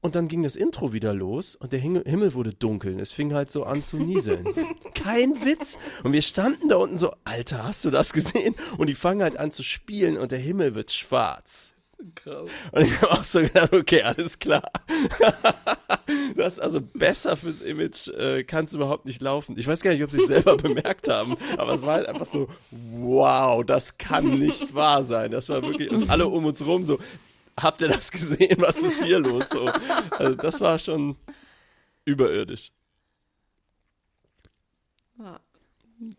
Und 0.01 0.15
dann 0.15 0.29
ging 0.29 0.43
das 0.43 0.55
Intro 0.55 0.93
wieder 0.93 1.13
los 1.13 1.57
und 1.57 1.73
der 1.73 1.81
Himmel 1.81 2.35
wurde 2.35 2.53
dunkel. 2.53 2.95
Und 2.95 3.01
es 3.01 3.13
fing 3.13 3.35
halt 3.35 3.51
so 3.51 3.65
an 3.65 3.83
zu 3.83 3.97
nieseln. 3.97 4.47
Kein 4.95 5.45
Witz. 5.45 5.79
Und 6.05 6.13
wir 6.13 6.23
standen 6.23 6.69
da 6.69 6.77
unten 6.77 6.97
so, 6.97 7.13
Alter, 7.25 7.65
hast 7.65 7.85
du 7.85 7.91
das 7.91 8.13
gesehen? 8.13 8.55
Und 8.79 8.87
die 8.89 8.95
fangen 8.95 9.23
halt 9.23 9.37
an 9.37 9.51
zu 9.51 9.63
spielen 9.63 10.17
und 10.17 10.33
der 10.33 10.39
Himmel 10.39 10.75
wird 10.75 10.93
schwarz. 10.93 11.77
Krass. 12.15 12.49
Und 12.73 12.83
ich 12.83 13.01
habe 13.01 13.13
auch 13.13 13.25
so 13.25 13.41
gedacht, 13.41 13.73
okay, 13.73 14.03
alles 14.03 14.39
klar. 14.39 14.71
das 16.37 16.55
ist 16.55 16.61
also 16.61 16.81
besser 16.81 17.37
fürs 17.37 17.63
Image 17.63 18.09
äh, 18.09 18.45
kann 18.45 18.67
es 18.67 18.75
überhaupt 18.75 19.07
nicht 19.07 19.23
laufen. 19.23 19.57
Ich 19.59 19.67
weiß 19.67 19.81
gar 19.81 19.93
nicht, 19.93 20.05
ob 20.05 20.11
sie 20.11 20.19
es 20.19 20.27
selber 20.27 20.57
bemerkt 20.59 21.09
haben, 21.09 21.37
aber 21.57 21.73
es 21.73 21.83
war 21.83 21.95
halt 21.95 22.07
einfach 22.07 22.27
so, 22.27 22.49
wow, 22.71 23.65
das 23.65 23.97
kann 23.97 24.35
nicht 24.39 24.75
wahr 24.75 25.05
sein. 25.05 25.31
Das 25.31 25.49
war 25.49 25.63
wirklich, 25.63 25.91
und 25.91 26.11
alle 26.11 26.27
um 26.29 26.45
uns 26.45 26.65
rum 26.65 26.85
so, 26.85 26.99
habt 27.61 27.81
ihr 27.81 27.89
das 27.89 28.11
gesehen? 28.11 28.57
Was 28.61 28.79
ist 28.79 29.03
hier 29.03 29.19
los? 29.19 29.49
So, 29.49 29.67
also 29.67 30.35
das 30.35 30.61
war 30.61 30.79
schon 30.79 31.17
überirdisch. 32.05 32.71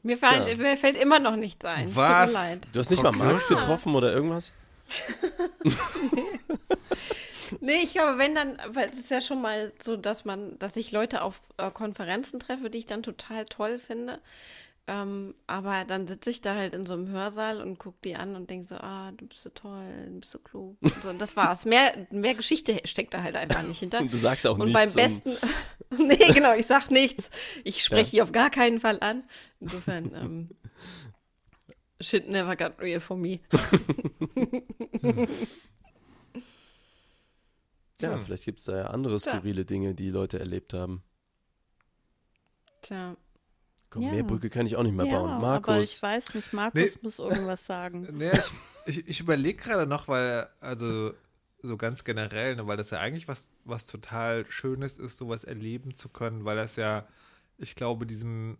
Mir, 0.02 0.18
fallen, 0.18 0.48
ja. 0.48 0.56
mir, 0.56 0.78
fällt 0.78 0.98
immer 0.98 1.20
noch 1.20 1.36
nichts 1.36 1.64
ein. 1.66 1.96
Was? 1.96 2.32
Du 2.72 2.80
hast 2.80 2.90
nicht 2.90 3.04
okay. 3.04 3.16
mal 3.16 3.26
Marx 3.26 3.48
getroffen 3.48 3.94
oder 3.96 4.12
irgendwas? 4.12 4.52
nee, 7.60 7.84
ich 7.84 7.92
glaube, 7.92 8.18
wenn 8.18 8.34
dann, 8.34 8.58
weil 8.70 8.90
es 8.90 8.98
ist 8.98 9.12
ja 9.12 9.22
schon 9.22 9.42
mal 9.42 9.72
so, 9.80 9.96
dass 9.96 10.26
man, 10.26 10.58
dass 10.60 10.76
ich 10.76 10.92
Leute 10.92 11.22
auf 11.22 11.40
äh, 11.58 11.70
Konferenzen 11.70 12.40
treffe, 12.40 12.70
die 12.72 12.80
ich 12.80 12.86
dann 12.88 13.04
total 13.04 13.46
toll 13.46 13.78
finde. 13.78 14.20
Ähm, 14.90 15.36
aber 15.48 15.84
dann 15.84 16.08
sitze 16.08 16.30
ich 16.30 16.40
da 16.40 16.56
halt 16.56 16.74
in 16.74 16.86
so 16.86 16.94
einem 16.94 17.10
Hörsaal 17.10 17.62
und 17.62 17.78
gucke 17.78 17.98
die 18.06 18.16
an 18.16 18.38
und 18.38 18.50
denke 18.50 18.66
so, 18.66 18.76
ah, 18.76 19.12
du 19.12 19.28
bist 19.28 19.42
so 19.42 19.50
toll, 19.50 19.86
du 20.08 20.20
bist 20.22 20.32
so 20.32 20.40
klug. 20.40 20.78
Und, 20.80 21.04
so, 21.04 21.10
und 21.10 21.20
das 21.20 21.36
war's. 21.36 21.66
Mehr, 21.66 22.08
mehr 22.10 22.36
Geschichte 22.36 22.80
steckt 22.86 23.14
da 23.14 23.22
halt 23.22 23.36
einfach 23.36 23.64
nicht 23.64 23.80
hinter. 23.80 24.00
Und 24.00 24.14
du 24.14 24.18
sagst 24.18 24.48
auch 24.48 24.58
und 24.58 24.72
nichts. 24.72 24.96
Und 24.96 25.02
beim 25.02 25.22
besten, 25.24 25.36
nee, 26.08 26.34
genau, 26.34 26.54
ich 26.54 26.68
sag 26.68 26.90
nichts. 26.90 27.30
Ich 27.66 27.84
spreche 27.84 28.06
ja. 28.06 28.12
die 28.12 28.22
auf 28.22 28.32
gar 28.32 28.50
keinen 28.50 28.80
Fall 28.80 28.98
an. 29.02 29.24
Insofern, 29.60 30.16
ähm, 30.16 30.50
shit 32.00 32.30
never 32.30 32.56
got 32.56 32.80
real 32.80 33.02
for 33.02 33.18
me. 33.18 33.42
ja, 38.00 38.14
hm. 38.14 38.24
vielleicht 38.24 38.46
gibt 38.46 38.60
es 38.60 38.66
da 38.66 38.78
ja 38.78 38.86
andere 38.86 39.20
skurrile 39.20 39.62
ja. 39.62 39.66
Dinge, 39.66 39.96
die 39.96 40.12
Leute 40.12 40.40
erlebt 40.40 40.74
haben. 40.74 41.04
Tja. 42.84 43.18
Komm, 43.90 44.04
ja. 44.04 44.12
mehr 44.12 44.24
Brücke 44.24 44.50
kann 44.50 44.66
ich 44.66 44.76
auch 44.76 44.84
nicht 44.84 44.96
mehr 44.96 45.06
ja, 45.06 45.20
bauen. 45.20 45.42
Markus. 45.42 45.74
Aber 45.74 45.82
ich 45.82 46.02
weiß 46.02 46.34
nicht, 46.34 46.54
Markus 46.54 46.96
nee. 46.96 47.00
muss 47.02 47.20
irgendwas 47.20 47.66
sagen. 47.66 48.08
Nee, 48.14 48.32
ich, 48.86 48.98
ich, 48.98 49.08
ich 49.08 49.20
überlege 49.20 49.62
gerade 49.62 49.88
noch, 49.88 50.08
weil, 50.08 50.48
also 50.60 51.14
so 51.62 51.78
ganz 51.78 52.04
generell, 52.04 52.56
ne, 52.56 52.68
weil 52.68 52.78
das 52.78 52.92
ja 52.92 53.00
eigentlich 53.00 53.28
was, 53.28 53.50
was 53.64 53.86
total 53.86 54.46
Schönes 54.46 55.00
ist, 55.00 55.18
sowas 55.18 55.44
erleben 55.44 55.96
zu 55.96 56.10
können, 56.10 56.46
weil 56.46 56.58
das 56.58 56.76
ja, 56.76 57.08
ich 57.58 57.76
glaube, 57.76 58.06
diesem, 58.06 58.58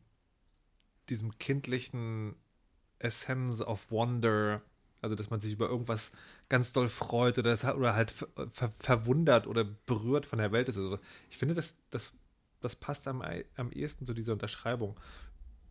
diesem 1.10 1.38
kindlichen 1.38 2.36
Essence 3.00 3.62
of 3.62 3.92
Wonder, 3.92 4.62
also 5.02 5.16
dass 5.16 5.30
man 5.30 5.42
sich 5.42 5.54
über 5.54 5.70
irgendwas 5.70 6.12
ganz 6.50 6.74
doll 6.74 6.90
freut 6.90 7.38
oder, 7.38 7.52
das, 7.52 7.64
oder 7.66 7.96
halt 7.96 8.12
ver, 8.12 8.70
verwundert 8.70 9.46
oder 9.48 9.64
berührt 9.64 10.26
von 10.26 10.40
der 10.40 10.52
Welt 10.52 10.70
ist. 10.70 10.78
Oder 10.78 11.00
Ich 11.30 11.38
finde, 11.38 11.54
das, 11.54 11.76
das 11.90 12.14
das 12.60 12.76
passt 12.76 13.08
am, 13.08 13.24
am 13.56 13.72
ehesten 13.72 14.06
zu 14.06 14.14
dieser 14.14 14.34
Unterschreibung. 14.34 15.00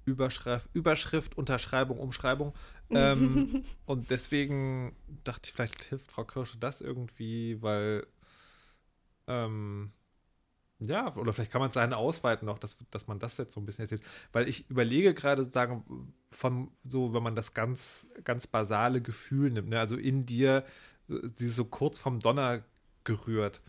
Überschrift, 0.05 0.69
Überschrift 0.73 1.37
Unterschreibung, 1.37 1.99
Umschreibung. 1.99 2.55
Ähm, 2.91 3.65
und 3.87 4.11
deswegen 4.11 4.95
dachte 5.25 5.43
ich, 5.49 5.53
vielleicht 5.53 5.85
hilft 5.85 6.13
Frau 6.13 6.25
Kirsche 6.25 6.59
das 6.59 6.81
irgendwie, 6.81 7.61
weil 7.61 8.07
ähm, 9.27 9.93
ja, 10.79 11.15
oder 11.17 11.33
vielleicht 11.33 11.51
kann 11.51 11.61
man 11.61 11.69
es 11.69 11.75
dahin 11.75 11.95
ausweiten 11.95 12.47
noch, 12.47 12.59
dass, 12.59 12.77
dass 12.91 13.07
man 13.07 13.19
das 13.19 13.39
jetzt 13.39 13.53
so 13.53 13.61
ein 13.61 13.67
bisschen 13.67 13.85
erzählt. 13.85 14.03
Weil 14.33 14.49
ich 14.49 14.69
überlege 14.69 15.15
gerade 15.15 15.43
sozusagen 15.43 16.13
von 16.31 16.71
so, 16.87 17.15
wenn 17.15 17.23
man 17.23 17.35
das 17.35 17.55
ganz, 17.55 18.09
ganz 18.25 18.47
basale 18.47 19.01
Gefühl 19.01 19.51
nimmt, 19.51 19.71
ne? 19.71 19.81
also 19.81 19.97
in 19.97 20.27
dir, 20.27 20.65
dieses 21.09 21.57
so 21.57 21.65
kurz 21.65 21.99
vom 21.99 22.21
Donner 22.21 22.63
gerührt. 23.07 23.63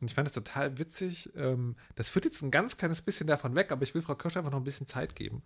Und 0.00 0.10
ich 0.10 0.14
fand 0.14 0.26
es 0.26 0.34
total 0.34 0.78
witzig. 0.78 1.30
Ähm, 1.36 1.76
das 1.94 2.10
führt 2.10 2.24
jetzt 2.24 2.42
ein 2.42 2.50
ganz 2.50 2.76
kleines 2.76 3.02
bisschen 3.02 3.26
davon 3.26 3.54
weg, 3.54 3.70
aber 3.70 3.82
ich 3.82 3.94
will 3.94 4.02
Frau 4.02 4.14
Kirsch 4.14 4.36
einfach 4.36 4.50
noch 4.50 4.58
ein 4.58 4.64
bisschen 4.64 4.86
Zeit 4.86 5.14
geben. 5.14 5.42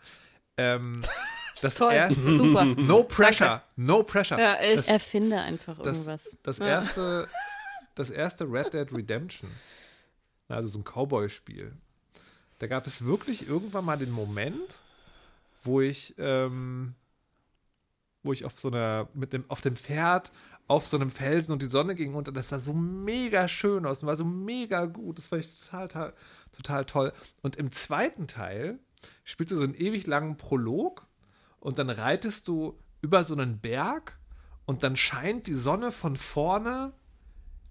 Ähm, 0.57 1.03
das 1.61 1.75
Toll, 1.75 1.95
erste, 1.95 2.21
super. 2.37 2.65
No 2.65 3.03
pressure, 3.05 3.47
Danke. 3.47 3.65
no 3.77 4.03
pressure. 4.03 4.39
Ja, 4.39 4.55
echt. 4.57 4.79
Das, 4.79 4.87
Erfinde 4.87 5.41
einfach 5.41 5.79
das, 5.79 5.99
irgendwas. 5.99 6.37
Das, 6.43 6.59
erste, 6.61 7.29
das 7.95 8.11
erste 8.11 8.45
Red 8.45 8.75
Dead 8.75 8.93
Redemption, 8.93 9.51
also 10.49 10.69
so 10.69 10.79
ein 10.79 10.85
Cowboy-Spiel, 10.85 11.73
da 12.59 12.67
gab 12.67 12.87
es 12.87 13.05
wirklich 13.05 13.47
irgendwann 13.47 13.85
mal 13.85 13.99
den 13.99 14.11
Moment, 14.11 14.83
wo 15.63 15.81
ich, 15.81 16.15
ähm, 16.19 16.95
wo 18.23 18.33
ich 18.33 18.45
auf 18.45 18.59
so 18.59 18.69
einer, 18.69 19.09
mit 19.15 19.33
dem, 19.33 19.45
auf 19.49 19.61
dem 19.61 19.77
Pferd 19.77 20.33
auf 20.69 20.87
so 20.87 20.99
einem 20.99 21.11
Felsen 21.11 21.53
und 21.53 21.63
die 21.63 21.67
Sonne 21.67 21.95
ging 21.95 22.15
unter. 22.15 22.31
Das 22.31 22.51
sah 22.51 22.59
so 22.59 22.75
mega 22.75 23.49
schön 23.49 23.87
aus 23.87 24.03
und 24.03 24.09
war 24.09 24.17
so 24.17 24.25
mega 24.25 24.85
gut. 24.85 25.19
Das 25.19 25.27
fand 25.27 25.45
ich 25.45 25.57
total, 25.57 26.13
total 26.55 26.85
toll. 26.85 27.13
Und 27.43 27.57
im 27.57 27.73
zweiten 27.73 28.27
Teil 28.29 28.79
spielst 29.25 29.53
du 29.53 29.57
so 29.57 29.65
einen 29.65 29.75
ewig 29.75 30.07
langen 30.07 30.37
Prolog 30.37 31.07
und 31.59 31.79
dann 31.79 31.91
reitest 31.91 32.49
du 32.49 32.79
über 33.01 33.25
so 33.25 33.35
einen 33.35 33.59
Berg 33.59 34.19
und 34.67 34.83
dann 34.83 34.97
scheint 34.97 35.47
die 35.47 35.55
Sonne 35.55 35.91
von 35.91 36.17
vorne 36.17 36.93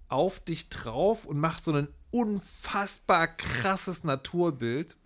auf 0.08 0.40
dich 0.40 0.68
drauf 0.68 1.24
und 1.24 1.38
macht 1.38 1.62
so 1.62 1.72
ein 1.72 1.88
unfassbar 2.10 3.28
krasses 3.28 4.02
Naturbild. 4.02 4.96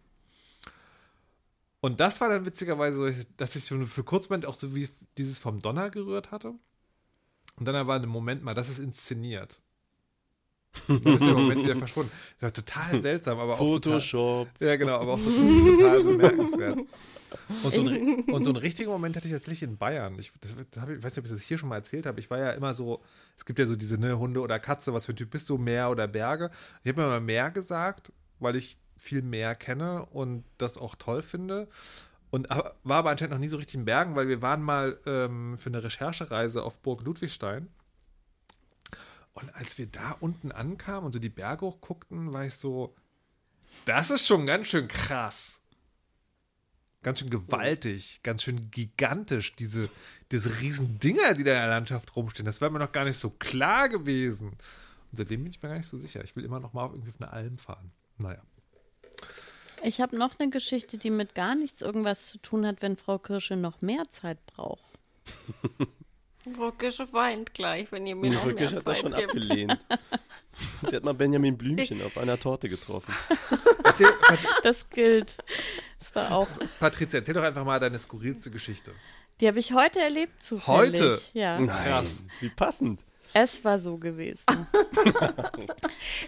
Und 1.81 2.01
das 2.01 2.21
war 2.21 2.29
dann 2.29 2.47
witzigerweise 2.47 3.13
so, 3.13 3.25
dass 3.37 3.57
ich 3.57 3.65
für 3.65 4.05
kurz 4.05 4.31
Moment 4.31 4.47
auch 4.47 4.55
so 4.55 4.75
wie 4.75 4.89
dieses 5.19 5.41
vom 5.41 5.61
Donner 5.61 5.91
gerührt 5.91 6.31
hatte. 6.31 6.55
Und 7.59 7.67
dann 7.67 7.87
war 7.87 8.01
ein 8.01 8.09
Moment 8.09 8.43
mal, 8.43 8.55
das 8.55 8.69
ist 8.69 8.79
inszeniert. 8.79 9.61
dann 10.89 11.03
ist 11.15 11.25
der 11.25 11.35
Moment 11.35 11.63
wieder 11.63 11.77
verschwunden. 11.77 12.11
Ja, 12.41 12.51
total 12.51 13.01
seltsam, 13.01 13.39
aber 13.39 13.55
auch 13.55 13.59
Photoshop. 13.59 14.53
Total, 14.55 14.69
ja, 14.69 14.77
genau, 14.77 14.97
aber 14.97 15.13
auch 15.15 15.19
so 15.19 15.31
total 15.31 16.03
bemerkenswert. 16.03 16.81
Und 17.63 17.75
so, 17.75 17.83
ein, 17.83 18.25
und 18.33 18.45
so 18.45 18.51
einen 18.51 18.59
richtigen 18.59 18.91
Moment 18.91 19.17
hatte 19.17 19.29
ich 19.29 19.33
tatsächlich 19.33 19.63
in 19.63 19.77
Bayern. 19.77 20.19
Ich, 20.19 20.33
das, 20.41 20.55
das 20.71 20.85
ich, 20.89 20.97
ich 20.97 21.05
weiß 21.05 21.13
nicht, 21.13 21.19
ob 21.19 21.25
ich 21.25 21.31
das 21.31 21.43
hier 21.43 21.59
schon 21.59 21.69
mal 21.69 21.77
erzählt 21.77 22.07
habe. 22.07 22.21
Ich 22.21 22.31
war 22.31 22.39
ja 22.39 22.51
immer 22.51 22.75
so, 22.75 23.03
es 23.37 23.45
gibt 23.45 23.59
ja 23.59 23.67
so 23.67 23.77
diese 23.77 23.99
ne, 23.99 24.19
Hunde 24.19 24.41
oder 24.41 24.59
Katze, 24.59 24.93
was 24.93 25.07
für 25.07 25.13
ein 25.13 25.17
Typ 25.17 25.31
bist 25.31 25.49
du, 25.51 25.59
Meer 25.59 25.91
oder 25.91 26.09
Berge. 26.09 26.51
Ich 26.83 26.89
habe 26.89 27.03
mir 27.03 27.09
mal 27.09 27.21
Meer 27.21 27.51
gesagt, 27.51 28.13
weil 28.39 28.57
ich 28.57 28.79
viel 28.99 29.23
mehr 29.23 29.55
kenne 29.55 30.07
und 30.07 30.45
das 30.59 30.79
auch 30.79 30.95
toll 30.95 31.23
finde. 31.23 31.69
Und 32.33 32.49
war 32.49 32.97
aber 32.97 33.11
anscheinend 33.11 33.33
noch 33.33 33.39
nie 33.39 33.47
so 33.47 33.59
richtig 33.59 33.75
in 33.75 33.85
Bergen, 33.85 34.17
weil 34.17 34.27
wir 34.27 34.41
waren 34.41 34.63
mal 34.63 34.99
ähm, 35.05 35.53
für 35.59 35.69
eine 35.69 35.85
Recherchereise 35.85 36.63
auf 36.63 36.81
Burg 36.81 37.03
Ludwigstein. 37.03 37.69
Und 39.35 39.55
als 39.55 39.77
wir 39.77 39.87
da 39.87 40.13
unten 40.13 40.51
ankamen 40.51 41.05
und 41.05 41.13
so 41.13 41.19
die 41.19 41.29
Berge 41.29 41.67
hoch 41.67 41.83
guckten, 41.83 42.33
war 42.33 42.47
ich 42.47 42.55
so, 42.55 42.95
das 43.85 44.11
ist 44.11 44.27
schon 44.27 44.47
ganz 44.47 44.69
schön 44.69 44.89
krass. 44.89 45.61
Ganz 47.03 47.19
schön 47.19 47.29
gewaltig, 47.29 48.21
ganz 48.23 48.45
schön 48.45 48.71
gigantisch, 48.71 49.55
diese, 49.55 49.91
diese 50.31 50.59
riesen 50.61 50.99
Dinger, 51.01 51.35
die 51.35 51.45
da 51.45 51.53
in 51.53 51.59
der 51.59 51.67
Landschaft 51.67 52.17
rumstehen. 52.17 52.47
Das 52.47 52.63
war 52.63 52.71
mir 52.71 52.79
noch 52.79 52.93
gar 52.93 53.05
nicht 53.05 53.19
so 53.19 53.29
klar 53.29 53.91
gewesen. 53.91 54.53
Und 54.53 55.19
seitdem 55.19 55.43
bin 55.43 55.53
ich 55.53 55.63
mir 55.63 55.69
gar 55.69 55.77
nicht 55.77 55.89
so 55.89 55.99
sicher. 55.99 56.25
Ich 56.25 56.35
will 56.35 56.47
immer 56.47 56.61
noch 56.61 56.73
mal 56.73 56.89
irgendwie 56.89 57.11
auf 57.11 57.21
eine 57.21 57.31
Alm 57.31 57.59
fahren. 57.59 57.93
Naja. 58.17 58.41
Ich 59.85 60.01
habe 60.01 60.17
noch 60.17 60.39
eine 60.39 60.51
Geschichte, 60.51 60.97
die 60.99 61.11
mit 61.11 61.35
gar 61.35 61.55
nichts 61.55 61.81
irgendwas 61.83 62.27
zu 62.29 62.39
tun 62.39 62.67
hat, 62.67 62.83
wenn 62.83 62.97
Frau 62.97 63.19
Kirsche 63.19 63.57
noch 63.57 63.81
mehr 63.83 64.09
Zeit 64.09 64.39
braucht. 64.47 64.85
Frau 66.57 66.73
Kirsche 66.73 67.13
weint 67.13 67.55
gleich, 67.55 67.91
wenn 67.93 68.07
ihr 68.07 68.17
mir 68.17 68.31
noch 68.33 68.41
Frau 68.41 68.47
mehr 68.49 68.57
Kirsche 68.57 68.77
hat 68.77 68.87
das 68.87 68.99
schon 68.99 69.13
gibt. 69.13 69.29
abgelehnt. 69.29 69.79
Sie 70.89 70.97
hat 70.97 71.03
mal 71.03 71.15
Benjamin 71.15 71.57
Blümchen 71.57 72.03
auf 72.03 72.19
einer 72.19 72.39
Torte 72.39 72.69
getroffen. 72.69 73.15
Erzähl, 73.85 74.11
Das 74.63 74.89
gilt. 74.91 75.37
Das 75.99 76.15
war 76.15 76.31
auch. 76.33 76.49
Patrizia, 76.79 77.21
erzähl 77.21 77.35
doch 77.35 77.43
einfach 77.43 77.65
mal 77.65 77.81
deine 77.81 77.99
skurrilste 77.99 78.51
Geschichte. 78.51 78.93
Die 79.41 79.49
habe 79.49 79.59
ich 79.59 79.73
heute 79.73 80.01
erlebt 80.01 80.43
zufällig. 80.43 81.01
Heute? 81.01 81.21
Ja. 81.33 81.59
Nein, 81.59 82.07
wie 82.41 82.51
passend. 82.51 83.01
Es 83.35 83.65
war 83.65 83.79
so 83.79 83.97
gewesen. 83.99 84.45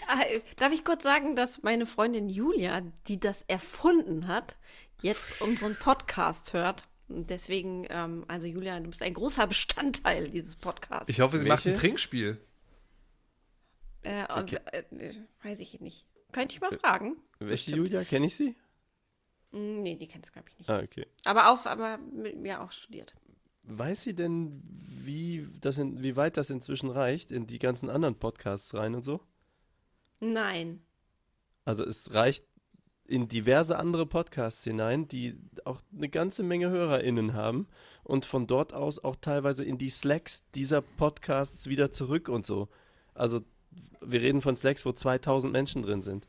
Ah, 0.09 0.23
äh, 0.29 0.41
Darf 0.57 0.73
ich 0.73 0.85
kurz 0.85 1.03
sagen, 1.03 1.37
dass 1.37 1.63
meine 1.63 1.87
Freundin 1.87 2.29
Julia, 2.29 2.83
die 3.09 3.19
das 3.19 3.43
erfunden 3.49 4.27
hat, 4.27 4.57
jetzt 5.03 5.41
unseren 5.41 5.77
Podcast 5.77 6.53
hört. 6.53 6.85
Und 7.09 7.31
deswegen, 7.31 7.87
ähm, 7.91 8.25
also 8.29 8.47
Julia, 8.47 8.79
du 8.81 8.89
bist 8.91 9.03
ein 9.03 9.15
großer 9.15 9.47
Bestandteil 9.47 10.29
dieses 10.29 10.57
Podcasts. 10.57 11.09
Ich 11.09 11.21
hoffe, 11.21 11.39
sie 11.39 11.47
macht 11.47 11.63
ein 11.65 11.67
Welche? 11.67 11.81
Trinkspiel. 11.81 12.41
Äh, 14.03 14.33
und, 14.33 14.53
Okay. 14.55 14.59
äh, 14.73 15.15
weiß 15.43 15.59
ich 15.61 15.81
nicht. 15.81 16.07
Könnte 16.33 16.55
ich 16.55 16.61
mal 16.61 16.77
fragen? 16.79 17.17
Welche 17.39 17.75
Julia? 17.77 18.05
Kenne 18.05 18.27
ich 18.27 18.37
sie? 18.37 18.57
Hm, 19.53 19.83
Nee, 19.83 19.97
die 19.97 20.09
kennst 20.09 20.31
du, 20.31 20.33
glaube 20.33 20.49
ich, 20.51 20.59
nicht. 20.59 20.71
Ah, 20.71 20.81
okay. 20.81 21.07
Aber 21.25 21.51
auch, 21.51 21.67
aber 21.67 21.99
mit 21.99 22.37
mir 22.39 22.61
auch 22.61 22.73
studiert. 22.73 23.15
Weiß 23.67 24.03
sie 24.03 24.15
denn, 24.15 24.63
wie, 24.87 25.49
das 25.61 25.79
in, 25.79 26.03
wie 26.03 26.17
weit 26.17 26.37
das 26.37 26.51
inzwischen 26.51 26.91
reicht 26.91 27.31
in 27.31 27.47
die 27.47 27.59
ganzen 27.59 27.91
anderen 27.91 28.15
Podcasts 28.15 28.75
rein 28.75 28.95
und 28.95 29.03
so? 29.03 29.21
Nein. 30.21 30.83
Also 31.65 31.85
es 31.85 32.13
reicht 32.13 32.45
in 33.07 33.29
diverse 33.29 33.79
andere 33.79 34.07
Podcasts 34.07 34.65
hinein, 34.65 35.09
die 35.09 35.39
auch 35.65 35.81
eine 35.95 36.09
ganze 36.09 36.43
Menge 36.43 36.71
HörerInnen 36.71 37.35
haben 37.35 37.69
und 38.03 38.25
von 38.25 38.47
dort 38.47 38.73
aus 38.73 39.03
auch 39.03 39.17
teilweise 39.17 39.65
in 39.65 39.77
die 39.77 39.91
Slacks 39.91 40.49
dieser 40.55 40.81
Podcasts 40.81 41.69
wieder 41.69 41.91
zurück 41.91 42.29
und 42.29 42.47
so. 42.47 42.69
Also 43.15 43.43
wir 44.01 44.21
reden 44.21 44.41
von 44.41 44.57
Slacks, 44.57 44.87
wo 44.87 44.93
2000 44.93 45.53
Menschen 45.53 45.83
drin 45.83 46.03
sind 46.03 46.29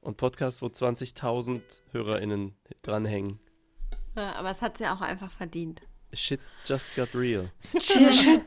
und 0.00 0.16
Podcasts, 0.16 0.62
wo 0.62 0.66
20.000 0.66 1.60
HörerInnen 1.92 2.56
dranhängen. 2.82 3.38
Ja, 4.16 4.34
aber 4.34 4.50
es 4.50 4.62
hat 4.62 4.78
sie 4.78 4.86
auch 4.86 5.00
einfach 5.00 5.30
verdient. 5.30 5.82
Shit 6.12 6.40
just 6.64 6.94
got 6.96 7.14
real. 7.14 7.50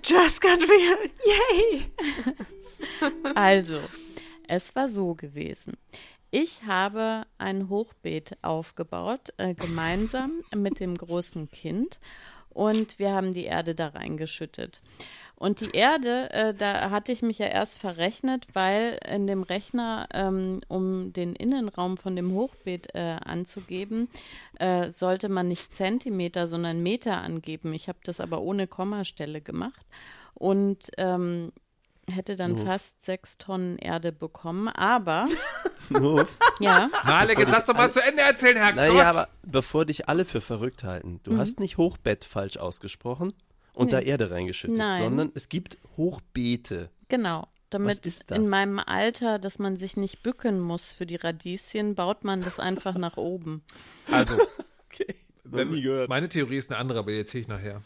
Just 0.03 0.41
got 0.41 0.59
real. 0.59 0.97
Yay! 1.25 1.91
Also, 3.35 3.79
es 4.47 4.75
war 4.75 4.89
so 4.89 5.15
gewesen. 5.15 5.77
Ich 6.31 6.63
habe 6.63 7.25
ein 7.37 7.69
Hochbeet 7.69 8.37
aufgebaut, 8.41 9.33
äh, 9.37 9.53
gemeinsam 9.53 10.43
mit 10.53 10.81
dem 10.81 10.95
großen 10.95 11.49
Kind. 11.49 11.99
Und 12.49 12.99
wir 12.99 13.11
haben 13.11 13.33
die 13.33 13.45
Erde 13.45 13.73
da 13.73 13.89
reingeschüttet. 13.89 14.81
Und 15.43 15.59
die 15.59 15.71
Erde, 15.71 16.31
äh, 16.31 16.53
da 16.53 16.89
hatte 16.89 17.11
ich 17.11 17.21
mich 17.21 17.37
ja 17.37 17.47
erst 17.47 17.77
verrechnet, 17.77 18.47
weil 18.53 18.97
in 19.05 19.27
dem 19.27 19.43
Rechner, 19.43 20.07
ähm, 20.13 20.61
um 20.69 21.11
den 21.11 21.35
Innenraum 21.35 21.97
von 21.97 22.15
dem 22.15 22.31
Hochbeet 22.31 22.95
äh, 22.95 23.17
anzugeben, 23.25 24.07
äh, 24.59 24.89
sollte 24.89 25.27
man 25.27 25.49
nicht 25.49 25.75
Zentimeter, 25.75 26.47
sondern 26.47 26.81
Meter 26.81 27.17
angeben. 27.17 27.73
Ich 27.73 27.89
habe 27.89 27.99
das 28.05 28.21
aber 28.21 28.39
ohne 28.39 28.67
Kommastelle 28.67 29.41
gemacht. 29.41 29.85
Und 30.33 30.91
ähm, 30.97 31.51
hätte 32.09 32.37
dann 32.37 32.53
Uff. 32.53 32.63
fast 32.63 33.03
sechs 33.03 33.37
Tonnen 33.37 33.77
Erde 33.79 34.13
bekommen. 34.13 34.69
Aber, 34.69 35.27
Nur 35.89 36.25
ja, 36.61 36.89
Malek, 37.03 37.39
jetzt 37.39 37.51
lass 37.51 37.65
doch 37.65 37.75
mal 37.75 37.91
zu 37.91 38.01
Ende 38.01 38.21
erzählen, 38.21 38.55
Herr 38.55 38.67
Gott. 38.67 38.75
Naja, 38.75 39.09
aber 39.09 39.27
bevor 39.45 39.83
dich 39.83 40.07
alle 40.07 40.23
für 40.23 40.39
verrückt 40.39 40.85
halten, 40.85 41.19
du 41.23 41.33
Mhm. 41.33 41.37
hast 41.39 41.59
nicht 41.59 41.75
Hochbett 41.75 42.23
falsch 42.23 42.55
ausgesprochen 42.55 43.33
und 43.73 43.91
da 43.93 43.99
Erde 43.99 44.31
reingeschüttet, 44.31 44.77
Nein. 44.77 45.01
sondern 45.03 45.31
es 45.35 45.49
gibt 45.49 45.77
Hochbeete. 45.97 46.89
genau. 47.09 47.47
Damit 47.69 48.05
ist 48.05 48.29
das? 48.29 48.37
in 48.37 48.47
meinem 48.49 48.77
Alter, 48.77 49.39
dass 49.39 49.57
man 49.57 49.77
sich 49.77 49.97
nicht 49.97 50.21
bücken 50.21 50.59
muss 50.59 50.93
für 50.93 51.07
die 51.07 51.15
Radieschen, 51.15 51.95
baut 51.95 52.23
man 52.23 52.43
das 52.43 52.59
einfach 52.59 52.95
nach 52.99 53.17
oben. 53.17 53.63
Also, 54.11 54.37
Okay. 54.91 55.15
Gehört. 55.43 56.07
meine 56.07 56.29
Theorie 56.29 56.57
ist 56.57 56.69
eine 56.71 56.79
andere, 56.79 56.99
aber 56.99 57.11
die 57.11 57.17
erzähle 57.17 57.41
ich 57.41 57.47
nachher. 57.47 57.81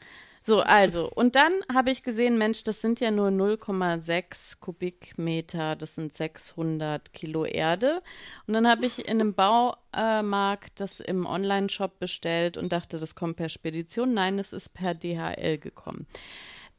So, 0.47 0.61
also, 0.61 1.11
und 1.13 1.35
dann 1.35 1.51
habe 1.73 1.91
ich 1.91 2.03
gesehen, 2.03 2.37
Mensch, 2.37 2.63
das 2.63 2.79
sind 2.79 3.01
ja 3.01 3.11
nur 3.11 3.27
0,6 3.27 4.61
Kubikmeter, 4.61 5.75
das 5.75 5.95
sind 5.95 6.13
600 6.13 7.11
Kilo 7.11 7.43
Erde. 7.43 8.01
Und 8.47 8.53
dann 8.53 8.65
habe 8.65 8.85
ich 8.85 9.09
in 9.09 9.19
einem 9.19 9.33
Baumarkt 9.33 10.79
das 10.79 11.01
im 11.01 11.25
Online-Shop 11.25 11.99
bestellt 11.99 12.55
und 12.55 12.71
dachte, 12.71 12.97
das 12.97 13.13
kommt 13.13 13.35
per 13.35 13.49
Spedition. 13.49 14.13
Nein, 14.13 14.39
es 14.39 14.53
ist 14.53 14.73
per 14.73 14.93
DHL 14.93 15.57
gekommen. 15.57 16.07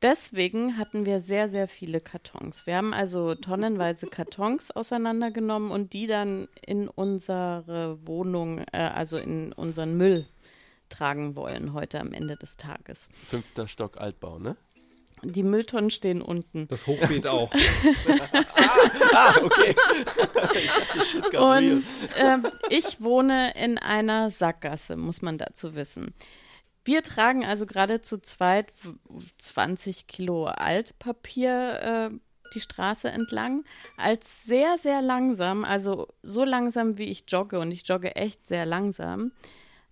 Deswegen 0.00 0.78
hatten 0.78 1.04
wir 1.04 1.20
sehr, 1.20 1.50
sehr 1.50 1.68
viele 1.68 2.00
Kartons. 2.00 2.66
Wir 2.66 2.76
haben 2.76 2.94
also 2.94 3.34
tonnenweise 3.34 4.06
Kartons 4.06 4.70
auseinandergenommen 4.70 5.70
und 5.70 5.92
die 5.92 6.06
dann 6.06 6.48
in 6.66 6.88
unsere 6.88 7.98
Wohnung, 8.06 8.60
äh, 8.72 8.78
also 8.78 9.18
in 9.18 9.52
unseren 9.52 9.94
Müll 9.98 10.24
tragen 10.98 11.36
wollen 11.36 11.72
heute 11.72 12.00
am 12.00 12.12
Ende 12.12 12.36
des 12.36 12.56
Tages. 12.56 13.08
Fünfter 13.28 13.68
Stock 13.68 13.98
Altbau, 13.98 14.38
ne? 14.38 14.56
Die 15.22 15.42
Mülltonnen 15.42 15.90
stehen 15.90 16.22
unten. 16.22 16.68
Das 16.68 16.86
Hochbeet 16.86 17.26
auch. 17.28 17.52
Ah, 19.12 19.34
okay. 19.42 19.74
ich. 20.94 21.38
Und 21.38 21.84
ähm, 22.16 22.46
ich 22.68 23.00
wohne 23.00 23.52
in 23.54 23.78
einer 23.78 24.30
Sackgasse, 24.30 24.96
muss 24.96 25.22
man 25.22 25.38
dazu 25.38 25.74
wissen. 25.74 26.14
Wir 26.84 27.02
tragen 27.02 27.44
also 27.44 27.66
gerade 27.66 28.00
zu 28.00 28.20
zweit 28.20 28.72
20 29.38 30.06
Kilo 30.06 30.46
Altpapier 30.46 32.10
äh, 32.10 32.16
die 32.54 32.60
Straße 32.60 33.08
entlang, 33.08 33.64
als 33.96 34.44
sehr, 34.44 34.78
sehr 34.78 35.02
langsam, 35.02 35.64
also 35.64 36.08
so 36.22 36.44
langsam 36.44 36.96
wie 36.96 37.04
ich 37.04 37.24
jogge 37.28 37.58
und 37.58 37.72
ich 37.72 37.86
jogge 37.86 38.16
echt 38.16 38.46
sehr 38.46 38.64
langsam, 38.64 39.32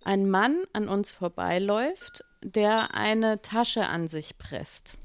ein 0.07 0.31
Mann 0.31 0.63
an 0.73 0.89
uns 0.89 1.11
vorbeiläuft, 1.11 2.25
der 2.41 2.95
eine 2.95 3.43
Tasche 3.43 3.87
an 3.89 4.07
sich 4.07 4.39
presst. 4.39 4.99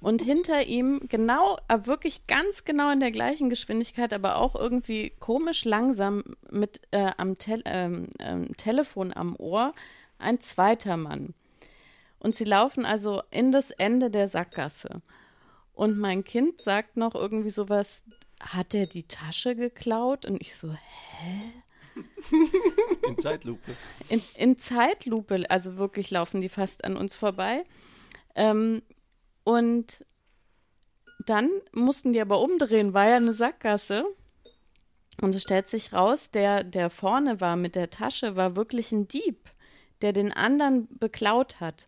Und 0.00 0.20
hinter 0.20 0.66
ihm 0.66 1.00
genau, 1.08 1.56
äh, 1.68 1.78
wirklich 1.84 2.26
ganz 2.26 2.66
genau 2.66 2.92
in 2.92 3.00
der 3.00 3.10
gleichen 3.10 3.48
Geschwindigkeit, 3.48 4.12
aber 4.12 4.36
auch 4.36 4.54
irgendwie 4.54 5.14
komisch 5.18 5.64
langsam 5.64 6.22
mit 6.50 6.82
äh, 6.90 7.12
am 7.16 7.38
Tel 7.38 7.62
ähm, 7.64 8.08
ähm, 8.18 8.54
Telefon 8.58 9.14
am 9.16 9.34
Ohr, 9.36 9.72
ein 10.18 10.40
zweiter 10.40 10.98
Mann. 10.98 11.32
Und 12.18 12.36
sie 12.36 12.44
laufen 12.44 12.84
also 12.84 13.22
in 13.30 13.50
das 13.50 13.70
Ende 13.70 14.10
der 14.10 14.28
Sackgasse. 14.28 15.00
Und 15.72 15.98
mein 15.98 16.22
Kind 16.22 16.60
sagt 16.60 16.98
noch 16.98 17.14
irgendwie 17.14 17.50
sowas, 17.50 18.04
hat 18.40 18.74
er 18.74 18.86
die 18.86 19.04
Tasche 19.04 19.56
geklaut? 19.56 20.26
Und 20.26 20.38
ich 20.38 20.54
so, 20.54 20.68
In 23.08 23.18
Zeitlupe. 23.18 23.76
in, 24.08 24.22
in 24.36 24.58
Zeitlupe, 24.58 25.44
also 25.48 25.76
wirklich 25.76 26.10
laufen 26.10 26.40
die 26.40 26.48
fast 26.48 26.84
an 26.84 26.96
uns 26.96 27.16
vorbei. 27.16 27.64
Ähm, 28.34 28.82
und 29.44 30.04
dann 31.26 31.50
mussten 31.72 32.12
die 32.12 32.20
aber 32.20 32.40
umdrehen, 32.40 32.94
war 32.94 33.08
ja 33.08 33.16
eine 33.16 33.34
Sackgasse. 33.34 34.04
Und 35.20 35.34
es 35.34 35.42
stellt 35.42 35.68
sich 35.68 35.92
raus, 35.92 36.30
der, 36.30 36.64
der 36.64 36.90
vorne 36.90 37.40
war 37.40 37.56
mit 37.56 37.76
der 37.76 37.90
Tasche, 37.90 38.36
war 38.36 38.56
wirklich 38.56 38.90
ein 38.90 39.06
Dieb, 39.06 39.48
der 40.02 40.12
den 40.12 40.32
anderen 40.32 40.88
beklaut 40.98 41.60
hat. 41.60 41.86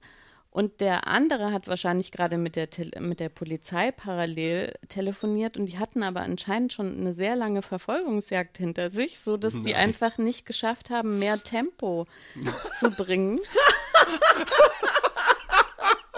Und 0.56 0.80
der 0.80 1.06
andere 1.06 1.52
hat 1.52 1.68
wahrscheinlich 1.68 2.12
gerade 2.12 2.38
mit 2.38 2.56
der, 2.56 2.68
mit 2.98 3.20
der 3.20 3.28
Polizei 3.28 3.92
parallel 3.92 4.72
telefoniert 4.88 5.58
und 5.58 5.66
die 5.66 5.78
hatten 5.78 6.02
aber 6.02 6.22
anscheinend 6.22 6.72
schon 6.72 6.98
eine 6.98 7.12
sehr 7.12 7.36
lange 7.36 7.60
Verfolgungsjagd 7.60 8.56
hinter 8.56 8.88
sich, 8.88 9.20
so 9.20 9.36
dass 9.36 9.60
die 9.60 9.74
einfach 9.74 10.16
nicht 10.16 10.46
geschafft 10.46 10.88
haben, 10.88 11.18
mehr 11.18 11.44
Tempo 11.44 12.06
zu 12.72 12.90
bringen. 12.90 13.38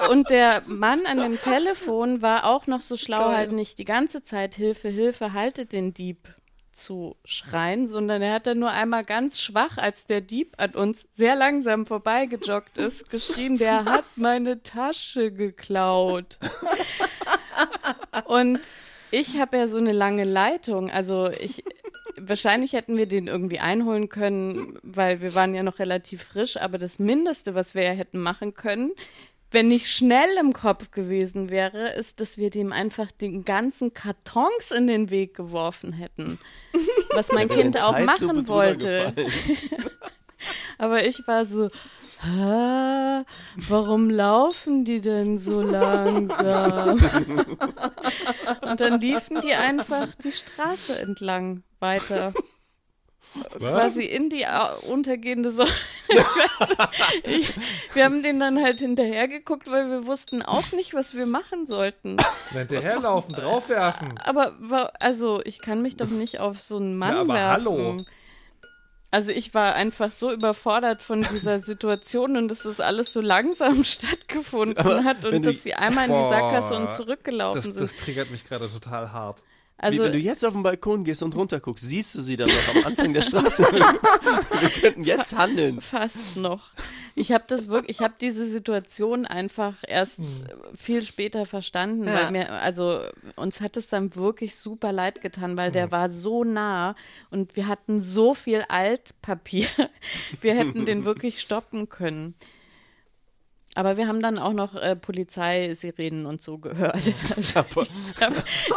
Und 0.08 0.30
der 0.30 0.62
Mann 0.66 1.04
an 1.06 1.18
dem 1.18 1.40
Telefon 1.40 2.22
war 2.22 2.44
auch 2.44 2.68
noch 2.68 2.80
so 2.80 2.96
schlau, 2.96 3.24
Geil. 3.24 3.36
halt 3.36 3.52
nicht 3.52 3.80
die 3.80 3.84
ganze 3.84 4.22
Zeit 4.22 4.54
Hilfe, 4.54 4.88
Hilfe, 4.88 5.32
haltet 5.32 5.72
den 5.72 5.94
Dieb 5.94 6.32
zu 6.78 7.16
schreien, 7.24 7.86
sondern 7.88 8.22
er 8.22 8.34
hat 8.34 8.46
dann 8.46 8.58
nur 8.58 8.70
einmal 8.70 9.04
ganz 9.04 9.40
schwach, 9.40 9.76
als 9.78 10.06
der 10.06 10.20
Dieb 10.20 10.54
an 10.58 10.74
uns 10.74 11.08
sehr 11.12 11.36
langsam 11.36 11.86
vorbeigejoggt 11.86 12.78
ist, 12.78 13.10
geschrien, 13.10 13.58
der 13.58 13.84
hat 13.84 14.04
meine 14.16 14.62
Tasche 14.62 15.32
geklaut. 15.32 16.38
Und 18.24 18.60
ich 19.10 19.40
habe 19.40 19.56
ja 19.56 19.66
so 19.66 19.78
eine 19.78 19.92
lange 19.92 20.24
Leitung, 20.24 20.90
also 20.90 21.30
ich 21.30 21.64
wahrscheinlich 22.20 22.72
hätten 22.72 22.96
wir 22.96 23.06
den 23.06 23.26
irgendwie 23.26 23.58
einholen 23.58 24.08
können, 24.08 24.78
weil 24.82 25.20
wir 25.20 25.34
waren 25.34 25.54
ja 25.54 25.62
noch 25.62 25.78
relativ 25.78 26.22
frisch, 26.22 26.56
aber 26.56 26.78
das 26.78 26.98
Mindeste, 26.98 27.54
was 27.54 27.74
wir 27.74 27.82
ja 27.84 27.92
hätten 27.92 28.18
machen 28.18 28.54
können, 28.54 28.92
wenn 29.50 29.70
ich 29.70 29.90
schnell 29.90 30.28
im 30.38 30.52
Kopf 30.52 30.90
gewesen 30.90 31.48
wäre, 31.48 31.90
ist, 31.90 32.20
dass 32.20 32.36
wir 32.36 32.50
dem 32.50 32.72
einfach 32.72 33.10
den 33.10 33.44
ganzen 33.44 33.94
Kartons 33.94 34.70
in 34.70 34.86
den 34.86 35.10
Weg 35.10 35.34
geworfen 35.34 35.92
hätten. 35.92 36.38
Was 37.14 37.32
mein 37.32 37.48
Kind 37.48 37.80
auch 37.80 37.98
machen 38.00 38.48
wollte. 38.48 39.14
Aber 40.78 41.04
ich 41.04 41.26
war 41.26 41.44
so, 41.44 41.70
warum 43.68 44.10
laufen 44.10 44.84
die 44.84 45.00
denn 45.00 45.38
so 45.38 45.62
langsam? 45.62 46.98
Und 48.62 48.80
dann 48.80 49.00
liefen 49.00 49.40
die 49.40 49.54
einfach 49.54 50.08
die 50.22 50.32
Straße 50.32 50.98
entlang 51.00 51.62
weiter. 51.80 52.32
Was? 53.58 53.72
quasi 53.72 54.04
in 54.04 54.30
die 54.30 54.46
untergehende 54.88 55.50
Sonne. 55.50 55.70
ich, 57.24 57.52
wir 57.94 58.04
haben 58.04 58.22
den 58.22 58.40
dann 58.40 58.62
halt 58.62 58.80
hinterhergeguckt, 58.80 59.70
weil 59.70 59.90
wir 59.90 60.06
wussten 60.06 60.42
auch 60.42 60.72
nicht, 60.72 60.94
was 60.94 61.14
wir 61.14 61.26
machen 61.26 61.66
sollten. 61.66 62.16
Hinterherlaufen, 62.50 63.34
draufwerfen. 63.34 64.18
Aber 64.18 64.54
also 65.00 65.42
ich 65.44 65.60
kann 65.60 65.82
mich 65.82 65.96
doch 65.96 66.08
nicht 66.08 66.40
auf 66.40 66.62
so 66.62 66.78
einen 66.78 66.96
Mann 66.96 67.14
ja, 67.14 67.20
aber 67.20 67.34
werfen. 67.34 67.66
Hallo. 67.66 67.96
Also 69.10 69.30
ich 69.32 69.54
war 69.54 69.74
einfach 69.74 70.12
so 70.12 70.30
überfordert 70.30 71.02
von 71.02 71.22
dieser 71.22 71.60
Situation 71.60 72.36
und 72.36 72.48
dass 72.48 72.64
das 72.64 72.80
alles 72.80 73.12
so 73.12 73.22
langsam 73.22 73.82
stattgefunden 73.84 74.76
aber 74.76 75.04
hat 75.04 75.24
und 75.24 75.46
dass 75.46 75.62
sie 75.62 75.74
einmal 75.74 76.08
in 76.08 76.14
die 76.14 76.28
Sackgasse 76.28 76.76
und 76.76 76.92
zurückgelaufen 76.92 77.62
das, 77.62 77.64
sind. 77.64 77.80
Das 77.80 77.96
triggert 77.96 78.30
mich 78.30 78.46
gerade 78.46 78.70
total 78.70 79.12
hart. 79.12 79.42
Also, 79.80 80.00
Wie, 80.00 80.06
wenn 80.06 80.12
du 80.12 80.18
jetzt 80.18 80.44
auf 80.44 80.54
den 80.54 80.64
Balkon 80.64 81.04
gehst 81.04 81.22
und 81.22 81.36
runterguckst, 81.36 81.88
siehst 81.88 82.12
du 82.16 82.20
sie 82.20 82.36
dann 82.36 82.48
noch 82.48 82.74
am 82.74 82.86
Anfang 82.86 83.14
der 83.14 83.22
Straße. 83.28 83.62
Wir 83.62 84.70
könnten 84.80 85.04
jetzt 85.04 85.38
handeln. 85.38 85.80
Fast 85.80 86.36
noch. 86.36 86.70
Ich 87.14 87.30
habe 87.30 87.44
das 87.46 87.68
wirklich, 87.68 87.96
ich 87.96 88.02
habe 88.02 88.14
diese 88.20 88.44
Situation 88.44 89.24
einfach 89.24 89.76
erst 89.86 90.18
hm. 90.18 90.26
viel 90.76 91.02
später 91.02 91.46
verstanden, 91.46 92.06
ja. 92.06 92.14
weil 92.14 92.30
mir, 92.32 92.52
also 92.52 93.00
uns 93.36 93.60
hat 93.60 93.76
es 93.76 93.88
dann 93.88 94.16
wirklich 94.16 94.56
super 94.56 94.90
leid 94.90 95.20
getan, 95.20 95.56
weil 95.56 95.70
der 95.70 95.92
war 95.92 96.08
so 96.08 96.42
nah 96.42 96.96
und 97.30 97.54
wir 97.54 97.68
hatten 97.68 98.02
so 98.02 98.34
viel 98.34 98.64
Altpapier. 98.68 99.68
Wir 100.40 100.54
hätten 100.54 100.84
den 100.84 101.04
wirklich 101.04 101.40
stoppen 101.40 101.88
können. 101.88 102.34
Aber 103.74 103.96
wir 103.96 104.08
haben 104.08 104.20
dann 104.20 104.38
auch 104.38 104.52
noch 104.52 104.74
äh, 104.74 104.96
Polizeisirenen 104.96 106.26
und 106.26 106.42
so 106.42 106.58
gehört. 106.58 106.94
Also 106.94 107.12
ich 107.36 107.54
habe 107.54 107.86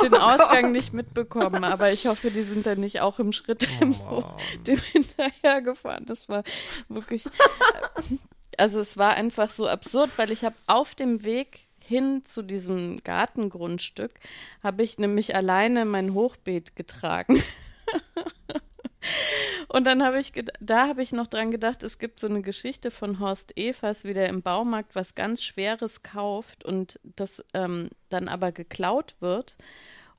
den 0.04 0.14
Ausgang 0.14 0.72
nicht 0.72 0.94
mitbekommen, 0.94 1.64
aber 1.64 1.92
ich 1.92 2.06
hoffe, 2.06 2.30
die 2.30 2.42
sind 2.42 2.66
dann 2.66 2.80
nicht 2.80 3.02
auch 3.02 3.20
im 3.20 3.32
Schritttempo 3.32 4.20
oh 4.20 4.38
dem 4.68 4.78
hinterhergefahren. 4.78 6.06
Das 6.06 6.30
war 6.30 6.44
wirklich. 6.88 7.26
Also 8.58 8.80
es 8.80 8.98
war 8.98 9.16
einfach 9.16 9.50
so 9.50 9.68
absurd, 9.68 10.12
weil 10.18 10.32
ich 10.32 10.44
habe 10.44 10.56
auf 10.68 10.94
dem 10.94 11.24
Weg 11.24 11.68
hin 11.80 12.24
zu 12.24 12.42
diesem 12.42 13.04
Gartengrundstück 13.04 14.12
habe 14.64 14.84
ich 14.84 14.98
nämlich 14.98 15.36
alleine 15.36 15.86
mein 15.86 16.14
Hochbeet 16.14 16.76
getragen. 16.76 17.42
Und 19.68 19.88
dann 19.88 20.04
habe 20.04 20.20
ich, 20.20 20.34
da 20.60 20.88
habe 20.88 21.02
ich 21.02 21.12
noch 21.12 21.28
dran 21.28 21.52
gedacht, 21.52 21.84
es 21.84 21.97
gibt 21.97 22.20
so 22.20 22.28
eine 22.28 22.41
Geschichte 22.41 22.91
von 22.91 23.20
Horst 23.20 23.58
Evers, 23.58 24.04
wie 24.04 24.14
der 24.14 24.28
im 24.28 24.41
Baumarkt 24.41 24.95
was 24.95 25.16
ganz 25.16 25.43
Schweres 25.43 26.04
kauft 26.04 26.66
und 26.66 26.99
das 27.04 27.43
ähm, 27.54 27.89
dann 28.10 28.28
aber 28.28 28.52
geklaut 28.52 29.16
wird. 29.20 29.58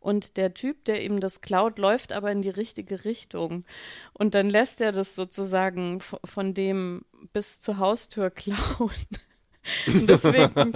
Und 0.01 0.37
der 0.37 0.53
Typ, 0.53 0.85
der 0.85 1.05
ihm 1.05 1.21
das 1.21 1.43
klaut, 1.43 1.79
läuft 1.79 2.13
aber 2.13 2.33
in 2.33 2.43
die 2.43 2.51
richtige 2.51 3.05
Richtung. 3.05 3.65
Und 4.13 4.35
dann 4.35 4.51
lässt 4.51 4.81
er 4.81 4.91
das 4.91 5.15
sozusagen 5.15 6.01
von 6.01 6.55
dem 6.55 7.05
bis 7.33 7.61
zur 7.61 7.79
Haustür 7.79 8.31
klauen. 8.31 8.91
Deswegen, 9.87 10.73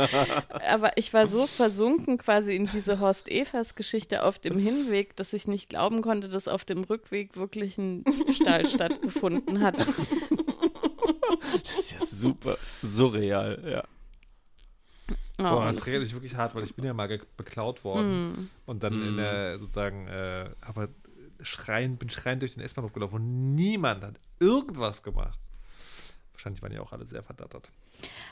aber 0.70 0.96
ich 0.96 1.12
war 1.12 1.26
so 1.26 1.46
versunken 1.46 2.18
quasi 2.18 2.54
in 2.54 2.66
diese 2.66 3.00
Horst 3.00 3.28
Evers 3.28 3.74
Geschichte 3.74 4.22
auf 4.22 4.38
dem 4.38 4.58
Hinweg, 4.58 5.16
dass 5.16 5.32
ich 5.32 5.48
nicht 5.48 5.68
glauben 5.68 6.02
konnte, 6.02 6.28
dass 6.28 6.46
auf 6.46 6.64
dem 6.64 6.84
Rückweg 6.84 7.36
wirklich 7.36 7.78
ein 7.78 8.04
Stall 8.30 8.66
stattgefunden 8.68 9.60
hat. 9.60 9.76
Das 11.64 11.78
ist 11.78 11.90
ja 11.92 12.06
super 12.06 12.56
surreal, 12.80 13.62
ja. 13.68 13.84
Oh, 15.38 15.42
Boah, 15.42 15.66
das 15.66 15.76
triggert 15.76 16.02
mich 16.02 16.14
wirklich 16.14 16.36
hart, 16.36 16.54
weil 16.54 16.62
ich 16.62 16.74
bin 16.74 16.84
ja 16.84 16.94
mal 16.94 17.08
beklaut 17.36 17.84
worden 17.84 18.32
mm. 18.32 18.50
und 18.64 18.82
dann 18.82 18.98
mm. 18.98 19.08
in 19.08 19.16
der 19.18 19.58
sozusagen, 19.58 20.06
äh, 20.06 20.48
aber 20.62 20.88
schreien, 21.42 21.98
bin 21.98 22.08
schreiend 22.08 22.42
durch 22.42 22.54
den 22.54 22.62
S-Bahnhof 22.62 22.92
gelaufen 22.92 23.16
und 23.16 23.54
niemand 23.54 24.02
hat 24.02 24.18
irgendwas 24.40 25.02
gemacht. 25.02 25.38
Wahrscheinlich 26.32 26.62
waren 26.62 26.72
die 26.72 26.78
auch 26.78 26.92
alle 26.92 27.06
sehr 27.06 27.22
verdattert. 27.22 27.70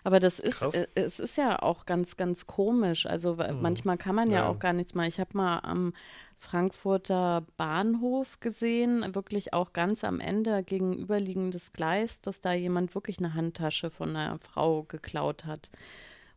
Aber 0.02 0.20
das 0.20 0.38
ist, 0.38 0.62
äh, 0.62 0.86
es 0.94 1.20
ist 1.20 1.36
ja 1.36 1.60
auch 1.62 1.86
ganz, 1.86 2.16
ganz 2.16 2.46
komisch. 2.46 3.06
Also 3.06 3.34
mhm. 3.34 3.60
manchmal 3.60 3.96
kann 3.96 4.14
man 4.14 4.30
ja, 4.30 4.40
ja, 4.40 4.48
auch 4.48 4.58
gar 4.58 4.72
nichts 4.72 4.94
machen. 4.94 5.08
Ich 5.08 5.20
habe 5.20 5.36
mal 5.36 5.58
am 5.60 5.92
Frankfurter 6.36 7.46
Bahnhof 7.56 8.40
gesehen, 8.40 9.14
wirklich 9.14 9.54
auch 9.54 9.72
ganz 9.72 10.04
am 10.04 10.20
Ende 10.20 10.62
gegenüberliegendes 10.62 11.72
Gleis, 11.72 12.20
dass 12.20 12.40
da 12.40 12.52
jemand 12.52 12.94
wirklich 12.94 13.18
eine 13.18 13.34
Handtasche 13.34 13.90
von 13.90 14.10
einer 14.14 14.38
Frau 14.38 14.82
geklaut 14.82 15.46
hat. 15.46 15.70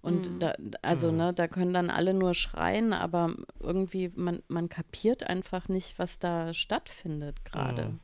Und 0.01 0.32
mhm. 0.32 0.39
da, 0.39 0.53
also, 0.82 1.11
mhm. 1.11 1.17
ne, 1.17 1.34
da 1.34 1.47
können 1.47 1.73
dann 1.73 1.89
alle 1.89 2.13
nur 2.13 2.34
schreien, 2.34 2.93
aber 2.93 3.34
irgendwie, 3.59 4.11
man, 4.15 4.41
man 4.47 4.69
kapiert 4.69 5.28
einfach 5.28 5.67
nicht, 5.67 5.99
was 5.99 6.19
da 6.19 6.53
stattfindet 6.53 7.43
gerade. 7.43 7.99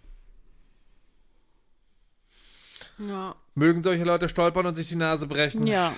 Ja. 2.97 3.35
Mögen 3.55 3.83
solche 3.83 4.03
Leute 4.03 4.29
stolpern 4.29 4.65
und 4.65 4.75
sich 4.75 4.89
die 4.89 4.95
Nase 4.95 5.27
brechen. 5.27 5.67
Ja. 5.67 5.93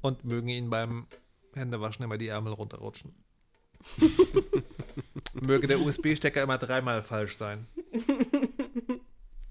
Und 0.00 0.24
mögen 0.24 0.48
ihnen 0.48 0.70
beim 0.70 1.06
Händewaschen 1.54 2.04
immer 2.04 2.18
die 2.18 2.28
Ärmel 2.28 2.52
runterrutschen. 2.52 3.14
Möge 5.34 5.66
der 5.66 5.80
USB-Stecker 5.80 6.42
immer 6.42 6.58
dreimal 6.58 7.02
falsch 7.02 7.36
sein. 7.36 7.66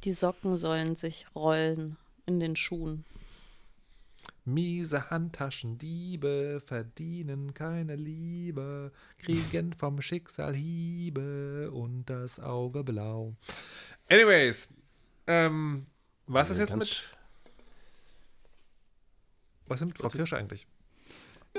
Die 0.03 0.13
Socken 0.13 0.57
sollen 0.57 0.95
sich 0.95 1.25
rollen 1.35 1.97
in 2.25 2.39
den 2.39 2.55
Schuhen. 2.55 3.05
Miese 4.47 5.09
Handtaschendiebe 5.09 6.61
verdienen 6.63 7.55
keine 7.55 7.95
Liebe, 7.95 8.91
kriegen 9.17 9.73
vom 9.73 10.01
Schicksal 10.01 10.53
Hiebe 10.53 11.71
und 11.71 12.05
das 12.05 12.39
Auge 12.39 12.83
blau. 12.83 13.35
Anyways, 14.07 14.69
ähm, 15.25 15.87
was 16.27 16.49
ist 16.49 16.59
jetzt 16.59 16.75
mit. 16.75 17.15
Was 19.67 19.81
ist 19.81 19.87
mit 19.87 19.97
Frau 19.97 20.09
Kirsche 20.09 20.37
eigentlich? 20.37 20.67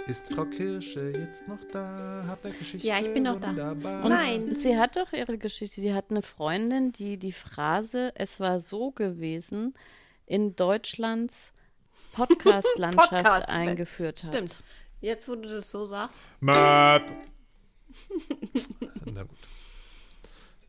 Ist 0.07 0.33
Frau 0.33 0.45
Kirsche 0.45 1.11
jetzt 1.11 1.49
noch 1.49 1.65
da? 1.73 2.25
Hat 2.29 2.45
der 2.45 2.53
Geschichte? 2.53 2.87
Ja, 2.87 2.99
ich 3.01 3.13
bin 3.13 3.25
noch 3.25 3.41
Wunderbar. 3.41 4.03
da. 4.03 4.09
Nein. 4.09 4.55
Sie 4.55 4.77
hat 4.79 4.97
doch 4.97 5.13
ihre 5.13 5.39
Geschichte. 5.39 5.81
Sie 5.81 5.93
hat 5.95 6.11
eine 6.11 6.23
Freundin, 6.23 6.93
die 6.93 7.17
die 7.19 7.33
Phrase 7.33 8.13
"Es 8.15 8.39
war 8.39 8.61
so 8.61 8.91
gewesen" 8.93 9.75
in 10.27 10.55
Deutschlands 10.55 11.53
Podcast-Landschaft 12.13 13.11
Podcast 13.11 13.49
eingeführt 13.49 14.23
hat. 14.23 14.31
Stimmt. 14.33 14.55
Jetzt, 15.01 15.29
wo 15.29 15.35
du 15.35 15.49
das 15.49 15.71
so 15.71 15.85
sagst. 15.87 16.31
Map. 16.41 17.11
Na 19.05 19.23
gut. 19.23 19.39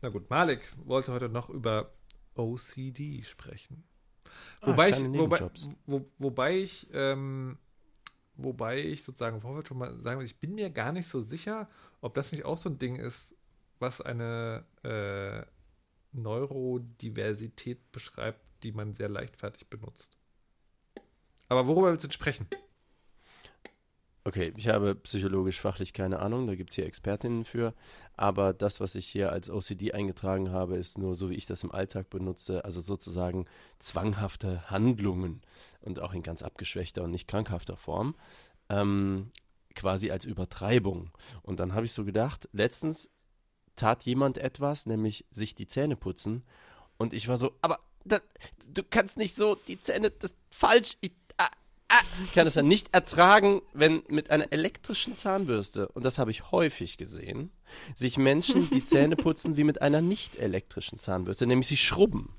Na 0.00 0.08
gut, 0.10 0.30
Malik 0.30 0.68
wollte 0.84 1.12
heute 1.12 1.28
noch 1.28 1.50
über 1.50 1.92
OCD 2.34 3.22
sprechen. 3.24 3.84
Ah, 4.60 4.68
wobei, 4.68 4.90
ich, 4.90 5.02
wobei, 5.02 5.50
wo, 5.86 6.10
wobei 6.18 6.56
ich, 6.58 6.88
ähm, 6.92 7.58
wobei 8.36 8.80
ich 8.80 9.04
sozusagen 9.04 9.36
im 9.36 9.42
Vorfeld 9.42 9.68
schon 9.68 9.78
mal 9.78 10.00
sagen 10.00 10.18
will, 10.18 10.26
ich 10.26 10.38
bin 10.38 10.54
mir 10.54 10.70
gar 10.70 10.92
nicht 10.92 11.08
so 11.08 11.20
sicher, 11.20 11.68
ob 12.00 12.14
das 12.14 12.32
nicht 12.32 12.44
auch 12.44 12.58
so 12.58 12.68
ein 12.70 12.78
Ding 12.78 12.96
ist, 12.96 13.34
was 13.78 14.00
eine 14.00 14.64
äh, 14.82 15.44
Neurodiversität 16.12 17.92
beschreibt, 17.92 18.40
die 18.62 18.72
man 18.72 18.94
sehr 18.94 19.08
leichtfertig 19.08 19.68
benutzt. 19.68 20.16
Aber 21.48 21.66
worüber 21.66 21.90
willst 21.90 22.06
du 22.06 22.12
sprechen? 22.12 22.46
Okay, 24.28 24.52
ich 24.58 24.68
habe 24.68 24.94
psychologisch 24.94 25.58
fachlich 25.58 25.94
keine 25.94 26.18
Ahnung, 26.18 26.46
da 26.46 26.54
gibt 26.54 26.68
es 26.68 26.76
hier 26.76 26.84
Expertinnen 26.84 27.46
für. 27.46 27.72
Aber 28.14 28.52
das, 28.52 28.78
was 28.78 28.94
ich 28.94 29.06
hier 29.06 29.32
als 29.32 29.48
OCD 29.48 29.94
eingetragen 29.94 30.52
habe, 30.52 30.76
ist 30.76 30.98
nur 30.98 31.14
so, 31.14 31.30
wie 31.30 31.34
ich 31.34 31.46
das 31.46 31.64
im 31.64 31.72
Alltag 31.72 32.10
benutze, 32.10 32.62
also 32.62 32.82
sozusagen 32.82 33.46
zwanghafte 33.78 34.68
Handlungen 34.68 35.40
und 35.80 36.00
auch 36.00 36.12
in 36.12 36.22
ganz 36.22 36.42
abgeschwächter 36.42 37.04
und 37.04 37.10
nicht 37.10 37.26
krankhafter 37.26 37.78
Form, 37.78 38.16
ähm, 38.68 39.30
quasi 39.74 40.10
als 40.10 40.26
Übertreibung. 40.26 41.10
Und 41.40 41.58
dann 41.58 41.72
habe 41.72 41.86
ich 41.86 41.92
so 41.92 42.04
gedacht, 42.04 42.50
letztens 42.52 43.08
tat 43.76 44.02
jemand 44.02 44.36
etwas, 44.36 44.84
nämlich 44.84 45.24
sich 45.30 45.54
die 45.54 45.68
Zähne 45.68 45.96
putzen. 45.96 46.44
Und 46.98 47.14
ich 47.14 47.28
war 47.28 47.38
so, 47.38 47.54
aber 47.62 47.78
das, 48.04 48.20
du 48.74 48.82
kannst 48.82 49.16
nicht 49.16 49.36
so 49.36 49.54
die 49.54 49.80
Zähne, 49.80 50.10
das 50.10 50.32
ist 50.32 50.38
falsch. 50.50 50.98
Ich, 51.00 51.12
kann 52.34 52.46
es 52.46 52.54
ja 52.54 52.62
nicht 52.62 52.94
ertragen, 52.94 53.62
wenn 53.72 54.02
mit 54.08 54.30
einer 54.30 54.52
elektrischen 54.52 55.16
Zahnbürste, 55.16 55.88
und 55.88 56.04
das 56.04 56.18
habe 56.18 56.30
ich 56.30 56.50
häufig 56.50 56.98
gesehen, 56.98 57.50
sich 57.94 58.16
Menschen 58.18 58.68
die 58.70 58.84
Zähne 58.84 59.16
putzen 59.16 59.56
wie 59.56 59.64
mit 59.64 59.82
einer 59.82 60.00
nicht 60.00 60.36
elektrischen 60.36 60.98
Zahnbürste, 60.98 61.46
nämlich 61.46 61.68
sie 61.68 61.76
schrubben. 61.76 62.34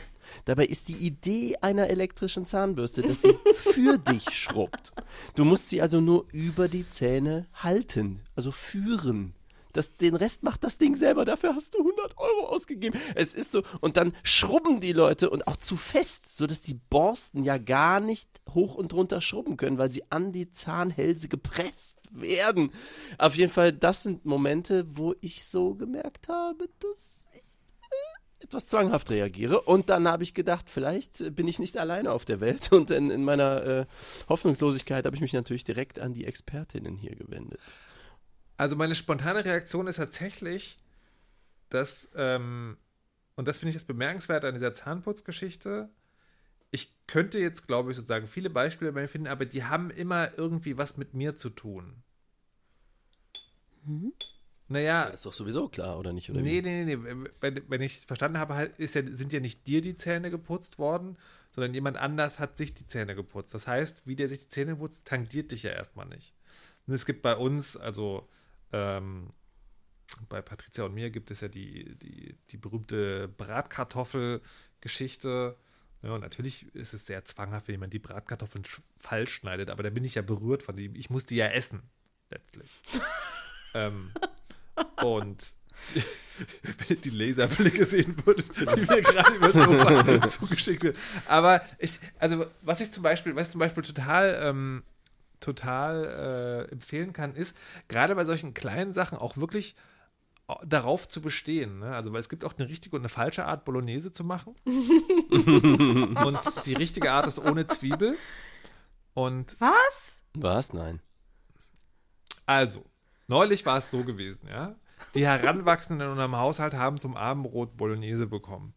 Dabei 0.46 0.66
ist 0.66 0.90
die 0.90 0.98
Idee 0.98 1.56
einer 1.62 1.90
elektrischen 1.90 2.46
Zahnbürste, 2.46 3.02
dass 3.02 3.22
sie 3.22 3.36
für 3.56 3.98
dich 4.12 4.30
schrubbt. 4.30 4.92
Du 5.36 5.44
musst 5.44 5.70
sie 5.70 5.82
also 5.82 6.02
nur 6.02 6.26
über 6.32 6.68
die 6.68 6.88
Zähne 6.88 7.48
halten, 7.54 8.22
also 8.36 8.52
führen. 8.52 9.34
Das, 9.74 9.96
den 9.98 10.16
Rest 10.16 10.44
macht 10.44 10.64
das 10.64 10.78
Ding 10.78 10.96
selber. 10.96 11.26
Dafür 11.26 11.56
hast 11.56 11.76
du 11.76 11.80
100 11.80 12.18
Euro 12.18 12.48
ausgegeben. 12.48 13.00
Es 13.16 13.34
ist 13.34 13.52
so. 13.52 13.64
Und 13.82 13.98
dann 13.98 14.14
schrubben 14.24 14.80
die 14.82 14.94
Leute 14.94 15.30
und 15.30 15.48
auch 15.48 15.58
zu 15.58 15.76
fest, 15.78 16.38
sodass 16.38 16.62
die 16.62 16.80
Borsten 16.90 17.44
ja 17.44 17.58
gar 17.58 18.00
nicht 18.00 18.30
hoch 18.54 18.76
und 18.76 18.94
runter 18.94 19.22
schrubben 19.22 19.58
können, 19.58 19.78
weil 19.78 19.92
sie 19.92 20.04
an 20.12 20.32
die 20.32 20.52
Zahnhälse 20.52 21.28
gepresst 21.28 21.98
werden. 22.12 22.72
Auf 23.18 23.36
jeden 23.36 23.52
Fall, 23.52 23.72
das 23.72 24.04
sind 24.04 24.26
Momente, 24.26 24.86
wo 24.90 25.14
ich 25.22 25.44
so 25.44 25.76
gemerkt 25.76 26.30
habe, 26.30 26.68
dass 26.80 27.30
ich 27.34 27.42
äh, 27.42 28.44
etwas 28.46 28.68
zwanghaft 28.68 29.12
reagiere. 29.12 29.62
Und 29.62 29.90
dann 29.90 30.08
habe 30.08 30.24
ich 30.24 30.34
gedacht, 30.34 30.70
vielleicht 30.70 31.36
bin 31.36 31.48
ich 31.48 31.60
nicht 31.60 31.78
alleine 31.78 32.12
auf 32.12 32.26
der 32.26 32.40
Welt. 32.40 32.72
Und 32.72 32.90
in, 32.90 33.12
in 33.12 33.24
meiner 33.24 33.66
äh, 33.66 33.86
Hoffnungslosigkeit 34.30 35.06
habe 35.06 35.16
ich 35.16 35.22
mich 35.22 35.34
natürlich 35.34 35.64
direkt 35.64 36.00
an 36.00 36.14
die 36.14 36.26
Expertinnen 36.26 36.98
hier 36.98 37.16
gewendet. 37.16 37.60
Also 38.60 38.76
meine 38.76 38.94
spontane 38.94 39.46
Reaktion 39.46 39.88
ist 39.88 39.96
tatsächlich, 39.96 40.80
dass, 41.70 42.10
ähm, 42.14 42.76
und 43.36 43.48
das 43.48 43.58
finde 43.58 43.70
ich 43.70 43.76
das 43.76 43.86
bemerkenswert 43.86 44.44
an 44.44 44.54
dieser 44.54 44.74
Zahnputzgeschichte, 44.74 45.90
ich 46.70 46.94
könnte 47.08 47.40
jetzt, 47.40 47.68
glaube 47.68 47.92
ich, 47.92 47.96
sozusagen 47.96 48.28
viele 48.28 48.50
Beispiele 48.50 48.92
bei 48.92 49.04
mir 49.04 49.08
finden, 49.08 49.28
aber 49.28 49.46
die 49.46 49.64
haben 49.64 49.90
immer 49.90 50.38
irgendwie 50.38 50.78
was 50.78 50.98
mit 50.98 51.14
mir 51.14 51.38
zu 51.38 51.52
tun. 51.52 52.04
Mhm. 53.86 54.12
Naja. 54.68 55.06
Ja, 55.06 55.06
das 55.06 55.22
ist 55.22 55.26
doch 55.26 55.34
sowieso 55.34 55.70
klar, 55.70 55.98
oder 55.98 56.12
nicht? 56.12 56.30
Oder 56.30 56.42
nee, 56.42 56.62
nee, 56.62 56.84
nee, 56.84 56.98
nee. 56.98 57.30
Wenn, 57.40 57.64
wenn 57.70 57.82
ich 57.82 57.94
es 57.94 58.06
verstanden 58.06 58.40
habe, 58.40 58.56
halt, 58.56 58.78
ist 58.78 58.94
ja, 58.94 59.04
sind 59.06 59.32
ja 59.32 59.40
nicht 59.40 59.68
dir 59.68 59.80
die 59.80 59.96
Zähne 59.96 60.32
geputzt 60.32 60.80
worden, 60.80 61.18
sondern 61.50 61.74
jemand 61.74 61.96
anders 61.96 62.40
hat 62.40 62.58
sich 62.58 62.74
die 62.74 62.86
Zähne 62.86 63.16
geputzt. 63.16 63.54
Das 63.54 63.68
heißt, 63.68 64.06
wie 64.06 64.18
der 64.18 64.28
sich 64.28 64.42
die 64.42 64.50
Zähne 64.50 64.76
putzt, 64.76 65.08
tangiert 65.08 65.54
dich 65.54 65.64
ja 65.64 65.72
erstmal 65.72 66.08
nicht. 66.08 66.34
Und 66.88 66.94
es 66.94 67.06
gibt 67.06 67.22
bei 67.22 67.38
uns, 67.38 67.78
also 67.78 68.28
ähm, 68.72 69.32
bei 70.28 70.42
Patricia 70.42 70.84
und 70.86 70.94
mir 70.94 71.12
gibt 71.12 71.32
es 71.32 71.40
ja 71.42 71.48
die, 71.48 71.98
die, 72.00 72.36
die 72.50 72.58
berühmte 72.58 73.28
Bratkartoffel-Geschichte. 73.28 75.56
Ja, 76.02 76.14
und 76.14 76.22
natürlich 76.22 76.74
ist 76.76 76.94
es 76.94 77.06
sehr 77.06 77.26
zwanghaft, 77.26 77.68
wenn 77.68 77.76
jemand 77.76 77.94
die 77.94 78.00
Bratkartoffeln 78.00 78.64
falsch 78.96 79.34
schneidet, 79.34 79.70
aber 79.70 79.84
da 79.84 79.90
bin 79.90 80.06
ich 80.06 80.16
ja 80.16 80.22
berührt 80.22 80.64
von 80.64 80.76
dem. 80.76 80.96
Ich 80.96 81.10
muss 81.10 81.26
die 81.26 81.36
ja 81.36 81.48
essen, 81.48 81.84
letztlich. 82.30 82.80
ähm, 83.74 84.12
und 85.04 85.44
die, 85.96 86.04
wenn 86.64 86.88
ihr 86.90 87.02
die 87.02 87.10
Laserblicke 87.10 87.84
sehen 87.84 88.16
würdet, 88.26 88.50
die 88.58 88.82
mir 88.82 89.02
gerade 89.02 89.34
über 89.34 89.52
so 89.52 90.28
zugeschickt 90.46 90.84
werden. 90.84 90.98
Aber 91.28 91.62
ich, 91.78 92.00
also 92.18 92.46
was 92.62 92.82
ich 92.82 92.92
zum 92.92 93.04
Beispiel, 93.04 93.36
was 93.36 93.48
ich 93.48 93.52
zum 93.52 93.60
Beispiel 93.60 93.84
total 93.84 94.40
ähm, 94.42 94.84
total 95.40 96.68
äh, 96.68 96.72
empfehlen 96.72 97.14
kann, 97.14 97.36
ist, 97.36 97.58
gerade 97.88 98.16
bei 98.16 98.26
solchen 98.26 98.54
kleinen 98.54 98.94
Sachen 98.94 99.18
auch 99.18 99.38
wirklich 99.38 99.76
äh, 100.48 100.54
darauf 100.66 101.08
zu 101.08 101.22
bestehen. 101.22 101.80
Ne? 101.80 101.96
Also, 101.96 102.12
weil 102.12 102.20
es 102.20 102.30
gibt 102.30 102.46
auch 102.46 102.54
eine 102.58 102.68
richtige 102.68 102.96
und 102.96 103.02
eine 103.02 103.10
falsche 103.10 103.46
Art, 103.46 103.66
Bolognese 103.66 104.12
zu 104.12 104.24
machen. 104.24 104.56
und 104.66 106.40
die 106.66 106.74
richtige 106.74 107.12
Art 107.12 107.28
ist 107.28 107.40
ohne 107.40 107.68
Zwiebel. 107.68 108.18
Und 109.14 109.58
Was? 109.60 110.12
Was? 110.34 110.74
Nein. 110.74 111.02
Also, 112.46 112.86
neulich 113.28 113.66
war 113.66 113.78
es 113.78 113.92
so 113.92 114.04
gewesen, 114.04 114.48
ja. 114.50 114.76
Die 115.16 115.26
Heranwachsenden 115.26 116.06
in 116.06 116.12
unserem 116.12 116.38
Haushalt 116.38 116.74
haben 116.74 117.00
zum 117.00 117.16
Abendbrot 117.16 117.78
Bolognese 117.78 118.28
bekommen. 118.28 118.74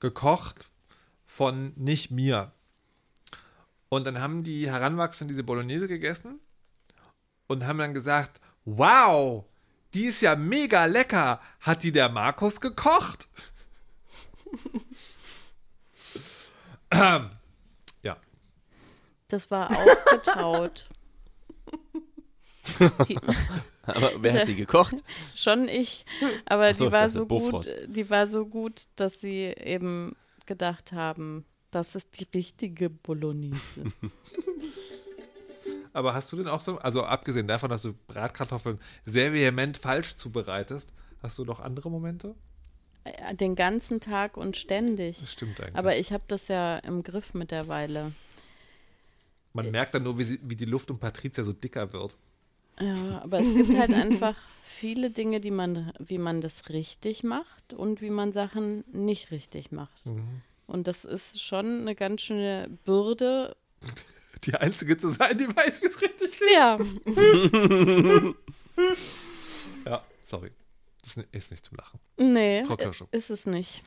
Gekocht 0.00 0.70
von 1.26 1.72
nicht 1.76 2.10
mir. 2.10 2.52
Und 3.94 4.04
dann 4.04 4.20
haben 4.20 4.42
die 4.42 4.68
Heranwachsenden 4.68 5.28
diese 5.28 5.44
Bolognese 5.44 5.86
gegessen 5.86 6.40
und 7.46 7.64
haben 7.64 7.78
dann 7.78 7.94
gesagt, 7.94 8.40
wow, 8.64 9.44
die 9.94 10.06
ist 10.06 10.20
ja 10.20 10.34
mega 10.34 10.86
lecker. 10.86 11.40
Hat 11.60 11.84
die 11.84 11.92
der 11.92 12.08
Markus 12.08 12.60
gekocht? 12.60 13.28
ja. 16.92 18.16
Das 19.28 19.50
war 19.52 19.70
aufgetaut. 19.70 20.88
Die, 23.06 23.18
aber 23.82 24.12
wer 24.20 24.32
hat 24.32 24.46
sie 24.46 24.56
gekocht? 24.56 24.94
Schon 25.34 25.68
ich. 25.68 26.06
Aber 26.46 26.72
so, 26.72 26.86
die 26.86 26.92
war 26.92 27.00
dachte, 27.00 27.12
so 27.12 27.26
gut, 27.26 27.66
die 27.86 28.08
war 28.08 28.26
so 28.26 28.46
gut, 28.46 28.84
dass 28.96 29.20
sie 29.20 29.52
eben 29.62 30.16
gedacht 30.46 30.92
haben, 30.92 31.44
das 31.74 31.94
ist 31.94 32.20
die 32.20 32.26
richtige 32.34 32.90
Bolognese. 32.90 33.84
Aber 35.92 36.14
hast 36.14 36.32
du 36.32 36.36
denn 36.36 36.48
auch 36.48 36.60
so, 36.60 36.78
also 36.78 37.04
abgesehen 37.04 37.46
davon, 37.46 37.70
dass 37.70 37.82
du 37.82 37.94
Bratkartoffeln 38.08 38.78
sehr 39.04 39.32
vehement 39.32 39.76
falsch 39.76 40.16
zubereitest, 40.16 40.92
hast 41.22 41.38
du 41.38 41.44
noch 41.44 41.60
andere 41.60 41.90
Momente? 41.90 42.34
Äh, 43.04 43.34
Den 43.34 43.54
ganzen 43.54 44.00
Tag 44.00 44.36
und 44.36 44.56
ständig. 44.56 45.20
Das 45.20 45.32
stimmt 45.32 45.60
eigentlich. 45.60 45.76
Aber 45.76 45.96
ich 45.96 46.12
habe 46.12 46.24
das 46.26 46.48
ja 46.48 46.78
im 46.78 47.02
Griff 47.02 47.32
mittlerweile. 47.32 48.12
Man 49.52 49.70
merkt 49.70 49.94
dann 49.94 50.02
nur, 50.02 50.18
wie, 50.18 50.24
sie, 50.24 50.40
wie 50.42 50.56
die 50.56 50.64
Luft 50.64 50.90
um 50.90 50.98
Patricia 50.98 51.44
so 51.44 51.52
dicker 51.52 51.92
wird. 51.92 52.16
Ja, 52.80 53.22
aber 53.22 53.38
es 53.38 53.54
gibt 53.54 53.76
halt 53.78 53.94
einfach 53.94 54.36
viele 54.62 55.10
Dinge, 55.10 55.40
die 55.40 55.52
man, 55.52 55.92
wie 56.00 56.18
man 56.18 56.40
das 56.40 56.70
richtig 56.70 57.22
macht 57.22 57.72
und 57.72 58.00
wie 58.00 58.10
man 58.10 58.32
Sachen 58.32 58.82
nicht 58.92 59.30
richtig 59.30 59.70
macht. 59.70 60.06
Mhm. 60.06 60.42
Und 60.66 60.88
das 60.88 61.04
ist 61.04 61.42
schon 61.42 61.80
eine 61.82 61.94
ganz 61.94 62.22
schöne 62.22 62.68
Bürde. 62.84 63.56
Die 64.44 64.54
Einzige 64.54 64.96
zu 64.96 65.08
sein, 65.08 65.36
die 65.38 65.46
weiß, 65.48 65.82
wie 65.82 65.86
es 65.86 66.00
richtig 66.02 66.38
geht. 66.38 66.50
Ja, 66.52 66.78
Ja, 69.84 70.02
sorry. 70.22 70.50
Das 71.02 71.16
ist 71.32 71.50
nicht 71.50 71.64
zum 71.64 71.76
Lachen. 71.76 72.00
nee, 72.16 72.62
ist 73.12 73.30
es 73.30 73.46
nicht. 73.46 73.82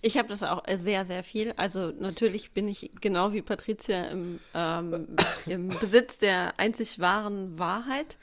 Ich 0.00 0.18
habe 0.18 0.28
das 0.28 0.42
auch 0.42 0.62
sehr, 0.74 1.04
sehr 1.04 1.22
viel. 1.22 1.52
Also 1.56 1.92
natürlich 1.98 2.52
bin 2.52 2.68
ich 2.68 2.90
genau 3.00 3.32
wie 3.32 3.42
Patricia 3.42 4.04
im, 4.04 4.40
ähm, 4.54 5.08
im 5.46 5.68
Besitz 5.68 6.18
der 6.18 6.54
einzig 6.58 6.98
wahren 6.98 7.58
Wahrheit 7.58 8.16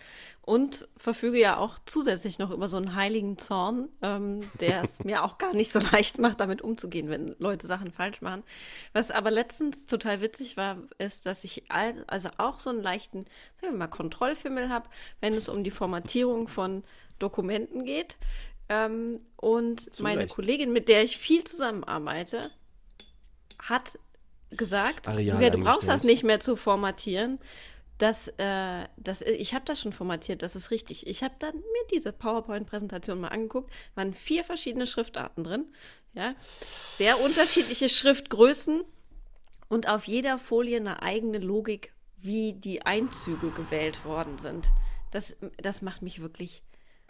und 0.49 0.87
verfüge 0.97 1.39
ja 1.39 1.57
auch 1.57 1.77
zusätzlich 1.85 2.39
noch 2.39 2.49
über 2.49 2.67
so 2.67 2.77
einen 2.77 2.95
heiligen 2.95 3.37
Zorn, 3.37 3.87
ähm, 4.01 4.39
der 4.59 4.83
es 4.83 4.99
mir 5.03 5.23
auch 5.23 5.37
gar 5.37 5.53
nicht 5.53 5.71
so 5.71 5.77
leicht 5.77 6.17
macht, 6.17 6.39
damit 6.39 6.63
umzugehen, 6.63 7.07
wenn 7.09 7.35
Leute 7.37 7.67
Sachen 7.67 7.91
falsch 7.91 8.21
machen. 8.21 8.41
Was 8.91 9.11
aber 9.11 9.29
letztens 9.29 9.85
total 9.85 10.21
witzig 10.21 10.57
war, 10.57 10.77
ist, 10.97 11.27
dass 11.27 11.43
ich 11.43 11.69
all, 11.69 12.03
also 12.07 12.29
auch 12.37 12.59
so 12.59 12.71
einen 12.71 12.81
leichten, 12.81 13.25
sagen 13.61 13.73
wir 13.73 13.77
mal, 13.77 13.87
Kontrollfimmel 13.89 14.69
habe, 14.69 14.89
wenn 15.21 15.35
es 15.35 15.49
um 15.49 15.63
die 15.63 15.69
Formatierung 15.69 16.47
von 16.47 16.83
Dokumenten 17.19 17.85
geht. 17.85 18.17
Ähm, 18.69 19.19
und 19.35 19.93
Zu 19.93 20.03
meine. 20.03 20.27
Kollegin, 20.27 20.71
mit 20.71 20.87
der 20.87 21.03
ich 21.03 21.17
viel 21.17 21.43
zusammenarbeite, 21.43 22.41
hat 23.61 23.97
gesagt, 24.51 25.07
Julia, 25.07 25.49
du 25.49 25.59
brauchst 25.59 25.87
das 25.87 26.03
nicht 26.03 26.23
mehr 26.23 26.39
zu 26.39 26.55
formatieren. 26.55 27.39
Das, 27.97 28.29
äh, 28.37 28.85
das, 28.95 29.21
ich 29.21 29.53
habe 29.53 29.65
das 29.65 29.81
schon 29.81 29.91
formatiert, 29.91 30.41
das 30.41 30.55
ist 30.55 30.71
richtig. 30.71 31.05
Ich 31.05 31.21
habe 31.21 31.35
dann 31.39 31.55
mir 31.55 31.87
diese 31.91 32.13
PowerPoint-Präsentation 32.13 33.19
mal 33.19 33.27
angeguckt, 33.27 33.71
waren 33.95 34.13
vier 34.13 34.45
verschiedene 34.45 34.87
Schriftarten 34.87 35.43
drin, 35.43 35.65
ja, 36.13 36.33
sehr 36.97 37.19
unterschiedliche 37.19 37.89
Schriftgrößen 37.89 38.83
und 39.67 39.89
auf 39.89 40.05
jeder 40.05 40.39
Folie 40.39 40.77
eine 40.77 41.01
eigene 41.01 41.39
Logik, 41.39 41.93
wie 42.17 42.53
die 42.53 42.85
Einzüge 42.85 43.49
gewählt 43.51 44.05
worden 44.05 44.37
sind. 44.39 44.69
Das, 45.11 45.35
das 45.57 45.81
macht 45.81 46.01
mich 46.01 46.21
wirklich 46.21 46.63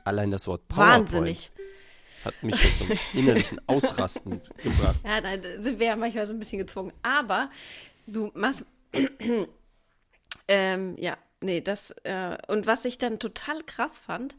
Allein 0.04 0.32
das 0.32 0.48
Wort 0.48 0.68
PowerPoint 0.68 1.12
wahnsinnig. 1.12 1.52
hat 2.26 2.44
mich 2.44 2.56
schon 2.60 2.74
zum 2.74 3.00
innerlichen 3.14 3.62
Ausrasten 3.68 4.42
gebracht. 4.64 4.96
Ja, 5.06 5.22
da 5.22 5.62
sind 5.62 5.80
wir 5.80 5.88
ja 5.88 5.96
manchmal 5.96 6.26
so 6.26 6.34
ein 6.34 6.40
bisschen 6.40 6.60
gezwungen. 6.60 6.94
Aber 7.04 7.50
du 8.08 8.32
machst. 8.34 8.66
ähm, 10.48 10.96
ja, 10.98 11.18
nee, 11.42 11.62
das. 11.62 11.92
Äh, 12.04 12.38
und 12.48 12.68
was 12.68 12.86
ich 12.86 12.98
dann 12.98 13.20
total 13.20 13.62
krass 13.64 14.00
fand, 14.00 14.36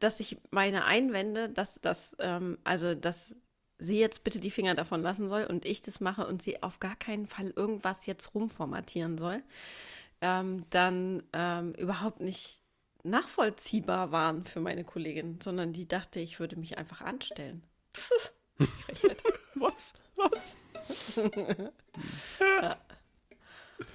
dass 0.00 0.18
ich 0.18 0.38
meine 0.50 0.84
Einwände, 0.84 1.48
dass 1.48 1.80
das, 1.80 2.16
ähm, 2.18 2.58
also, 2.64 2.94
dass 2.94 3.36
sie 3.78 3.98
jetzt 3.98 4.24
bitte 4.24 4.40
die 4.40 4.50
Finger 4.50 4.74
davon 4.74 5.02
lassen 5.02 5.28
soll 5.28 5.44
und 5.44 5.64
ich 5.64 5.82
das 5.82 6.00
mache 6.00 6.26
und 6.26 6.42
sie 6.42 6.62
auf 6.62 6.80
gar 6.80 6.96
keinen 6.96 7.26
Fall 7.26 7.52
irgendwas 7.56 8.06
jetzt 8.06 8.34
rumformatieren 8.34 9.16
soll, 9.16 9.42
ähm, 10.20 10.64
dann 10.70 11.22
ähm, 11.32 11.72
überhaupt 11.72 12.20
nicht 12.20 12.59
nachvollziehbar 13.04 14.12
waren 14.12 14.44
für 14.44 14.60
meine 14.60 14.84
Kollegin, 14.84 15.38
sondern 15.42 15.72
die 15.72 15.88
dachte, 15.88 16.20
ich 16.20 16.40
würde 16.40 16.56
mich 16.56 16.78
einfach 16.78 17.00
anstellen. 17.00 17.62
Was? 19.54 19.94
Was? 20.16 20.56
ja. 22.62 22.76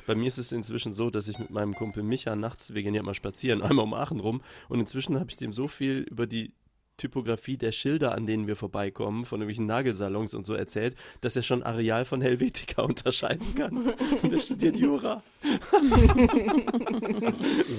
Bei 0.08 0.16
mir 0.16 0.28
ist 0.28 0.38
es 0.38 0.52
inzwischen 0.52 0.94
so, 0.94 1.10
dass 1.10 1.28
ich 1.28 1.38
mit 1.40 1.52
meinem 1.52 1.74
Kumpel 1.74 2.04
Micha 2.04 2.36
nachts, 2.36 2.74
wir 2.74 2.84
gehen 2.84 2.96
ja 2.96 3.04
mal 3.04 3.14
spazieren, 3.14 3.62
einmal 3.64 3.86
um 3.86 3.94
Aachen 3.94 4.20
rum 4.20 4.42
und 4.70 4.80
inzwischen 4.80 5.20
habe 5.20 5.30
ich 5.30 5.38
dem 5.38 5.54
so 5.54 5.68
viel 5.68 6.00
über 6.10 6.28
die 6.28 6.54
Typografie 6.98 7.58
der 7.58 7.74
Schilder, 7.74 8.14
an 8.14 8.26
denen 8.26 8.48
wir 8.48 8.56
vorbeikommen, 8.56 9.26
von 9.26 9.42
irgendwelchen 9.42 9.66
Nagelsalons 9.66 10.34
und 10.34 10.46
so 10.46 10.54
erzählt, 10.54 10.96
dass 11.20 11.36
er 11.36 11.44
schon 11.44 11.62
Areal 11.62 12.06
von 12.06 12.22
Helvetica 12.22 12.84
unterscheiden 12.84 13.54
kann. 13.54 13.94
Und 14.22 14.32
er 14.32 14.40
studiert 14.40 14.78
Jura. 14.78 15.22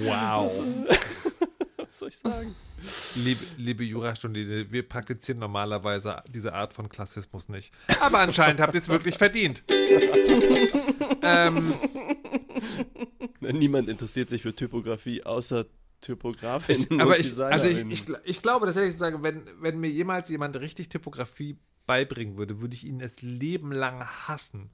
wow. 0.04 0.60
Was 1.96 2.00
soll 2.00 2.08
ich 2.10 2.18
sagen? 2.18 2.54
Liebe, 3.24 3.40
liebe 3.56 3.84
Jurastudierende, 3.84 4.70
wir 4.70 4.86
praktizieren 4.86 5.38
normalerweise 5.38 6.22
diese 6.28 6.52
Art 6.52 6.74
von 6.74 6.90
Klassismus 6.90 7.48
nicht. 7.48 7.72
Aber 8.00 8.18
anscheinend 8.18 8.60
habt 8.60 8.74
ihr 8.74 8.82
es 8.82 8.90
wirklich 8.90 9.16
verdient. 9.16 9.64
ähm, 11.22 11.72
Niemand 13.40 13.88
interessiert 13.88 14.28
sich 14.28 14.42
für 14.42 14.54
Typografie 14.54 15.24
außer 15.24 15.64
Typografin. 16.02 16.76
Ich, 16.76 17.00
aber 17.00 17.18
ich, 17.18 17.40
also 17.40 17.66
ich, 17.66 17.78
ich, 17.78 18.04
ich 18.24 18.42
glaube 18.42 18.66
tatsächlich 18.66 18.92
zu 18.92 18.98
sagen, 18.98 19.22
wenn, 19.22 19.44
wenn 19.62 19.80
mir 19.80 19.88
jemals 19.88 20.28
jemand 20.28 20.60
richtig 20.60 20.90
Typografie 20.90 21.56
beibringen 21.86 22.36
würde, 22.36 22.60
würde 22.60 22.74
ich 22.74 22.84
ihn 22.84 22.98
das 22.98 23.22
Leben 23.22 23.72
lang 23.72 24.04
hassen. 24.04 24.68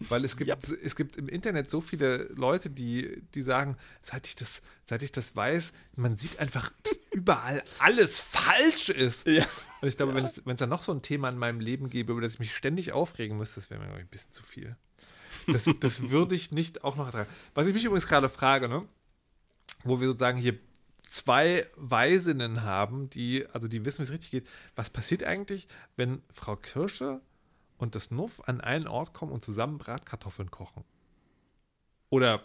Weil 0.00 0.24
es 0.24 0.36
gibt, 0.36 0.48
ja. 0.48 0.56
es 0.56 0.94
gibt 0.94 1.16
im 1.16 1.28
Internet 1.28 1.70
so 1.70 1.80
viele 1.80 2.24
Leute, 2.34 2.70
die, 2.70 3.22
die 3.34 3.42
sagen, 3.42 3.76
seit 4.00 4.26
ich, 4.28 4.36
das, 4.36 4.62
seit 4.84 5.02
ich 5.02 5.10
das 5.10 5.34
weiß, 5.34 5.72
man 5.96 6.16
sieht 6.16 6.38
einfach 6.38 6.70
überall 7.12 7.62
alles 7.78 8.20
falsch 8.20 8.90
ist. 8.90 9.26
Ja. 9.26 9.44
Und 9.80 9.88
ich 9.88 9.96
glaube, 9.96 10.12
ja. 10.12 10.30
wenn 10.44 10.54
es 10.54 10.58
dann 10.58 10.68
noch 10.68 10.82
so 10.82 10.92
ein 10.92 11.02
Thema 11.02 11.28
in 11.28 11.38
meinem 11.38 11.60
Leben 11.60 11.90
gäbe, 11.90 12.12
über 12.12 12.20
das 12.20 12.34
ich 12.34 12.38
mich 12.38 12.54
ständig 12.54 12.92
aufregen 12.92 13.36
müsste, 13.36 13.56
das 13.56 13.70
wäre 13.70 13.80
mir 13.80 13.92
ein 13.92 14.06
bisschen 14.06 14.30
zu 14.30 14.42
viel. 14.42 14.76
Das, 15.46 15.68
das 15.80 16.10
würde 16.10 16.34
ich 16.34 16.52
nicht 16.52 16.84
auch 16.84 16.96
noch 16.96 17.06
ertragen. 17.06 17.30
Was 17.54 17.66
ich 17.66 17.74
mich 17.74 17.84
übrigens 17.84 18.06
gerade 18.06 18.28
frage, 18.28 18.68
ne? 18.68 18.86
wo 19.84 20.00
wir 20.00 20.06
sozusagen 20.08 20.38
hier 20.38 20.58
zwei 21.02 21.66
Weisinnen 21.76 22.62
haben, 22.62 23.08
die, 23.10 23.46
also 23.52 23.68
die 23.68 23.84
wissen, 23.84 24.00
wie 24.00 24.02
es 24.02 24.12
richtig 24.12 24.30
geht. 24.30 24.48
Was 24.76 24.90
passiert 24.90 25.24
eigentlich, 25.24 25.68
wenn 25.96 26.22
Frau 26.30 26.56
Kirsche 26.56 27.20
und 27.78 27.94
das 27.94 28.10
Nuff 28.10 28.42
an 28.46 28.60
einen 28.60 28.86
Ort 28.86 29.14
kommen 29.14 29.32
und 29.32 29.44
zusammen 29.44 29.78
Bratkartoffeln 29.78 30.50
kochen? 30.50 30.84
Oder 32.10 32.42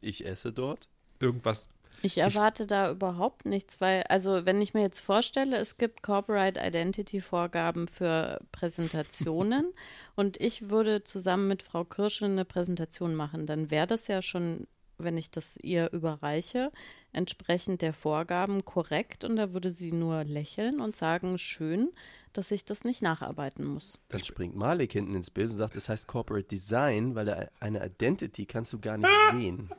ich 0.00 0.24
esse 0.24 0.52
dort? 0.52 0.88
Irgendwas. 1.20 1.68
Ich 2.02 2.18
erwarte 2.18 2.64
ich, 2.64 2.68
da 2.68 2.90
überhaupt 2.90 3.46
nichts, 3.46 3.80
weil, 3.80 4.02
also 4.04 4.44
wenn 4.44 4.60
ich 4.60 4.74
mir 4.74 4.82
jetzt 4.82 5.00
vorstelle, 5.00 5.56
es 5.56 5.78
gibt 5.78 6.02
Corporate 6.02 6.60
Identity 6.60 7.20
Vorgaben 7.20 7.88
für 7.88 8.38
Präsentationen 8.52 9.72
und 10.14 10.38
ich 10.38 10.68
würde 10.68 11.04
zusammen 11.04 11.48
mit 11.48 11.62
Frau 11.62 11.84
Kirsche 11.84 12.26
eine 12.26 12.44
Präsentation 12.44 13.14
machen, 13.14 13.46
dann 13.46 13.70
wäre 13.70 13.86
das 13.86 14.08
ja 14.08 14.20
schon 14.20 14.66
wenn 14.98 15.16
ich 15.16 15.30
das 15.30 15.56
ihr 15.58 15.92
überreiche, 15.92 16.72
entsprechend 17.12 17.82
der 17.82 17.92
Vorgaben 17.92 18.64
korrekt 18.64 19.24
und 19.24 19.36
da 19.36 19.52
würde 19.52 19.70
sie 19.70 19.92
nur 19.92 20.24
lächeln 20.24 20.80
und 20.80 20.96
sagen, 20.96 21.38
schön, 21.38 21.90
dass 22.36 22.50
ich 22.50 22.64
das 22.64 22.84
nicht 22.84 23.02
nacharbeiten 23.02 23.64
muss. 23.64 23.98
Dann 24.08 24.22
springt 24.22 24.56
Malik 24.56 24.92
hinten 24.92 25.14
ins 25.14 25.30
Bild 25.30 25.50
und 25.50 25.56
sagt, 25.56 25.76
es 25.76 25.88
heißt 25.88 26.06
Corporate 26.06 26.46
Design, 26.46 27.14
weil 27.14 27.50
eine 27.60 27.84
Identity 27.84 28.46
kannst 28.46 28.72
du 28.72 28.78
gar 28.78 28.98
nicht 28.98 29.10
sehen. 29.32 29.70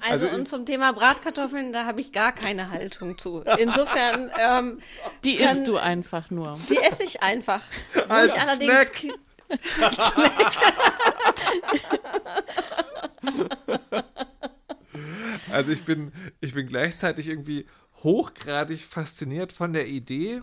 Also, 0.00 0.26
also, 0.26 0.36
und 0.36 0.46
zum 0.46 0.64
Thema 0.66 0.92
Bratkartoffeln, 0.92 1.72
da 1.72 1.84
habe 1.84 2.00
ich 2.00 2.12
gar 2.12 2.32
keine 2.32 2.70
Haltung 2.70 3.18
zu. 3.18 3.42
Insofern. 3.58 4.30
Ähm, 4.38 4.78
die 5.24 5.36
kann, 5.36 5.56
isst 5.56 5.66
du 5.66 5.78
einfach 5.78 6.30
nur. 6.30 6.58
Die 6.68 6.76
esse 6.76 7.02
ich 7.02 7.22
einfach. 7.22 7.62
Als 8.08 8.34
ich 8.34 8.40
allerdings. 8.40 8.72
Snack. 8.72 8.96
Snack. 10.12 10.52
Also 15.50 15.72
ich 15.72 15.84
bin, 15.84 16.12
ich 16.40 16.54
bin 16.54 16.66
gleichzeitig 16.66 17.28
irgendwie 17.28 17.66
hochgradig 18.02 18.84
fasziniert 18.84 19.52
von 19.52 19.72
der 19.72 19.88
Idee, 19.88 20.42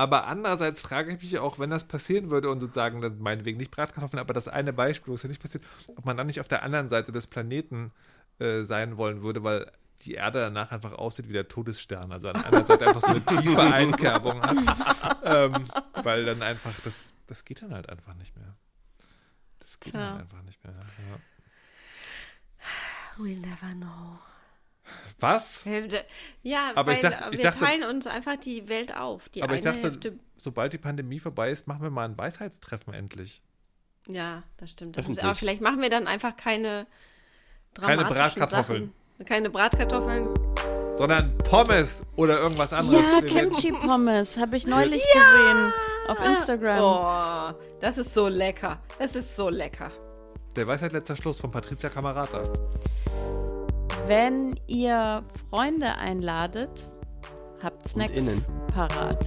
aber 0.00 0.26
andererseits 0.26 0.80
frage 0.80 1.12
ich 1.12 1.20
mich 1.20 1.38
auch, 1.40 1.58
wenn 1.58 1.68
das 1.68 1.84
passieren 1.84 2.30
würde 2.30 2.48
und 2.48 2.58
sozusagen, 2.58 3.02
dann 3.02 3.18
meinetwegen 3.18 3.58
nicht 3.58 3.70
Bratkartoffeln, 3.70 4.18
aber 4.18 4.32
das 4.32 4.48
eine 4.48 4.72
Beispiel, 4.72 5.10
wo 5.10 5.14
es 5.14 5.24
ja 5.24 5.28
nicht 5.28 5.42
passiert, 5.42 5.62
ob 5.94 6.06
man 6.06 6.16
dann 6.16 6.26
nicht 6.26 6.40
auf 6.40 6.48
der 6.48 6.62
anderen 6.62 6.88
Seite 6.88 7.12
des 7.12 7.26
Planeten 7.26 7.92
äh, 8.38 8.62
sein 8.62 8.96
wollen 8.96 9.20
würde, 9.20 9.44
weil 9.44 9.70
die 10.00 10.14
Erde 10.14 10.40
danach 10.40 10.72
einfach 10.72 10.94
aussieht 10.94 11.28
wie 11.28 11.34
der 11.34 11.48
Todesstern. 11.48 12.12
Also 12.12 12.30
an 12.30 12.42
einer 12.42 12.64
Seite 12.64 12.86
einfach 12.88 13.02
so 13.02 13.08
eine 13.08 13.20
tiefe 13.26 13.60
Einkerbung 13.60 14.40
hat. 14.40 14.56
ähm, 15.22 15.68
weil 16.02 16.24
dann 16.24 16.40
einfach, 16.40 16.72
das, 16.80 17.12
das 17.26 17.44
geht 17.44 17.60
dann 17.60 17.74
halt 17.74 17.90
einfach 17.90 18.14
nicht 18.14 18.34
mehr. 18.38 18.56
Das 19.58 19.80
geht 19.80 19.92
ja. 19.92 20.00
dann 20.00 20.20
einfach 20.20 20.40
nicht 20.44 20.64
mehr. 20.64 20.72
Ja. 20.72 21.20
We'll 23.22 23.38
never 23.38 23.70
know. 23.74 24.18
Was? 25.20 25.64
Ja, 26.42 26.72
aber 26.74 26.92
ich 26.92 27.00
dachte, 27.00 27.28
ich 27.30 27.38
wir 27.38 27.44
dachte, 27.44 27.60
teilen 27.60 27.84
uns 27.84 28.06
einfach 28.06 28.36
die 28.36 28.68
Welt 28.68 28.94
auf. 28.96 29.28
Die 29.28 29.42
aber 29.42 29.54
ich 29.54 29.60
dachte, 29.60 29.82
Hälfte, 29.82 30.18
sobald 30.36 30.72
die 30.72 30.78
Pandemie 30.78 31.20
vorbei 31.20 31.50
ist, 31.50 31.68
machen 31.68 31.82
wir 31.82 31.90
mal 31.90 32.06
ein 32.06 32.16
Weisheitstreffen 32.16 32.94
endlich. 32.94 33.42
Ja, 34.08 34.42
das 34.56 34.70
stimmt. 34.70 34.96
Das 34.96 35.06
aber 35.06 35.34
vielleicht 35.34 35.60
machen 35.60 35.80
wir 35.80 35.90
dann 35.90 36.06
einfach 36.06 36.36
keine 36.36 36.86
Keine 37.74 38.04
Bratkartoffeln. 38.04 38.92
Sachen. 39.18 39.26
Keine 39.26 39.50
Bratkartoffeln. 39.50 40.28
Sondern 40.92 41.36
Pommes 41.38 42.04
oder 42.16 42.40
irgendwas 42.40 42.72
anderes. 42.72 43.04
Ja, 43.12 43.20
Kimchi-Pommes 43.20 44.38
habe 44.40 44.56
ich 44.56 44.66
neulich 44.66 45.04
ja! 45.14 45.20
gesehen 45.20 45.72
auf 46.08 46.24
Instagram. 46.24 46.78
Oh, 46.80 47.54
das 47.80 47.98
ist 47.98 48.12
so 48.12 48.28
lecker. 48.28 48.82
Das 48.98 49.14
ist 49.14 49.36
so 49.36 49.48
lecker. 49.48 49.92
Der 50.56 50.66
Weisheit 50.66 50.92
letzter 50.92 51.16
Schluss 51.16 51.40
von 51.40 51.50
Patricia 51.50 51.88
Camerata. 51.88 52.42
Wenn 54.10 54.58
ihr 54.66 55.22
Freunde 55.48 55.96
einladet, 55.98 56.92
habt 57.62 57.88
Snacks 57.88 58.48
parat. 58.74 59.24